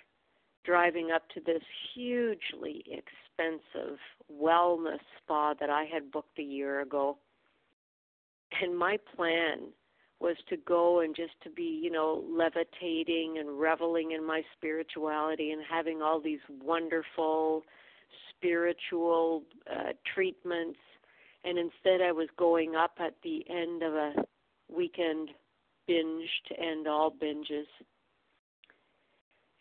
driving 0.66 1.12
up 1.12 1.24
to 1.36 1.42
this 1.46 1.62
hugely 1.94 2.84
expensive 2.88 4.00
wellness 4.32 5.00
spa 5.22 5.54
that 5.60 5.70
I 5.70 5.84
had 5.84 6.12
booked 6.12 6.40
a 6.40 6.44
year 6.44 6.82
ago. 6.82 7.18
And 8.62 8.78
my 8.78 8.98
plan 9.16 9.74
was 10.24 10.38
to 10.48 10.56
go 10.56 11.02
and 11.02 11.14
just 11.16 11.34
to 11.44 11.50
be, 11.50 11.80
you 11.84 11.92
know, 11.92 12.24
levitating 12.30 13.38
and 13.38 13.60
reveling 13.60 14.14
in 14.14 14.26
my 14.26 14.42
spirituality 14.56 15.52
and 15.52 15.62
having 15.70 16.02
all 16.02 16.22
these 16.22 16.40
wonderful 16.64 17.64
spiritual 18.30 19.44
uh, 19.70 19.92
treatments. 20.16 20.80
And 21.44 21.60
instead, 21.60 22.02
I 22.02 22.14
was 22.14 22.30
going 22.38 22.74
up 22.74 22.94
at 23.00 23.16
the 23.22 23.44
end 23.50 23.84
of 23.84 23.94
a 23.94 24.14
weekend 24.74 25.30
binge 25.88 26.30
to 26.48 26.60
end 26.60 26.88
all 26.88 27.12
binges. 27.12 27.68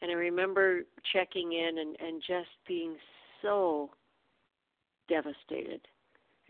And 0.01 0.13
I 0.13 0.15
remember 0.15 0.83
checking 1.13 1.53
in 1.53 1.79
and, 1.79 1.97
and 1.99 2.23
just 2.27 2.51
being 2.69 2.97
so 3.43 3.91
devastated 5.09 5.81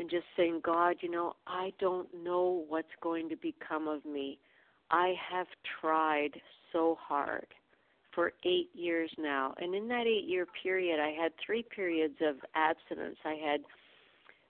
and 0.03 0.11
just 0.11 0.27
saying, 0.37 0.61
God, 0.65 0.97
you 1.01 1.09
know, 1.09 1.35
I 1.47 1.73
don't 1.79 2.09
know 2.25 2.65
what's 2.69 2.89
going 3.01 3.29
to 3.29 3.37
become 3.37 3.87
of 3.87 4.05
me. 4.05 4.37
I 4.91 5.15
have 5.31 5.47
tried 5.81 6.41
so 6.73 6.99
hard 7.01 7.47
for 8.13 8.33
eight 8.45 8.69
years 8.75 9.13
now. 9.17 9.55
And 9.59 9.77
in 9.77 9.87
that 9.89 10.09
eight 10.09 10.29
year 10.29 10.45
period, 10.61 10.99
I 10.99 11.11
had 11.11 11.31
three 11.47 11.63
periods 11.63 12.17
of 12.21 12.35
abstinence. 12.57 13.17
I 13.25 13.35
had 13.35 13.61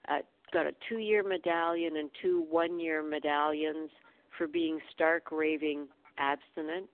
uh, 0.08 0.22
got 0.54 0.66
a 0.66 0.72
two 0.88 1.00
year 1.00 1.22
medallion 1.22 1.98
and 1.98 2.08
two 2.22 2.46
one 2.48 2.80
year 2.80 3.02
medallions 3.02 3.90
for 4.38 4.46
being 4.46 4.78
stark 4.94 5.30
raving 5.30 5.86
abstinent, 6.16 6.86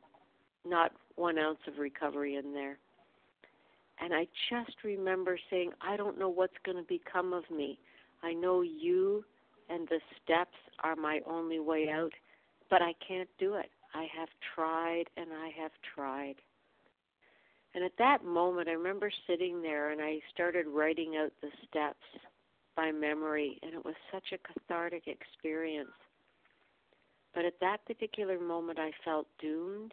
not 0.66 0.90
one 1.14 1.38
ounce 1.38 1.60
of 1.68 1.78
recovery 1.78 2.34
in 2.34 2.52
there. 2.54 2.76
And 4.00 4.12
I 4.12 4.26
just 4.50 4.78
remember 4.82 5.38
saying, 5.48 5.70
I 5.80 5.96
don't 5.96 6.18
know 6.18 6.28
what's 6.28 6.58
going 6.64 6.76
to 6.76 6.82
become 6.82 7.32
of 7.32 7.48
me. 7.52 7.78
I 8.22 8.32
know 8.32 8.62
you 8.62 9.24
and 9.68 9.86
the 9.88 10.00
steps 10.22 10.56
are 10.82 10.96
my 10.96 11.20
only 11.26 11.60
way 11.60 11.88
out, 11.88 12.12
but 12.70 12.82
I 12.82 12.94
can't 13.06 13.28
do 13.38 13.54
it. 13.54 13.70
I 13.94 14.06
have 14.16 14.28
tried 14.54 15.04
and 15.16 15.28
I 15.32 15.50
have 15.60 15.72
tried. 15.94 16.36
And 17.74 17.84
at 17.84 17.96
that 17.98 18.24
moment, 18.24 18.68
I 18.68 18.72
remember 18.72 19.10
sitting 19.26 19.62
there 19.62 19.90
and 19.90 20.00
I 20.00 20.20
started 20.32 20.66
writing 20.66 21.16
out 21.16 21.32
the 21.40 21.50
steps 21.68 22.04
by 22.76 22.92
memory, 22.92 23.58
and 23.62 23.74
it 23.74 23.84
was 23.84 23.94
such 24.12 24.32
a 24.32 24.38
cathartic 24.38 25.04
experience. 25.06 25.90
But 27.34 27.44
at 27.44 27.60
that 27.60 27.84
particular 27.86 28.38
moment, 28.40 28.78
I 28.78 28.92
felt 29.04 29.26
doomed, 29.40 29.92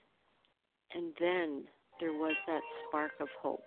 and 0.93 1.13
then 1.19 1.63
there 1.99 2.13
was 2.13 2.36
that 2.47 2.61
spark 2.88 3.11
of 3.19 3.28
hope. 3.41 3.65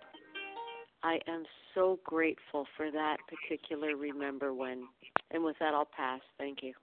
I 1.03 1.19
am 1.27 1.43
so 1.73 1.99
grateful 2.03 2.65
for 2.75 2.91
that 2.91 3.17
particular 3.27 3.95
remember 3.95 4.53
when. 4.53 4.83
And 5.31 5.43
with 5.43 5.55
that, 5.59 5.73
I'll 5.73 5.85
pass. 5.95 6.21
Thank 6.37 6.61
you. 6.61 6.73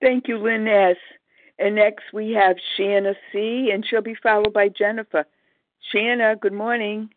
Thank 0.00 0.28
you, 0.28 0.38
Lynn 0.38 0.68
S. 0.68 0.96
And 1.58 1.74
next 1.74 2.04
we 2.12 2.32
have 2.32 2.56
Shanna 2.76 3.14
C., 3.32 3.70
and 3.72 3.84
she'll 3.88 4.02
be 4.02 4.16
followed 4.22 4.52
by 4.52 4.68
Jennifer. 4.68 5.24
Shanna, 5.90 6.36
good 6.36 6.52
morning. 6.52 7.08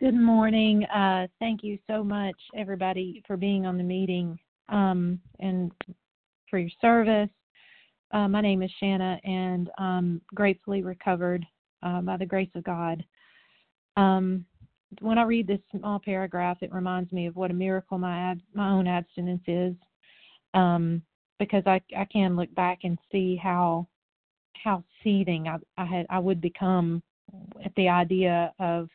Good 0.00 0.14
morning. 0.14 0.84
Uh, 0.86 1.28
thank 1.38 1.62
you 1.62 1.78
so 1.88 2.02
much, 2.02 2.36
everybody, 2.56 3.22
for 3.26 3.36
being 3.36 3.66
on 3.66 3.76
the 3.76 3.84
meeting 3.84 4.38
um, 4.68 5.20
and 5.38 5.70
for 6.48 6.58
your 6.58 6.70
service. 6.80 7.30
Uh, 8.12 8.26
my 8.26 8.40
name 8.40 8.62
is 8.62 8.70
Shanna, 8.80 9.20
and 9.24 9.70
I'm 9.78 10.20
gratefully 10.34 10.82
recovered 10.82 11.46
uh, 11.82 12.00
by 12.00 12.16
the 12.16 12.26
grace 12.26 12.50
of 12.56 12.64
God. 12.64 13.04
Um, 13.96 14.44
when 15.00 15.18
I 15.18 15.22
read 15.22 15.46
this 15.46 15.60
small 15.70 16.00
paragraph, 16.00 16.58
it 16.60 16.72
reminds 16.72 17.12
me 17.12 17.26
of 17.26 17.36
what 17.36 17.52
a 17.52 17.54
miracle 17.54 17.98
my 17.98 18.32
ab- 18.32 18.42
my 18.52 18.70
own 18.70 18.88
abstinence 18.88 19.42
is, 19.46 19.74
um, 20.54 21.02
because 21.38 21.62
I 21.66 21.80
I 21.96 22.04
can 22.06 22.34
look 22.34 22.52
back 22.56 22.80
and 22.82 22.98
see 23.12 23.36
how 23.36 23.86
how 24.56 24.82
seething 25.04 25.46
I, 25.46 25.58
I 25.78 25.84
had 25.84 26.06
I 26.10 26.18
would 26.18 26.40
become 26.40 27.02
at 27.64 27.74
the 27.76 27.88
idea 27.88 28.52
of 28.58 28.88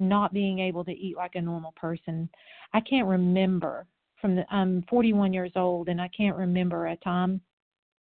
not 0.00 0.32
being 0.32 0.60
able 0.60 0.84
to 0.84 0.92
eat 0.92 1.16
like 1.18 1.34
a 1.34 1.40
normal 1.42 1.72
person. 1.72 2.30
I 2.72 2.80
can't 2.80 3.06
remember 3.06 3.86
from 4.18 4.34
the 4.36 4.46
I'm 4.50 4.82
41 4.88 5.34
years 5.34 5.52
old, 5.56 5.90
and 5.90 6.00
I 6.00 6.08
can't 6.08 6.36
remember 6.36 6.86
a 6.86 6.96
time 6.96 7.42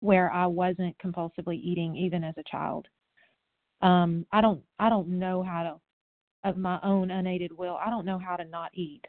where 0.07 0.32
I 0.32 0.46
wasn't 0.46 0.96
compulsively 0.98 1.61
eating 1.61 1.96
even 1.96 2.22
as 2.22 2.34
a 2.38 2.44
child. 2.48 2.86
Um, 3.82 4.24
I 4.32 4.40
don't 4.40 4.62
I 4.78 4.88
don't 4.88 5.09
know 5.18 5.42
how 5.42 5.62
to 5.64 5.80
of 6.48 6.57
my 6.57 6.78
own 6.84 7.11
unaided 7.11 7.50
will, 7.52 7.76
I 7.84 7.90
don't 7.90 8.07
know 8.07 8.20
how 8.20 8.36
to 8.36 8.44
not 8.44 8.70
eat. 8.72 9.04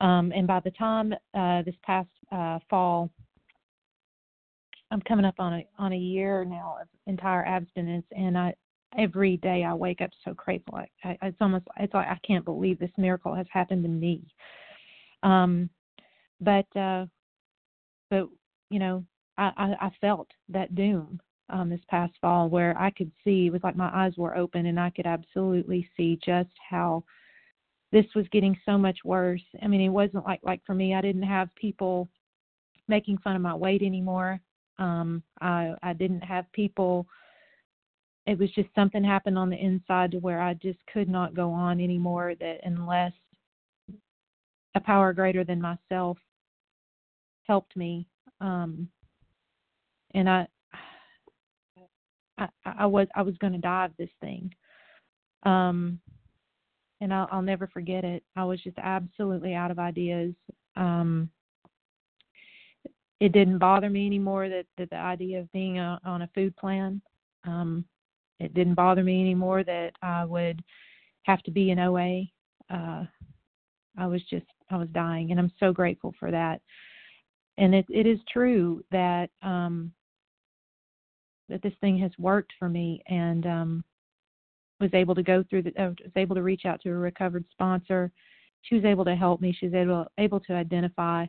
Um, 0.00 0.30
and 0.36 0.46
by 0.46 0.60
the 0.60 0.72
time 0.72 1.14
uh, 1.32 1.62
this 1.62 1.74
past 1.82 2.10
uh, 2.30 2.58
fall, 2.68 3.08
I'm 4.90 5.00
coming 5.00 5.24
up 5.24 5.36
on 5.38 5.54
a 5.54 5.66
on 5.78 5.94
a 5.94 5.96
year 5.96 6.44
now 6.44 6.76
of 6.82 6.88
entire 7.06 7.44
abstinence, 7.46 8.04
and 8.14 8.36
I 8.36 8.54
every 8.98 9.38
day 9.38 9.64
I 9.64 9.72
wake 9.72 10.02
up 10.02 10.10
so 10.22 10.34
grateful. 10.34 10.74
I, 10.74 10.88
I, 11.02 11.16
it's 11.22 11.38
almost 11.40 11.64
it's 11.80 11.94
like 11.94 12.08
I 12.08 12.18
can't 12.26 12.44
believe 12.44 12.78
this 12.78 12.90
miracle 12.98 13.34
has 13.34 13.46
happened 13.50 13.84
to 13.84 13.88
me. 13.88 14.22
Um, 15.22 15.70
but 16.40 16.66
uh, 16.76 17.06
but 18.10 18.28
you 18.68 18.78
know 18.78 19.04
I, 19.38 19.52
I, 19.56 19.86
I 19.86 19.90
felt 20.00 20.28
that 20.48 20.74
doom 20.74 21.20
um, 21.50 21.68
this 21.68 21.80
past 21.88 22.14
fall 22.20 22.48
where 22.48 22.78
I 22.78 22.90
could 22.90 23.10
see 23.22 23.46
it 23.46 23.52
was 23.52 23.62
like 23.62 23.76
my 23.76 23.90
eyes 23.92 24.14
were 24.16 24.36
open 24.36 24.66
and 24.66 24.80
I 24.80 24.90
could 24.90 25.06
absolutely 25.06 25.88
see 25.96 26.18
just 26.24 26.50
how 26.68 27.04
this 27.92 28.06
was 28.14 28.26
getting 28.32 28.58
so 28.64 28.76
much 28.76 28.98
worse. 29.04 29.42
I 29.62 29.68
mean, 29.68 29.80
it 29.80 29.88
wasn't 29.88 30.24
like 30.24 30.40
like 30.42 30.60
for 30.66 30.74
me, 30.74 30.94
I 30.94 31.00
didn't 31.00 31.22
have 31.22 31.54
people 31.54 32.08
making 32.88 33.18
fun 33.18 33.36
of 33.36 33.42
my 33.42 33.54
weight 33.54 33.82
anymore. 33.82 34.40
Um, 34.78 35.22
I 35.40 35.74
I 35.82 35.92
didn't 35.92 36.22
have 36.22 36.50
people. 36.52 37.06
It 38.26 38.38
was 38.38 38.50
just 38.52 38.68
something 38.74 39.04
happened 39.04 39.38
on 39.38 39.50
the 39.50 39.62
inside 39.62 40.10
to 40.12 40.18
where 40.18 40.40
I 40.40 40.54
just 40.54 40.78
could 40.92 41.08
not 41.08 41.34
go 41.34 41.50
on 41.50 41.80
anymore. 41.80 42.34
That 42.40 42.60
unless 42.64 43.12
a 44.74 44.80
power 44.80 45.12
greater 45.12 45.44
than 45.44 45.60
myself 45.60 46.18
helped 47.44 47.76
me, 47.76 48.08
um, 48.40 48.88
and 50.14 50.28
I, 50.28 50.46
I, 52.38 52.48
I 52.64 52.86
was 52.86 53.06
I 53.14 53.22
was 53.22 53.36
going 53.38 53.52
to 53.52 53.58
die 53.58 53.86
of 53.86 53.96
this 53.98 54.10
thing. 54.20 54.52
Um, 55.44 56.00
and 57.00 57.12
I'll, 57.12 57.28
I'll 57.30 57.42
never 57.42 57.66
forget 57.66 58.04
it. 58.04 58.22
I 58.36 58.44
was 58.44 58.62
just 58.62 58.78
absolutely 58.78 59.54
out 59.54 59.70
of 59.70 59.78
ideas. 59.78 60.34
Um, 60.76 61.28
it 63.20 63.32
didn't 63.32 63.58
bother 63.58 63.90
me 63.90 64.06
anymore 64.06 64.48
that, 64.48 64.66
that 64.78 64.90
the 64.90 64.96
idea 64.96 65.40
of 65.40 65.52
being 65.52 65.78
a, 65.78 66.00
on 66.04 66.22
a 66.22 66.30
food 66.34 66.56
plan. 66.56 67.00
Um, 67.44 67.84
it 68.40 68.54
didn't 68.54 68.74
bother 68.74 69.02
me 69.02 69.20
anymore 69.20 69.64
that 69.64 69.92
I 70.02 70.24
would 70.24 70.62
have 71.22 71.42
to 71.42 71.50
be 71.50 71.70
in 71.70 71.78
OA. 71.78 72.22
Uh, 72.70 73.04
I 73.96 74.06
was 74.06 74.22
just 74.28 74.46
I 74.70 74.76
was 74.76 74.88
dying, 74.92 75.30
and 75.30 75.38
I'm 75.38 75.52
so 75.60 75.72
grateful 75.72 76.14
for 76.18 76.30
that. 76.30 76.60
And 77.58 77.74
it 77.74 77.86
it 77.88 78.06
is 78.06 78.18
true 78.32 78.82
that 78.90 79.30
um, 79.42 79.92
that 81.48 81.62
this 81.62 81.74
thing 81.80 81.98
has 81.98 82.10
worked 82.18 82.52
for 82.58 82.68
me 82.68 83.02
and 83.08 83.46
um 83.46 83.84
was 84.80 84.90
able 84.94 85.14
to 85.14 85.22
go 85.22 85.44
through 85.48 85.62
the 85.62 85.82
uh, 85.82 85.90
was 86.02 86.12
able 86.16 86.34
to 86.34 86.42
reach 86.42 86.64
out 86.66 86.80
to 86.82 86.90
a 86.90 86.94
recovered 86.94 87.44
sponsor. 87.50 88.10
She 88.62 88.74
was 88.74 88.84
able 88.84 89.04
to 89.04 89.14
help 89.14 89.40
me. 89.40 89.56
She 89.58 89.66
was 89.66 89.74
able 89.74 90.06
able 90.18 90.40
to 90.40 90.54
identify 90.54 91.26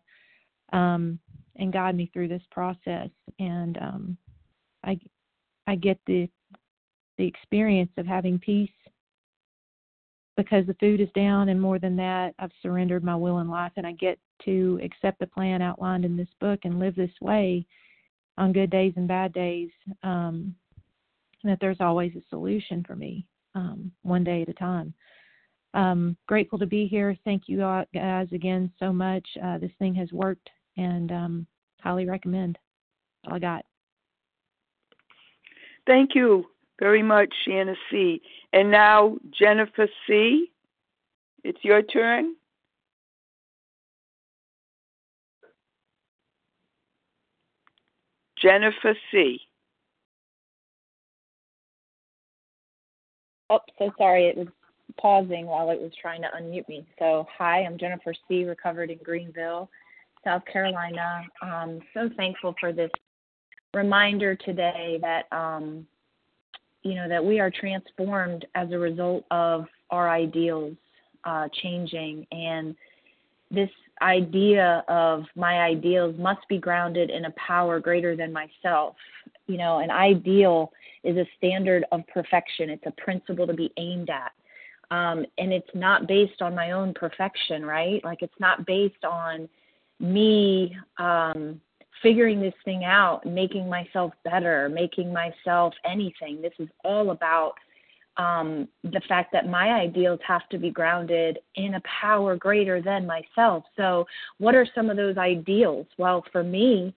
um 0.74 1.20
and 1.58 1.72
guide 1.72 1.96
me 1.96 2.10
through 2.12 2.28
this 2.28 2.44
process. 2.52 3.10
And 3.40 3.78
um 3.78 4.18
i 4.84 5.00
i 5.68 5.76
get 5.76 6.00
the 6.08 6.30
the 7.18 7.26
experience 7.26 7.92
of 7.98 8.06
having 8.06 8.40
peace 8.40 8.70
because 10.36 10.66
the 10.66 10.76
food 10.76 11.00
is 11.00 11.10
down. 11.16 11.50
And 11.50 11.62
more 11.62 11.80
than 11.80 11.96
that 11.98 12.34
i've 12.40 12.52
surrendered 12.62 13.04
my 13.04 13.16
will 13.16 13.40
and 13.40 13.50
life. 13.50 13.74
And 13.78 13.86
i 13.86 13.92
get 13.92 14.18
to 14.44 14.80
accept 14.84 15.20
the 15.20 15.28
plan 15.28 15.62
outlined 15.62 16.04
in 16.04 16.18
this 16.18 16.34
book 16.42 16.62
and 16.64 16.80
live 16.80 16.96
this 16.96 17.22
way 17.22 17.66
on 18.38 18.54
good 18.54 18.70
days 18.70 18.94
and 18.96 19.08
bad 19.08 19.34
days, 19.34 19.70
um, 20.04 20.56
that 21.44 21.60
there's 21.62 21.80
always 21.80 22.14
a 22.16 22.24
solution 22.30 22.84
for 22.84 22.96
me, 22.96 23.28
um, 23.54 23.92
one 24.02 24.24
day 24.24 24.42
at 24.42 24.50
a 24.50 24.54
time. 24.54 24.94
Um, 25.74 26.16
grateful 26.28 26.58
to 26.60 26.66
be 26.66 26.88
here. 26.88 27.18
Thank 27.26 27.44
you 27.48 27.58
guys 27.94 28.28
again 28.32 28.72
so 28.80 28.94
much. 28.94 29.28
Uh, 29.44 29.58
this 29.58 29.72
thing 29.78 29.94
has 29.96 30.12
worked, 30.12 30.50
and 30.78 31.12
um, 31.12 31.48
highly 31.82 32.06
recommend. 32.06 32.58
All 33.28 33.36
I 33.36 33.40
got. 33.40 33.66
Thank 35.86 36.16
you 36.16 36.46
very 36.80 37.04
much, 37.04 37.34
Shanna 37.46 37.76
C. 37.92 38.22
And 38.54 38.72
now 38.72 39.18
Jennifer 39.38 39.88
C. 40.08 40.52
It's 41.44 41.64
your 41.64 41.84
turn. 41.84 42.36
Jennifer 48.42 48.96
C. 49.12 49.40
Oh, 53.50 53.60
so 53.78 53.92
sorry. 53.98 54.28
It 54.28 54.38
was 54.38 54.48
pausing 55.00 55.46
while 55.46 55.70
it 55.70 55.80
was 55.80 55.92
trying 56.02 56.22
to 56.22 56.30
unmute 56.40 56.68
me. 56.68 56.86
So, 57.00 57.28
hi, 57.38 57.64
I'm 57.64 57.78
Jennifer 57.78 58.14
C., 58.28 58.44
recovered 58.44 58.90
in 58.90 58.98
Greenville, 59.04 59.70
South 60.24 60.44
Carolina. 60.52 61.24
Um, 61.42 61.80
so 61.94 62.10
thankful 62.18 62.56
for 62.60 62.74
this 62.74 62.92
reminder 63.74 64.36
today 64.36 65.00
that 65.02 65.26
um, 65.36 65.86
you 66.82 66.96
know 66.96 67.10
that 67.10 67.24
we 67.24 67.40
are 67.40 67.52
transformed 67.52 68.46
as 68.56 68.72
a 68.72 68.78
result 68.78 69.26
of 69.32 69.66
our 69.90 70.10
ideals 70.10 70.76
uh, 71.26 71.48
changing, 71.62 72.26
and 72.32 72.76
this 73.52 73.70
idea 74.02 74.84
of 74.88 75.24
my 75.36 75.62
ideals 75.62 76.16
must 76.18 76.48
be 76.50 76.58
grounded 76.58 77.10
in 77.10 77.26
a 77.26 77.32
power 77.32 77.80
greater 77.80 78.16
than 78.16 78.34
myself. 78.34 78.96
You 79.48 79.58
know, 79.58 79.80
an 79.80 79.92
ideal 79.92 80.72
is 81.04 81.18
a 81.18 81.26
standard 81.38 81.86
of 81.92 82.02
perfection. 82.08 82.70
It's 82.70 82.86
a 82.86 82.92
principle 82.92 83.48
to 83.48 83.54
be 83.54 83.72
aimed 83.78 84.10
at. 84.10 84.32
Um, 84.92 85.26
and 85.38 85.52
it's 85.52 85.70
not 85.74 86.08
based 86.08 86.42
on 86.42 86.54
my 86.54 86.72
own 86.72 86.94
perfection, 86.94 87.66
right? 87.66 88.04
Like 88.04 88.22
it's 88.22 88.40
not 88.40 88.66
based 88.66 89.04
on 89.04 89.50
me 90.00 90.76
um, 90.98 91.60
figuring 92.02 92.40
this 92.40 92.54
thing 92.66 92.84
out, 92.84 93.26
making 93.26 93.70
myself 93.70 94.14
better, 94.24 94.70
making 94.70 95.14
myself 95.14 95.74
anything. 95.86 96.42
This 96.42 96.54
is 96.60 96.70
all 96.84 97.12
about 97.12 97.54
um, 98.18 98.68
the 98.84 99.02
fact 99.08 99.32
that 99.34 99.50
my 99.50 99.70
ideals 99.70 100.20
have 100.28 100.48
to 100.50 100.58
be 100.58 100.70
grounded 100.70 101.40
in 101.56 101.76
a 101.76 101.82
power 102.02 102.36
greater 102.36 102.82
than 102.82 103.06
myself. 103.06 103.64
So, 103.76 104.06
what 104.38 104.56
are 104.56 104.68
some 104.74 104.90
of 104.90 104.98
those 104.98 105.18
ideals? 105.18 105.88
Well, 105.98 106.24
for 106.32 106.44
me, 106.44 106.94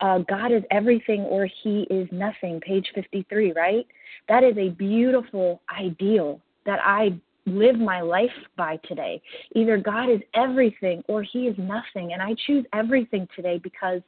uh, 0.00 0.18
God 0.18 0.52
is 0.52 0.62
everything 0.70 1.22
or 1.22 1.48
He 1.62 1.82
is 1.90 2.08
nothing, 2.12 2.60
page 2.60 2.88
53, 2.94 3.52
right? 3.52 3.86
That 4.28 4.44
is 4.44 4.56
a 4.58 4.70
beautiful 4.70 5.62
ideal 5.78 6.40
that 6.66 6.80
I 6.82 7.18
live 7.46 7.78
my 7.78 8.00
life 8.00 8.30
by 8.56 8.78
today. 8.86 9.20
Either 9.54 9.78
God 9.78 10.10
is 10.10 10.20
everything 10.34 11.02
or 11.08 11.22
He 11.22 11.46
is 11.46 11.56
nothing. 11.58 12.12
And 12.12 12.22
I 12.22 12.34
choose 12.46 12.64
everything 12.72 13.28
today 13.34 13.58
because 13.62 14.02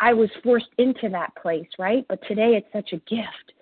I 0.00 0.14
was 0.14 0.30
forced 0.42 0.70
into 0.78 1.08
that 1.10 1.34
place, 1.36 1.68
right? 1.78 2.06
But 2.08 2.20
today 2.26 2.56
it's 2.56 2.72
such 2.72 2.92
a 2.92 3.02
gift. 3.08 3.52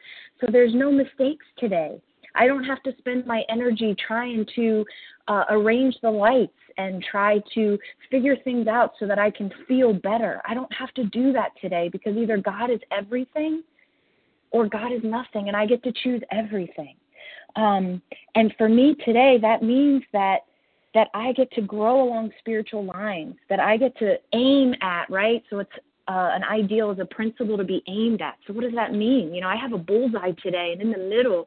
So 0.41 0.47
there's 0.51 0.75
no 0.75 0.93
mistakes 0.93 1.45
today. 1.59 2.01
I 2.39 2.47
don't 2.47 2.65
have 2.65 2.83
to 2.85 2.95
spend 2.99 3.27
my 3.27 3.43
energy 3.49 3.95
trying 4.07 4.47
to 4.55 4.85
uh, 5.27 5.45
arrange 5.51 5.97
the 6.03 6.11
lights 6.11 6.53
and 6.79 7.05
try 7.11 7.41
to 7.55 7.79
figure 8.11 8.37
things 8.37 8.67
out 8.69 8.93
so 8.99 9.07
that 9.07 9.19
I 9.19 9.31
can 9.31 9.51
feel 9.67 9.93
better. 9.93 10.41
I 10.49 10.55
don't 10.55 10.73
have 10.73 10.95
to 10.95 11.05
do 11.05 11.33
that 11.33 11.51
today 11.61 11.89
because 11.91 12.17
either 12.17 12.39
God 12.39 12.71
is 12.71 12.81
everything 12.91 13.63
or 14.51 14.69
God 14.69 14.93
is 14.93 15.03
nothing, 15.03 15.49
and 15.49 15.57
I 15.57 15.67
get 15.67 15.83
to 15.83 15.93
choose 15.93 16.23
everything. 16.31 16.95
Um, 17.57 18.01
and 18.35 18.55
for 18.57 18.69
me 18.69 18.95
today, 19.05 19.39
that 19.43 19.63
means 19.63 20.03
that 20.13 20.41
that 20.95 21.09
I 21.13 21.33
get 21.33 21.53
to 21.53 21.61
grow 21.61 22.03
along 22.03 22.31
spiritual 22.39 22.85
lines, 22.85 23.37
that 23.51 23.61
I 23.61 23.77
get 23.77 23.97
to 23.99 24.17
aim 24.33 24.75
at, 24.81 25.09
right? 25.11 25.43
So 25.51 25.59
it's 25.59 25.71
uh, 26.09 26.31
an 26.33 26.43
ideal 26.45 26.91
is 26.91 26.99
a 26.99 27.05
principle 27.05 27.59
to 27.59 27.65
be 27.65 27.83
aimed 27.87 28.23
at. 28.23 28.37
So 28.47 28.55
what 28.55 28.63
does 28.63 28.73
that 28.75 28.95
mean? 28.95 29.35
You 29.35 29.43
know, 29.43 29.49
I 29.49 29.57
have 29.57 29.75
a 29.75 29.79
bullseye 29.79 30.33
today, 30.43 30.71
and 30.73 30.81
in 30.81 30.91
the 30.91 30.99
middle 30.99 31.47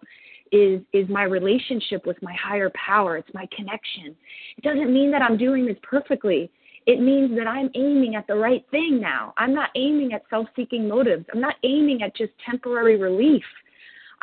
is 0.52 0.82
is 0.94 1.08
my 1.10 1.24
relationship 1.24 2.06
with 2.06 2.22
my 2.22 2.34
higher 2.34 2.72
power. 2.72 3.18
It's 3.18 3.34
my 3.34 3.48
connection. 3.56 4.16
It 4.58 4.64
doesn't 4.64 4.94
mean 4.94 5.12
that 5.12 5.22
I'm 5.22 5.38
doing 5.38 5.66
this 5.66 5.78
perfectly. 5.84 6.52
It 6.88 7.00
means 7.00 7.38
that 7.38 7.48
I'm 7.48 7.70
aiming 7.76 8.16
at 8.16 8.26
the 8.28 8.36
right 8.36 8.66
thing 8.72 9.00
now. 9.00 9.34
I'm 9.38 9.54
not 9.54 9.70
aiming 9.76 10.14
at 10.14 10.24
self-seeking 10.30 10.88
motives. 10.88 11.26
I'm 11.32 11.42
not 11.42 11.56
aiming 11.64 12.02
at 12.02 12.16
just 12.16 12.32
temporary 12.44 12.98
relief. 12.98 13.44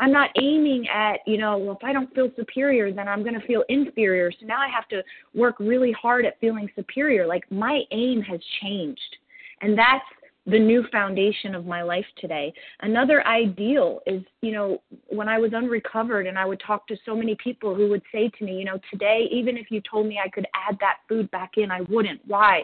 I'm 0.00 0.12
not 0.12 0.30
aiming 0.36 0.86
at, 0.88 1.20
you 1.26 1.38
know, 1.38 1.58
well, 1.58 1.76
if 1.76 1.84
I 1.84 1.92
don't 1.92 2.12
feel 2.14 2.30
superior, 2.36 2.92
then 2.92 3.08
I'm 3.08 3.22
going 3.22 3.38
to 3.38 3.46
feel 3.46 3.64
inferior. 3.68 4.30
So 4.32 4.46
now 4.46 4.60
I 4.60 4.68
have 4.68 4.88
to 4.88 5.02
work 5.34 5.56
really 5.58 5.92
hard 5.92 6.24
at 6.24 6.38
feeling 6.40 6.68
superior. 6.76 7.26
Like 7.26 7.50
my 7.50 7.82
aim 7.90 8.22
has 8.22 8.40
changed. 8.62 9.16
And 9.60 9.76
that's 9.76 10.04
the 10.49 10.59
new 10.59 10.82
foundation 10.90 11.55
of 11.55 11.66
my 11.66 11.82
life 11.82 12.07
today. 12.18 12.53
Another 12.80 13.26
ideal 13.26 14.01
is, 14.07 14.22
you 14.40 14.53
know, 14.53 14.80
when 15.09 15.28
I 15.28 15.38
was 15.38 15.53
unrecovered 15.53 16.26
and 16.26 16.38
I 16.38 16.46
would 16.46 16.61
talk 16.66 16.86
to 16.88 16.96
so 17.05 17.14
many 17.14 17.36
people 17.42 17.74
who 17.74 17.88
would 17.90 18.03
say 18.11 18.30
to 18.38 18.44
me, 18.44 18.59
you 18.59 18.64
know, 18.64 18.80
today, 18.90 19.28
even 19.30 19.59
if 19.59 19.70
you 19.70 19.82
told 19.90 20.07
me 20.07 20.18
I 20.24 20.30
could 20.30 20.46
add 20.55 20.78
that 20.80 20.99
food 21.07 21.30
back 21.30 21.53
in, 21.59 21.70
I 21.70 21.82
wouldn't. 21.82 22.20
Why? 22.26 22.62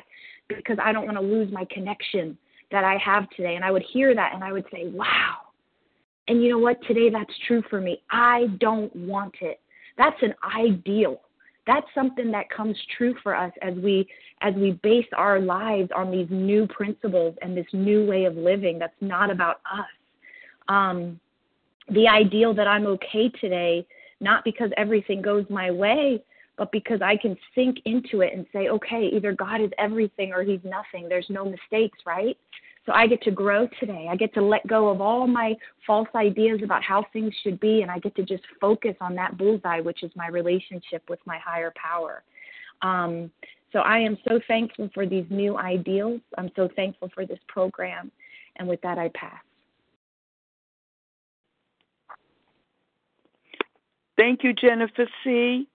Because 0.48 0.78
I 0.82 0.92
don't 0.92 1.04
want 1.04 1.18
to 1.18 1.22
lose 1.22 1.52
my 1.52 1.66
connection 1.70 2.38
that 2.70 2.84
I 2.84 2.96
have 3.04 3.28
today. 3.30 3.54
And 3.56 3.64
I 3.64 3.70
would 3.70 3.84
hear 3.92 4.14
that 4.14 4.32
and 4.34 4.42
I 4.42 4.52
would 4.52 4.64
say, 4.72 4.88
wow. 4.88 5.36
And 6.26 6.42
you 6.42 6.48
know 6.48 6.58
what? 6.58 6.82
Today 6.86 7.10
that's 7.10 7.32
true 7.46 7.62
for 7.68 7.82
me. 7.82 8.02
I 8.10 8.46
don't 8.60 8.94
want 8.96 9.34
it. 9.42 9.60
That's 9.98 10.16
an 10.22 10.34
ideal 10.58 11.20
that's 11.66 11.86
something 11.94 12.30
that 12.30 12.50
comes 12.50 12.76
true 12.96 13.14
for 13.22 13.34
us 13.34 13.52
as 13.62 13.74
we 13.74 14.06
as 14.42 14.54
we 14.54 14.72
base 14.82 15.06
our 15.16 15.40
lives 15.40 15.90
on 15.96 16.10
these 16.10 16.28
new 16.30 16.66
principles 16.66 17.34
and 17.42 17.56
this 17.56 17.66
new 17.72 18.04
way 18.06 18.24
of 18.24 18.36
living 18.36 18.78
that's 18.78 18.92
not 19.00 19.30
about 19.30 19.60
us. 19.70 19.86
Um, 20.68 21.20
the 21.90 22.08
ideal 22.08 22.54
that 22.54 22.66
i'm 22.66 22.86
okay 22.86 23.28
today 23.40 23.86
not 24.20 24.42
because 24.44 24.70
everything 24.78 25.20
goes 25.20 25.44
my 25.50 25.70
way 25.70 26.22
but 26.56 26.72
because 26.72 27.00
i 27.02 27.14
can 27.14 27.36
sink 27.54 27.76
into 27.84 28.22
it 28.22 28.32
and 28.32 28.46
say 28.54 28.68
okay 28.68 29.10
either 29.12 29.32
god 29.34 29.60
is 29.60 29.70
everything 29.78 30.32
or 30.32 30.42
he's 30.42 30.60
nothing. 30.64 31.08
There's 31.08 31.26
no 31.28 31.44
mistakes 31.44 31.98
right 32.06 32.38
so 32.86 32.92
I 32.92 33.06
get 33.06 33.22
to 33.22 33.30
grow 33.30 33.66
today. 33.80 34.08
I 34.10 34.16
get 34.16 34.34
to 34.34 34.42
let 34.42 34.66
go 34.66 34.88
of 34.88 35.00
all 35.00 35.26
my 35.26 35.54
false 35.86 36.08
ideas 36.14 36.60
about 36.62 36.82
how 36.82 37.04
things 37.12 37.32
should 37.42 37.58
be, 37.58 37.82
and 37.82 37.90
I 37.90 37.98
get 37.98 38.14
to 38.16 38.22
just 38.22 38.44
focus 38.60 38.94
on 39.00 39.14
that 39.14 39.38
bullseye, 39.38 39.80
which 39.80 40.02
is 40.02 40.10
my 40.14 40.28
relationship 40.28 41.02
with 41.08 41.20
my 41.24 41.38
higher 41.38 41.72
power. 41.76 42.22
Um, 42.82 43.30
so 43.72 43.80
I 43.80 43.98
am 43.98 44.18
so 44.28 44.38
thankful 44.46 44.90
for 44.92 45.06
these 45.06 45.24
new 45.30 45.56
ideals. 45.56 46.20
I'm 46.36 46.50
so 46.54 46.68
thankful 46.76 47.10
for 47.14 47.26
this 47.26 47.40
program. 47.48 48.10
And 48.56 48.68
with 48.68 48.80
that, 48.82 48.98
I 48.98 49.08
pass. 49.14 49.42
Thank 54.16 54.44
you, 54.44 54.52
Jennifer 54.52 55.06
C. 55.24 55.66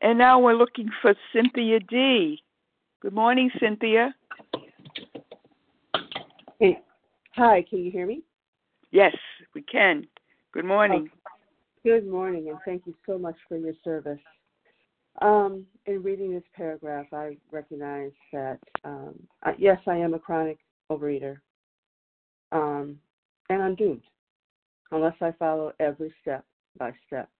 And 0.00 0.18
now 0.18 0.38
we're 0.38 0.54
looking 0.54 0.90
for 1.02 1.14
Cynthia 1.32 1.80
D. 1.80 2.42
Good 3.00 3.14
morning, 3.14 3.50
Cynthia. 3.58 4.14
Hey, 6.60 6.78
hi, 7.34 7.64
can 7.70 7.78
you 7.78 7.90
hear 7.90 8.06
me? 8.06 8.22
Yes, 8.90 9.16
we 9.54 9.62
can. 9.62 10.06
Good 10.52 10.66
morning. 10.66 11.08
Oh, 11.10 11.30
good 11.82 12.06
morning, 12.06 12.50
and 12.50 12.58
thank 12.66 12.82
you 12.86 12.94
so 13.06 13.18
much 13.18 13.36
for 13.48 13.56
your 13.56 13.72
service. 13.82 14.20
Um, 15.22 15.64
in 15.86 16.02
reading 16.02 16.34
this 16.34 16.44
paragraph, 16.54 17.06
I 17.14 17.38
recognize 17.50 18.12
that 18.34 18.58
um, 18.84 19.14
I, 19.42 19.54
yes, 19.56 19.78
I 19.86 19.96
am 19.96 20.12
a 20.12 20.18
chronic 20.18 20.58
overeater, 20.92 21.38
um, 22.52 22.98
and 23.48 23.62
I'm 23.62 23.74
doomed 23.74 24.02
unless 24.92 25.16
I 25.22 25.32
follow 25.38 25.72
every 25.80 26.12
step 26.20 26.44
by 26.76 26.92
step. 27.06 27.30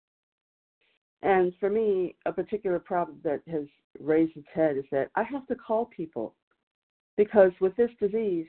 And 1.20 1.52
for 1.60 1.68
me, 1.68 2.16
a 2.24 2.32
particular 2.32 2.78
problem 2.78 3.18
that 3.24 3.42
has 3.52 3.66
raised 3.98 4.38
its 4.38 4.48
head 4.54 4.78
is 4.78 4.84
that 4.92 5.10
I 5.14 5.24
have 5.24 5.46
to 5.48 5.56
call 5.56 5.90
people 5.94 6.34
because 7.18 7.52
with 7.60 7.76
this 7.76 7.90
disease, 8.00 8.46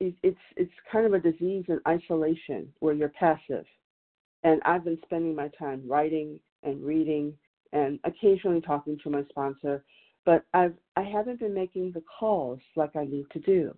it's 0.00 0.38
it's 0.56 0.72
kind 0.90 1.06
of 1.06 1.14
a 1.14 1.20
disease 1.20 1.64
in 1.68 1.80
isolation 1.86 2.68
where 2.80 2.94
you're 2.94 3.10
passive. 3.10 3.64
And 4.42 4.60
I've 4.64 4.84
been 4.84 4.98
spending 5.04 5.34
my 5.34 5.48
time 5.58 5.82
writing 5.86 6.38
and 6.62 6.84
reading 6.84 7.32
and 7.72 7.98
occasionally 8.04 8.60
talking 8.60 8.98
to 9.02 9.10
my 9.10 9.24
sponsor, 9.30 9.84
but 10.24 10.44
I've 10.52 10.74
I 10.96 11.02
haven't 11.02 11.40
been 11.40 11.54
making 11.54 11.92
the 11.92 12.02
calls 12.18 12.60
like 12.76 12.96
I 12.96 13.04
need 13.04 13.26
to 13.32 13.40
do 13.40 13.74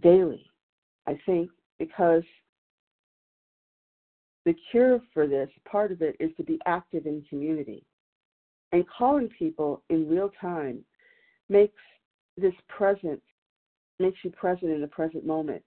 daily. 0.00 0.44
I 1.06 1.18
think 1.26 1.50
because 1.78 2.22
the 4.44 4.54
cure 4.70 5.00
for 5.12 5.26
this 5.26 5.50
part 5.70 5.92
of 5.92 6.02
it 6.02 6.16
is 6.20 6.30
to 6.36 6.42
be 6.42 6.58
active 6.66 7.06
in 7.06 7.22
community. 7.28 7.84
And 8.72 8.84
calling 8.88 9.28
people 9.38 9.82
in 9.88 10.08
real 10.08 10.30
time 10.40 10.84
makes 11.48 11.80
this 12.36 12.54
present 12.68 13.22
makes 13.98 14.18
you 14.22 14.30
present 14.30 14.70
in 14.70 14.80
the 14.80 14.86
present 14.86 15.26
moment. 15.26 15.62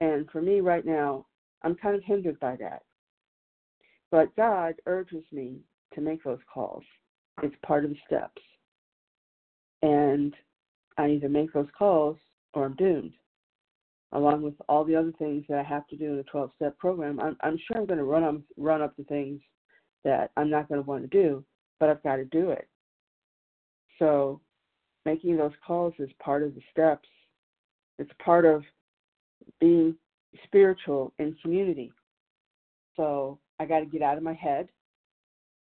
And 0.00 0.28
for 0.30 0.40
me 0.40 0.60
right 0.60 0.84
now, 0.84 1.26
I'm 1.62 1.74
kind 1.74 1.94
of 1.94 2.02
hindered 2.04 2.40
by 2.40 2.56
that. 2.56 2.82
But 4.10 4.34
God 4.36 4.74
urges 4.86 5.24
me 5.32 5.60
to 5.94 6.00
make 6.00 6.24
those 6.24 6.40
calls. 6.52 6.82
It's 7.42 7.54
part 7.64 7.84
of 7.84 7.90
the 7.90 7.96
steps. 8.06 8.42
And 9.82 10.34
I 10.98 11.08
either 11.08 11.28
make 11.28 11.52
those 11.52 11.68
calls 11.76 12.16
or 12.54 12.66
I'm 12.66 12.76
doomed. 12.76 13.12
Along 14.12 14.42
with 14.42 14.54
all 14.68 14.84
the 14.84 14.96
other 14.96 15.12
things 15.18 15.44
that 15.48 15.58
I 15.58 15.62
have 15.62 15.86
to 15.88 15.96
do 15.96 16.14
in 16.14 16.18
a 16.18 16.24
12 16.24 16.50
step 16.56 16.76
program, 16.78 17.20
I'm, 17.20 17.36
I'm 17.42 17.58
sure 17.58 17.76
I'm 17.76 17.86
going 17.86 17.98
to 17.98 18.04
run 18.04 18.24
up, 18.24 18.36
run 18.56 18.82
up 18.82 18.96
the 18.96 19.04
things 19.04 19.40
that 20.04 20.32
I'm 20.36 20.50
not 20.50 20.68
going 20.68 20.82
to 20.82 20.88
want 20.88 21.02
to 21.02 21.08
do, 21.08 21.44
but 21.78 21.88
I've 21.88 22.02
got 22.02 22.16
to 22.16 22.24
do 22.24 22.50
it. 22.50 22.68
So 23.98 24.40
making 25.04 25.36
those 25.36 25.52
calls 25.64 25.94
is 25.98 26.10
part 26.20 26.42
of 26.42 26.54
the 26.54 26.60
steps 26.72 27.08
it's 28.00 28.10
part 28.24 28.46
of 28.46 28.64
being 29.60 29.94
spiritual 30.44 31.12
in 31.18 31.36
community. 31.42 31.92
So 32.96 33.38
I 33.58 33.66
got 33.66 33.80
to 33.80 33.86
get 33.86 34.02
out 34.02 34.16
of 34.16 34.22
my 34.22 34.32
head 34.32 34.68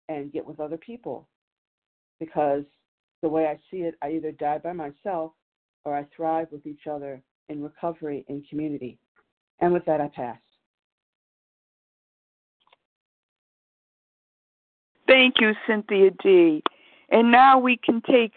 and 0.10 0.32
get 0.32 0.46
with 0.46 0.60
other 0.60 0.78
people 0.78 1.28
because 2.20 2.64
the 3.22 3.30
way 3.30 3.48
I 3.48 3.58
see 3.72 3.84
it, 3.84 3.96
I 4.02 4.12
either 4.12 4.32
die 4.34 4.58
by 4.58 4.74
myself 4.74 5.32
or 5.86 5.96
I 5.96 6.06
thrive 6.16 6.48
with 6.52 6.66
each 6.66 6.86
other 6.90 7.22
in 7.50 7.64
recovery 7.64 8.26
and 8.28 8.48
community. 8.50 9.00
And 9.60 9.72
with 9.72 9.86
that, 9.86 10.02
I 10.02 10.10
pass. 10.10 10.38
Thank 15.08 15.36
you, 15.40 15.54
Cynthia 15.66 16.12
D. 16.22 16.62
And 17.10 17.32
now 17.32 17.58
we 17.58 17.78
can 17.78 18.02
take 18.02 18.34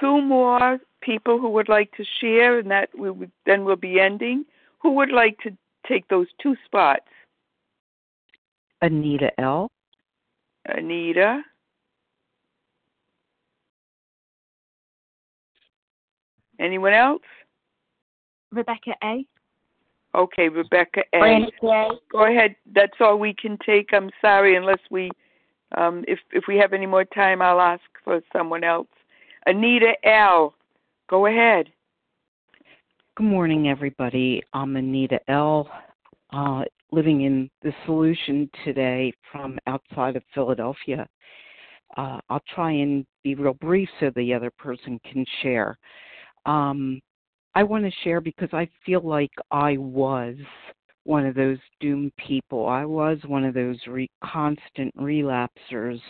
two 0.00 0.20
more 0.20 0.80
people 1.00 1.38
who 1.38 1.50
would 1.50 1.68
like 1.68 1.92
to 1.96 2.04
share, 2.20 2.58
and 2.58 2.70
that 2.70 2.90
we 2.96 3.10
would, 3.10 3.30
then 3.46 3.64
we'll 3.64 3.76
be 3.76 4.00
ending. 4.00 4.44
Who 4.80 4.92
would 4.92 5.10
like 5.10 5.38
to 5.40 5.56
take 5.86 6.08
those 6.08 6.26
two 6.40 6.56
spots? 6.64 7.06
Anita 8.80 9.30
L. 9.40 9.70
Anita. 10.66 11.42
Anyone 16.60 16.92
else? 16.92 17.22
Rebecca 18.50 18.94
A. 19.02 19.26
Okay, 20.14 20.48
Rebecca 20.48 21.02
A. 21.12 21.18
Brandy 21.18 21.52
A. 21.62 21.90
Go 22.10 22.24
ahead. 22.24 22.56
That's 22.74 22.96
all 23.00 23.18
we 23.18 23.34
can 23.34 23.58
take. 23.64 23.90
I'm 23.92 24.10
sorry, 24.20 24.56
unless 24.56 24.80
we, 24.90 25.10
um, 25.76 26.04
if 26.08 26.18
if 26.32 26.44
we 26.48 26.56
have 26.56 26.72
any 26.72 26.86
more 26.86 27.04
time, 27.04 27.42
I'll 27.42 27.60
ask 27.60 27.82
for 28.04 28.20
someone 28.32 28.64
else. 28.64 28.88
Anita 29.46 29.94
L. 30.04 30.54
Go 31.08 31.24
ahead. 31.24 31.70
Good 33.16 33.24
morning, 33.24 33.70
everybody. 33.70 34.42
I'm 34.52 34.76
Anita 34.76 35.18
L. 35.28 35.66
Uh, 36.34 36.64
living 36.92 37.22
in 37.22 37.48
the 37.62 37.72
solution 37.86 38.50
today 38.62 39.14
from 39.32 39.58
outside 39.66 40.16
of 40.16 40.22
Philadelphia. 40.34 41.08
Uh, 41.96 42.18
I'll 42.28 42.42
try 42.54 42.72
and 42.72 43.06
be 43.24 43.34
real 43.34 43.54
brief 43.54 43.88
so 43.98 44.10
the 44.14 44.34
other 44.34 44.50
person 44.58 45.00
can 45.10 45.24
share. 45.40 45.78
Um, 46.44 47.00
I 47.54 47.62
want 47.62 47.86
to 47.86 48.00
share 48.04 48.20
because 48.20 48.50
I 48.52 48.68
feel 48.84 49.00
like 49.00 49.32
I 49.50 49.78
was 49.78 50.36
one 51.04 51.24
of 51.24 51.34
those 51.34 51.58
doomed 51.80 52.12
people. 52.18 52.66
I 52.66 52.84
was 52.84 53.16
one 53.26 53.46
of 53.46 53.54
those 53.54 53.78
re- 53.86 54.10
constant 54.22 54.94
relapsers. 54.94 56.00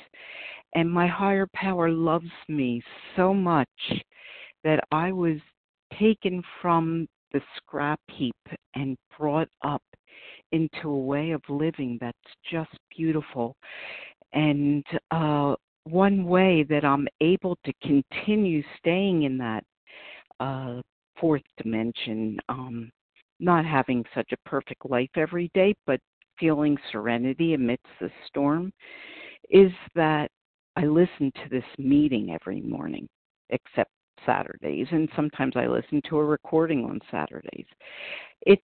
And 0.74 0.90
my 0.90 1.06
higher 1.06 1.46
power 1.54 1.88
loves 1.88 2.26
me 2.48 2.82
so 3.14 3.32
much 3.32 3.68
that 4.64 4.84
I 4.90 5.12
was 5.12 5.38
taken 5.98 6.42
from 6.60 7.06
the 7.32 7.40
scrap 7.56 8.00
heap 8.10 8.36
and 8.74 8.96
brought 9.18 9.48
up 9.62 9.82
into 10.52 10.88
a 10.88 10.98
way 10.98 11.32
of 11.32 11.42
living 11.48 11.98
that's 12.00 12.16
just 12.50 12.70
beautiful. 12.96 13.54
And 14.32 14.84
uh, 15.10 15.54
one 15.84 16.24
way 16.24 16.64
that 16.68 16.84
I'm 16.84 17.08
able 17.20 17.56
to 17.64 17.72
continue 17.82 18.62
staying 18.78 19.22
in 19.22 19.38
that 19.38 19.64
uh, 20.40 20.80
fourth 21.20 21.42
dimension, 21.62 22.38
um, 22.48 22.90
not 23.40 23.64
having 23.64 24.04
such 24.14 24.32
a 24.32 24.48
perfect 24.48 24.88
life 24.88 25.10
every 25.16 25.50
day, 25.54 25.74
but 25.86 26.00
feeling 26.38 26.76
serenity 26.92 27.54
amidst 27.54 27.86
the 28.00 28.10
storm, 28.26 28.72
is 29.50 29.72
that 29.94 30.30
I 30.76 30.84
listen 30.84 31.32
to 31.34 31.48
this 31.50 31.64
meeting 31.78 32.30
every 32.40 32.60
morning, 32.60 33.08
except 33.50 33.90
Saturdays, 34.26 34.86
and 34.90 35.08
sometimes 35.14 35.54
I 35.56 35.66
listen 35.66 36.00
to 36.08 36.18
a 36.18 36.24
recording 36.24 36.84
on 36.84 37.00
Saturdays. 37.10 37.66
It's 38.42 38.62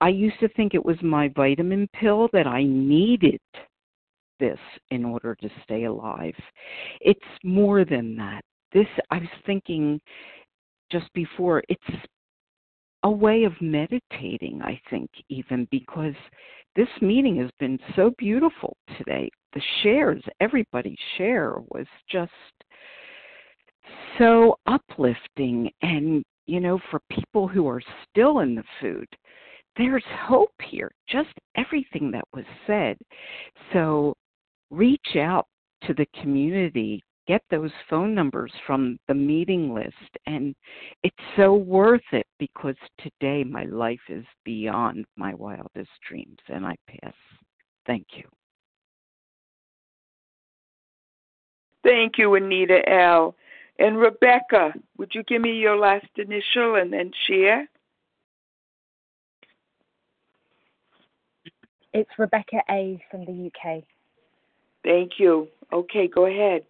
I 0.00 0.08
used 0.08 0.38
to 0.40 0.48
think 0.50 0.74
it 0.74 0.84
was 0.84 0.96
my 1.02 1.28
vitamin 1.34 1.88
pill 1.94 2.28
that 2.32 2.46
I 2.46 2.62
needed 2.64 3.40
this 4.40 4.58
in 4.90 5.04
order 5.04 5.34
to 5.36 5.48
stay 5.62 5.84
alive. 5.84 6.34
It's 7.00 7.20
more 7.42 7.84
than 7.84 8.16
that. 8.16 8.42
This 8.72 8.86
I 9.10 9.18
was 9.18 9.28
thinking 9.46 10.00
just 10.90 11.12
before 11.14 11.62
it's 11.68 12.06
a 13.04 13.10
way 13.10 13.44
of 13.44 13.52
meditating, 13.60 14.62
I 14.62 14.80
think, 14.90 15.10
even 15.28 15.68
because 15.70 16.14
this 16.74 16.88
meeting 17.00 17.36
has 17.36 17.50
been 17.60 17.78
so 17.94 18.12
beautiful 18.18 18.76
today. 18.98 19.30
The 19.52 19.62
shares, 19.82 20.22
everybody's 20.40 20.98
share 21.16 21.54
was 21.68 21.86
just 22.10 22.32
so 24.18 24.56
uplifting. 24.66 25.70
And, 25.82 26.24
you 26.46 26.60
know, 26.60 26.78
for 26.90 27.00
people 27.10 27.48
who 27.48 27.66
are 27.66 27.82
still 28.10 28.40
in 28.40 28.54
the 28.54 28.64
food, 28.80 29.08
there's 29.76 30.04
hope 30.26 30.54
here, 30.70 30.92
just 31.08 31.30
everything 31.56 32.10
that 32.12 32.24
was 32.32 32.44
said. 32.66 32.96
So 33.72 34.14
reach 34.70 35.16
out 35.16 35.46
to 35.84 35.94
the 35.94 36.06
community, 36.20 37.02
get 37.26 37.42
those 37.50 37.72
phone 37.90 38.14
numbers 38.14 38.52
from 38.66 38.98
the 39.08 39.14
meeting 39.14 39.74
list. 39.74 39.94
And 40.26 40.54
it's 41.02 41.16
so 41.36 41.54
worth 41.54 42.02
it 42.12 42.26
because 42.38 42.76
today 42.98 43.42
my 43.44 43.64
life 43.64 44.00
is 44.08 44.24
beyond 44.44 45.06
my 45.16 45.34
wildest 45.34 45.90
dreams. 46.08 46.38
And 46.48 46.64
I 46.64 46.76
pass. 46.88 47.14
Thank 47.86 48.06
you. 48.14 48.24
Thank 51.82 52.16
you, 52.16 52.34
Anita 52.34 52.80
L. 52.88 53.34
And 53.78 53.98
Rebecca, 53.98 54.72
would 54.98 55.14
you 55.14 55.22
give 55.24 55.42
me 55.42 55.52
your 55.52 55.76
last 55.76 56.06
initial 56.16 56.76
and 56.76 56.92
then 56.92 57.10
share? 57.26 57.68
It's 61.92 62.10
Rebecca 62.18 62.62
A 62.70 63.02
from 63.10 63.24
the 63.24 63.50
UK. 63.50 63.84
Thank 64.84 65.12
you. 65.18 65.48
Okay, 65.72 66.08
go 66.08 66.26
ahead. 66.26 66.64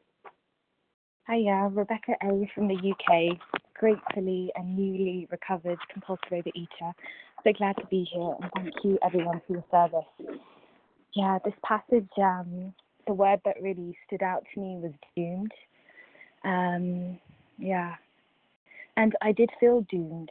Hiya, 1.28 1.70
Rebecca 1.72 2.12
A 2.22 2.50
from 2.54 2.68
the 2.68 2.74
UK, 2.74 3.38
gratefully 3.74 4.50
and 4.56 4.76
newly 4.76 5.26
recovered 5.30 5.78
compulsive 5.90 6.28
overeater. 6.30 6.92
So 7.42 7.52
glad 7.52 7.76
to 7.78 7.86
be 7.86 8.06
here 8.12 8.34
and 8.40 8.50
thank 8.54 8.74
you 8.84 8.98
everyone 9.02 9.40
for 9.46 9.54
your 9.54 9.64
service. 9.70 10.40
Yeah, 11.14 11.38
this 11.44 11.54
passage, 11.64 12.08
um, 12.18 12.74
the 13.06 13.14
word 13.14 13.40
that 13.44 13.56
really 13.62 13.96
stood 14.06 14.22
out 14.22 14.44
to 14.54 14.60
me 14.60 14.76
was 14.82 14.92
doomed. 15.16 15.52
Um, 16.44 17.18
yeah. 17.58 17.94
And 18.96 19.14
I 19.22 19.32
did 19.32 19.50
feel 19.58 19.82
doomed. 19.90 20.30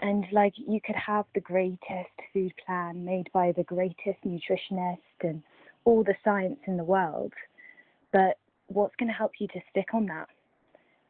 And 0.00 0.24
like 0.30 0.54
you 0.56 0.80
could 0.80 0.94
have 0.94 1.24
the 1.34 1.40
greatest 1.40 2.14
food 2.32 2.52
plan 2.64 3.04
made 3.04 3.28
by 3.32 3.52
the 3.52 3.64
greatest 3.64 4.22
nutritionist 4.24 4.98
and 5.22 5.42
all 5.84 6.04
the 6.04 6.14
science 6.24 6.60
in 6.66 6.76
the 6.76 6.84
world, 6.84 7.32
but 8.12 8.38
what's 8.68 8.94
going 8.96 9.08
to 9.08 9.14
help 9.14 9.32
you 9.40 9.48
to 9.48 9.60
stick 9.70 9.88
on 9.94 10.06
that? 10.06 10.28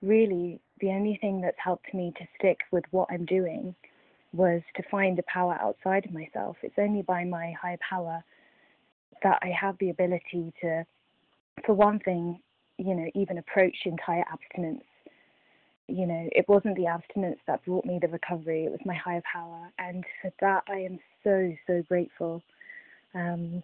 Really, 0.01 0.61
the 0.81 0.89
only 0.89 1.19
thing 1.21 1.41
that's 1.41 1.59
helped 1.63 1.93
me 1.93 2.13
to 2.17 2.25
stick 2.39 2.61
with 2.71 2.85
what 2.91 3.09
I'm 3.11 3.27
doing 3.27 3.75
was 4.33 4.63
to 4.77 4.83
find 4.91 5.19
the 5.19 5.25
power 5.25 5.59
outside 5.61 6.07
of 6.07 6.13
myself. 6.13 6.57
It's 6.63 6.79
only 6.79 7.03
by 7.03 7.25
my 7.25 7.53
higher 7.61 7.79
power 7.89 8.23
that 9.23 9.39
I 9.43 9.49
have 9.49 9.77
the 9.81 9.91
ability 9.91 10.53
to, 10.63 10.87
for 11.67 11.75
one 11.75 11.99
thing, 11.99 12.41
you 12.79 12.95
know, 12.95 13.11
even 13.15 13.39
approach 13.39 13.77
entire 13.85 14.25
abstinence. 14.33 14.85
You 15.89 16.07
know, 16.07 16.29
it 16.33 16.47
wasn't 16.49 16.77
the 16.77 16.87
abstinence 16.87 17.39
that 17.47 17.65
brought 17.65 17.85
me 17.85 17.99
the 18.01 18.09
recovery, 18.09 18.65
it 18.65 18.71
was 18.71 18.81
my 18.85 18.95
higher 18.95 19.23
power. 19.31 19.71
And 19.79 20.05
for 20.23 20.33
that, 20.41 20.65
I 20.69 20.81
am 20.81 20.99
so, 21.25 21.53
so 21.67 21.83
grateful. 21.89 22.43
Um, 23.15 23.63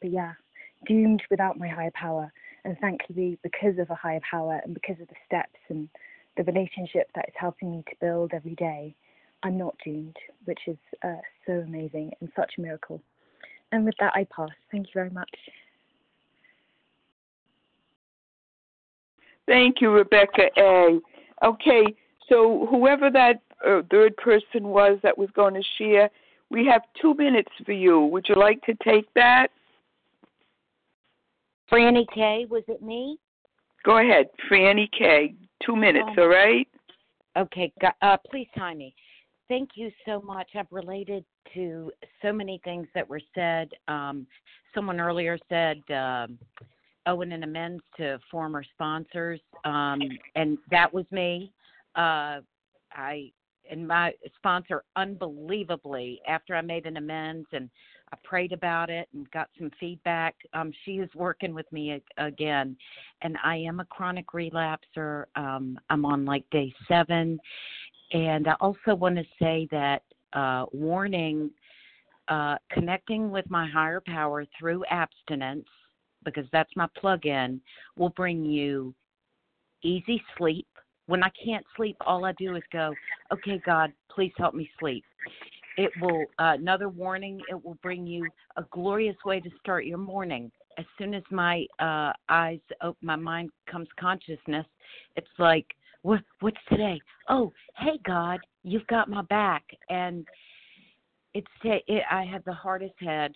but 0.00 0.10
yeah, 0.10 0.32
doomed 0.86 1.22
without 1.30 1.58
my 1.58 1.68
higher 1.68 1.92
power. 1.92 2.32
And 2.64 2.76
thankfully, 2.80 3.38
because 3.42 3.78
of 3.78 3.90
a 3.90 3.94
higher 3.94 4.20
power 4.28 4.60
and 4.64 4.74
because 4.74 5.00
of 5.00 5.08
the 5.08 5.14
steps 5.24 5.58
and 5.68 5.88
the 6.36 6.44
relationship 6.44 7.10
that 7.14 7.26
is 7.28 7.34
helping 7.38 7.70
me 7.70 7.84
to 7.88 7.96
build 8.00 8.32
every 8.34 8.54
day, 8.56 8.94
I'm 9.42 9.56
not 9.56 9.76
doomed, 9.84 10.16
which 10.46 10.60
is 10.66 10.76
uh, 11.04 11.20
so 11.46 11.52
amazing 11.52 12.12
and 12.20 12.30
such 12.34 12.54
a 12.58 12.60
miracle. 12.60 13.00
And 13.72 13.84
with 13.84 13.94
that, 14.00 14.12
I 14.14 14.26
pass. 14.34 14.50
Thank 14.70 14.86
you 14.86 14.92
very 14.94 15.10
much. 15.10 15.30
Thank 19.46 19.80
you, 19.80 19.90
Rebecca 19.90 20.44
A. 20.58 20.98
Okay, 21.44 21.84
so 22.28 22.66
whoever 22.70 23.10
that 23.10 23.40
uh, 23.66 23.82
third 23.90 24.16
person 24.16 24.68
was 24.68 24.98
that 25.02 25.16
was 25.16 25.28
going 25.34 25.54
to 25.54 25.62
share, 25.78 26.10
we 26.50 26.66
have 26.66 26.82
two 27.00 27.14
minutes 27.14 27.50
for 27.64 27.72
you. 27.72 28.00
Would 28.06 28.26
you 28.28 28.34
like 28.36 28.60
to 28.62 28.74
take 28.84 29.12
that? 29.14 29.48
Franny 31.70 32.04
K, 32.14 32.46
was 32.48 32.62
it 32.68 32.82
me? 32.82 33.18
Go 33.84 33.98
ahead, 33.98 34.26
Franny 34.50 34.88
K. 34.96 35.34
Two 35.64 35.76
minutes, 35.76 36.08
um, 36.10 36.18
all 36.18 36.28
right? 36.28 36.68
Okay, 37.36 37.72
uh, 38.02 38.16
please 38.30 38.48
time 38.56 38.78
me. 38.78 38.94
Thank 39.48 39.70
you 39.74 39.90
so 40.04 40.20
much. 40.20 40.50
I've 40.54 40.66
related 40.70 41.24
to 41.54 41.92
so 42.22 42.32
many 42.32 42.60
things 42.64 42.88
that 42.94 43.08
were 43.08 43.20
said. 43.34 43.68
Um, 43.88 44.26
someone 44.74 45.00
earlier 45.00 45.38
said 45.48 45.82
uh, 45.90 46.26
Owen 47.06 47.32
and 47.32 47.44
amends 47.44 47.82
to 47.96 48.18
former 48.30 48.62
sponsors, 48.62 49.40
um, 49.64 50.00
and 50.34 50.58
that 50.70 50.92
was 50.92 51.04
me. 51.10 51.52
Uh, 51.94 52.40
I 52.92 53.32
and 53.70 53.86
my 53.86 54.12
sponsor 54.36 54.84
unbelievably 54.96 56.20
after 56.26 56.54
I 56.54 56.60
made 56.60 56.86
an 56.86 56.96
amends 56.96 57.48
and 57.52 57.68
I 58.12 58.16
prayed 58.22 58.52
about 58.52 58.90
it 58.90 59.08
and 59.12 59.28
got 59.32 59.48
some 59.58 59.70
feedback. 59.80 60.36
Um, 60.54 60.72
she 60.84 60.92
is 60.92 61.10
working 61.14 61.54
with 61.54 61.70
me 61.72 62.00
again, 62.18 62.76
and 63.22 63.36
I 63.42 63.56
am 63.56 63.80
a 63.80 63.84
chronic 63.86 64.26
relapser. 64.28 65.24
Um, 65.34 65.78
I'm 65.90 66.04
on 66.04 66.24
like 66.24 66.48
day 66.50 66.72
seven, 66.86 67.40
and 68.12 68.46
I 68.46 68.54
also 68.60 68.94
want 68.94 69.16
to 69.16 69.24
say 69.40 69.66
that 69.72 70.02
uh, 70.34 70.66
warning, 70.72 71.50
uh, 72.28 72.56
connecting 72.70 73.30
with 73.30 73.48
my 73.50 73.68
higher 73.68 74.00
power 74.00 74.46
through 74.58 74.84
abstinence, 74.84 75.66
because 76.26 76.44
that's 76.52 76.70
my 76.76 76.86
plug-in, 76.98 77.58
will 77.96 78.10
bring 78.10 78.44
you 78.44 78.94
easy 79.82 80.22
sleep. 80.36 80.66
When 81.06 81.22
I 81.22 81.30
can't 81.42 81.64
sleep, 81.76 81.96
all 82.00 82.26
I 82.26 82.32
do 82.32 82.56
is 82.56 82.62
go, 82.70 82.94
"Okay, 83.32 83.58
God, 83.64 83.92
please 84.10 84.32
help 84.36 84.54
me 84.54 84.68
sleep." 84.78 85.04
It 85.78 85.90
will, 86.00 86.24
uh, 86.38 86.56
another 86.58 86.88
warning, 86.88 87.40
it 87.48 87.64
will 87.64 87.78
bring 87.82 88.06
you 88.06 88.26
a 88.56 88.64
glorious 88.70 89.16
way 89.24 89.40
to 89.40 89.50
start 89.60 89.84
your 89.84 89.98
morning. 89.98 90.50
As 90.78 90.86
soon 90.98 91.14
as 91.14 91.22
my 91.30 91.66
uh, 91.78 92.12
eyes 92.28 92.60
open, 92.82 93.06
my 93.06 93.16
mind 93.16 93.50
comes 93.70 93.88
consciousness, 93.98 94.66
it's 95.16 95.38
like, 95.38 95.66
what, 96.02 96.20
what's 96.40 96.56
today? 96.68 97.00
Oh, 97.28 97.52
hey, 97.76 97.98
God, 98.04 98.40
you've 98.62 98.86
got 98.86 99.10
my 99.10 99.22
back. 99.22 99.64
And 99.90 100.26
it's, 101.34 101.46
it, 101.62 102.02
I 102.10 102.24
have 102.24 102.44
the 102.44 102.52
hardest 102.52 102.94
head. 103.00 103.32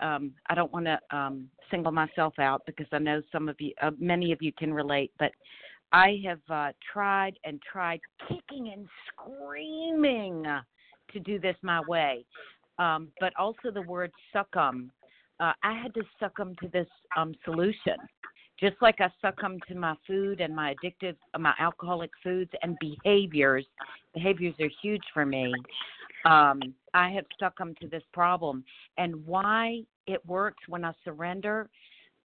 Um, 0.00 0.32
I 0.48 0.54
don't 0.54 0.72
want 0.72 0.86
to 0.86 0.98
um, 1.16 1.48
single 1.70 1.92
myself 1.92 2.34
out 2.38 2.62
because 2.66 2.86
I 2.92 2.98
know 2.98 3.22
some 3.32 3.48
of 3.48 3.56
you, 3.60 3.72
uh, 3.82 3.92
many 3.98 4.32
of 4.32 4.42
you 4.42 4.52
can 4.52 4.72
relate, 4.72 5.12
but 5.18 5.32
I 5.92 6.20
have 6.26 6.40
uh, 6.50 6.72
tried 6.92 7.38
and 7.44 7.60
tried, 7.62 8.00
kicking 8.28 8.72
and 8.72 8.86
screaming 9.08 10.44
to 11.12 11.20
do 11.20 11.38
this 11.38 11.56
my 11.62 11.80
way. 11.82 12.24
Um, 12.78 13.08
but 13.20 13.32
also 13.38 13.70
the 13.72 13.82
word 13.82 14.12
succumb. 14.34 14.90
Uh, 15.40 15.52
I 15.62 15.80
had 15.80 15.94
to 15.94 16.02
succumb 16.20 16.54
to 16.62 16.68
this 16.68 16.88
um, 17.16 17.34
solution, 17.44 17.96
just 18.60 18.76
like 18.82 19.00
I 19.00 19.08
succumb 19.24 19.58
to 19.68 19.74
my 19.74 19.94
food 20.06 20.40
and 20.40 20.54
my 20.54 20.74
addictive, 20.74 21.16
uh, 21.34 21.38
my 21.38 21.54
alcoholic 21.58 22.10
foods 22.22 22.50
and 22.62 22.76
behaviors. 22.80 23.64
Behaviors 24.14 24.54
are 24.60 24.70
huge 24.82 25.02
for 25.14 25.24
me. 25.24 25.52
Um, 26.26 26.60
I 26.92 27.10
have 27.10 27.24
succumbed 27.38 27.78
to 27.80 27.88
this 27.88 28.02
problem, 28.12 28.64
and 28.98 29.24
why 29.26 29.82
it 30.06 30.24
works 30.26 30.62
when 30.68 30.84
I 30.84 30.92
surrender, 31.04 31.68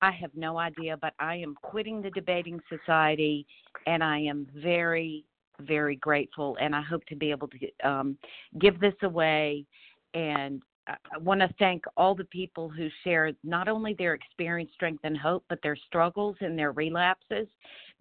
I 0.01 0.11
have 0.11 0.31
no 0.35 0.57
idea. 0.57 0.97
But 0.97 1.13
I 1.19 1.35
am 1.35 1.55
quitting 1.61 2.01
the 2.01 2.09
debating 2.11 2.59
society, 2.69 3.45
and 3.85 4.03
I 4.03 4.19
am 4.19 4.47
very 4.55 5.25
very 5.67 5.95
grateful, 5.95 6.57
and 6.59 6.75
I 6.75 6.81
hope 6.81 7.05
to 7.05 7.15
be 7.15 7.31
able 7.31 7.47
to 7.49 7.87
um, 7.87 8.17
give 8.59 8.79
this 8.79 8.95
away. 9.03 9.65
And 10.13 10.61
I 10.87 11.17
want 11.19 11.41
to 11.41 11.49
thank 11.59 11.83
all 11.95 12.15
the 12.15 12.25
people 12.25 12.69
who 12.69 12.87
share 13.03 13.31
not 13.43 13.67
only 13.67 13.93
their 13.93 14.13
experience, 14.13 14.71
strength, 14.73 15.01
and 15.03 15.17
hope, 15.17 15.43
but 15.49 15.59
their 15.61 15.75
struggles 15.75 16.35
and 16.41 16.57
their 16.57 16.71
relapses, 16.71 17.47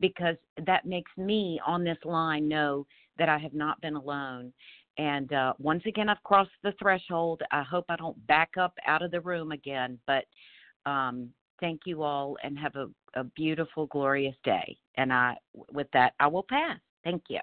because 0.00 0.36
that 0.66 0.86
makes 0.86 1.10
me 1.16 1.60
on 1.66 1.84
this 1.84 1.98
line 2.04 2.48
know 2.48 2.86
that 3.18 3.28
I 3.28 3.38
have 3.38 3.54
not 3.54 3.80
been 3.82 3.96
alone. 3.96 4.52
And 5.00 5.32
uh, 5.32 5.54
once 5.58 5.82
again, 5.86 6.10
I've 6.10 6.22
crossed 6.24 6.50
the 6.62 6.74
threshold. 6.78 7.40
I 7.50 7.62
hope 7.62 7.86
I 7.88 7.96
don't 7.96 8.26
back 8.26 8.50
up 8.60 8.74
out 8.86 9.00
of 9.00 9.10
the 9.10 9.22
room 9.22 9.50
again, 9.50 9.98
but 10.06 10.24
um, 10.84 11.30
thank 11.58 11.80
you 11.86 12.02
all 12.02 12.36
and 12.44 12.58
have 12.58 12.76
a, 12.76 12.86
a 13.14 13.24
beautiful, 13.24 13.86
glorious 13.86 14.36
day. 14.44 14.76
And 14.98 15.10
I, 15.10 15.38
with 15.72 15.86
that, 15.94 16.12
I 16.20 16.26
will 16.26 16.44
pass. 16.46 16.78
Thank 17.02 17.22
you. 17.30 17.40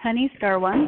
Penny, 0.00 0.32
star 0.38 0.58
one. 0.58 0.86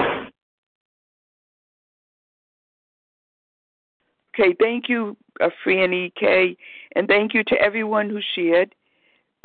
Okay, 4.35 4.55
thank 4.61 4.89
you, 4.89 5.17
uh, 5.41 5.51
Franny 5.65 6.13
K, 6.15 6.57
and 6.95 7.09
thank 7.09 7.35
you 7.35 7.43
to 7.45 7.61
everyone 7.61 8.09
who 8.09 8.21
shared. 8.35 8.75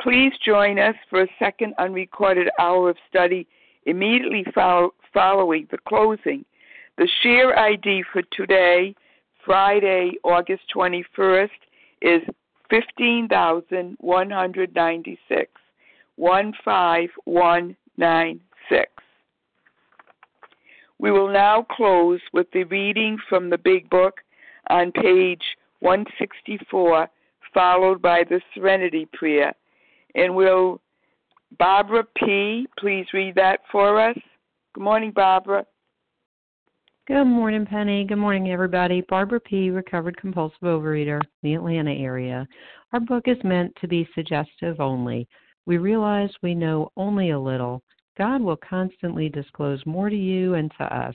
Please 0.00 0.32
join 0.44 0.78
us 0.78 0.94
for 1.10 1.22
a 1.22 1.28
second 1.38 1.74
unrecorded 1.78 2.48
hour 2.58 2.90
of 2.90 2.96
study 3.08 3.46
immediately 3.86 4.44
follow, 4.54 4.94
following 5.12 5.66
the 5.70 5.78
closing. 5.88 6.44
The 6.98 7.08
share 7.22 7.58
ID 7.58 8.04
for 8.12 8.22
today 8.32 8.94
Friday, 9.44 10.12
August 10.24 10.62
21st, 10.74 11.50
is 12.02 12.22
15,196. 12.70 15.50
15196. 16.16 18.90
We 20.98 21.10
will 21.10 21.30
now 21.30 21.66
close 21.70 22.20
with 22.32 22.50
the 22.52 22.64
reading 22.64 23.18
from 23.28 23.50
the 23.50 23.58
Big 23.58 23.90
Book 23.90 24.22
on 24.70 24.92
page 24.92 25.42
164, 25.80 27.08
followed 27.52 28.02
by 28.02 28.24
the 28.28 28.40
Serenity 28.54 29.06
Prayer. 29.12 29.52
And 30.14 30.34
will 30.34 30.80
Barbara 31.58 32.04
P. 32.16 32.66
please 32.78 33.06
read 33.12 33.34
that 33.36 33.60
for 33.70 34.00
us? 34.00 34.16
Good 34.74 34.84
morning, 34.84 35.12
Barbara. 35.14 35.64
Good 37.06 37.24
morning, 37.24 37.64
Penny. 37.66 38.04
Good 38.04 38.16
morning, 38.16 38.50
everybody. 38.50 39.00
Barbara 39.08 39.38
P., 39.38 39.70
recovered 39.70 40.16
compulsive 40.16 40.58
overeater, 40.62 41.20
the 41.42 41.54
Atlanta 41.54 41.92
area. 41.92 42.48
Our 42.92 43.00
book 43.00 43.28
is 43.28 43.36
meant 43.44 43.72
to 43.80 43.86
be 43.86 44.08
suggestive 44.14 44.80
only. 44.80 45.28
We 45.66 45.78
realize 45.78 46.30
we 46.42 46.54
know 46.54 46.90
only 46.96 47.30
a 47.30 47.38
little. 47.38 47.82
God 48.18 48.40
will 48.40 48.56
constantly 48.56 49.28
disclose 49.28 49.84
more 49.86 50.10
to 50.10 50.16
you 50.16 50.54
and 50.54 50.70
to 50.78 50.84
us. 50.84 51.14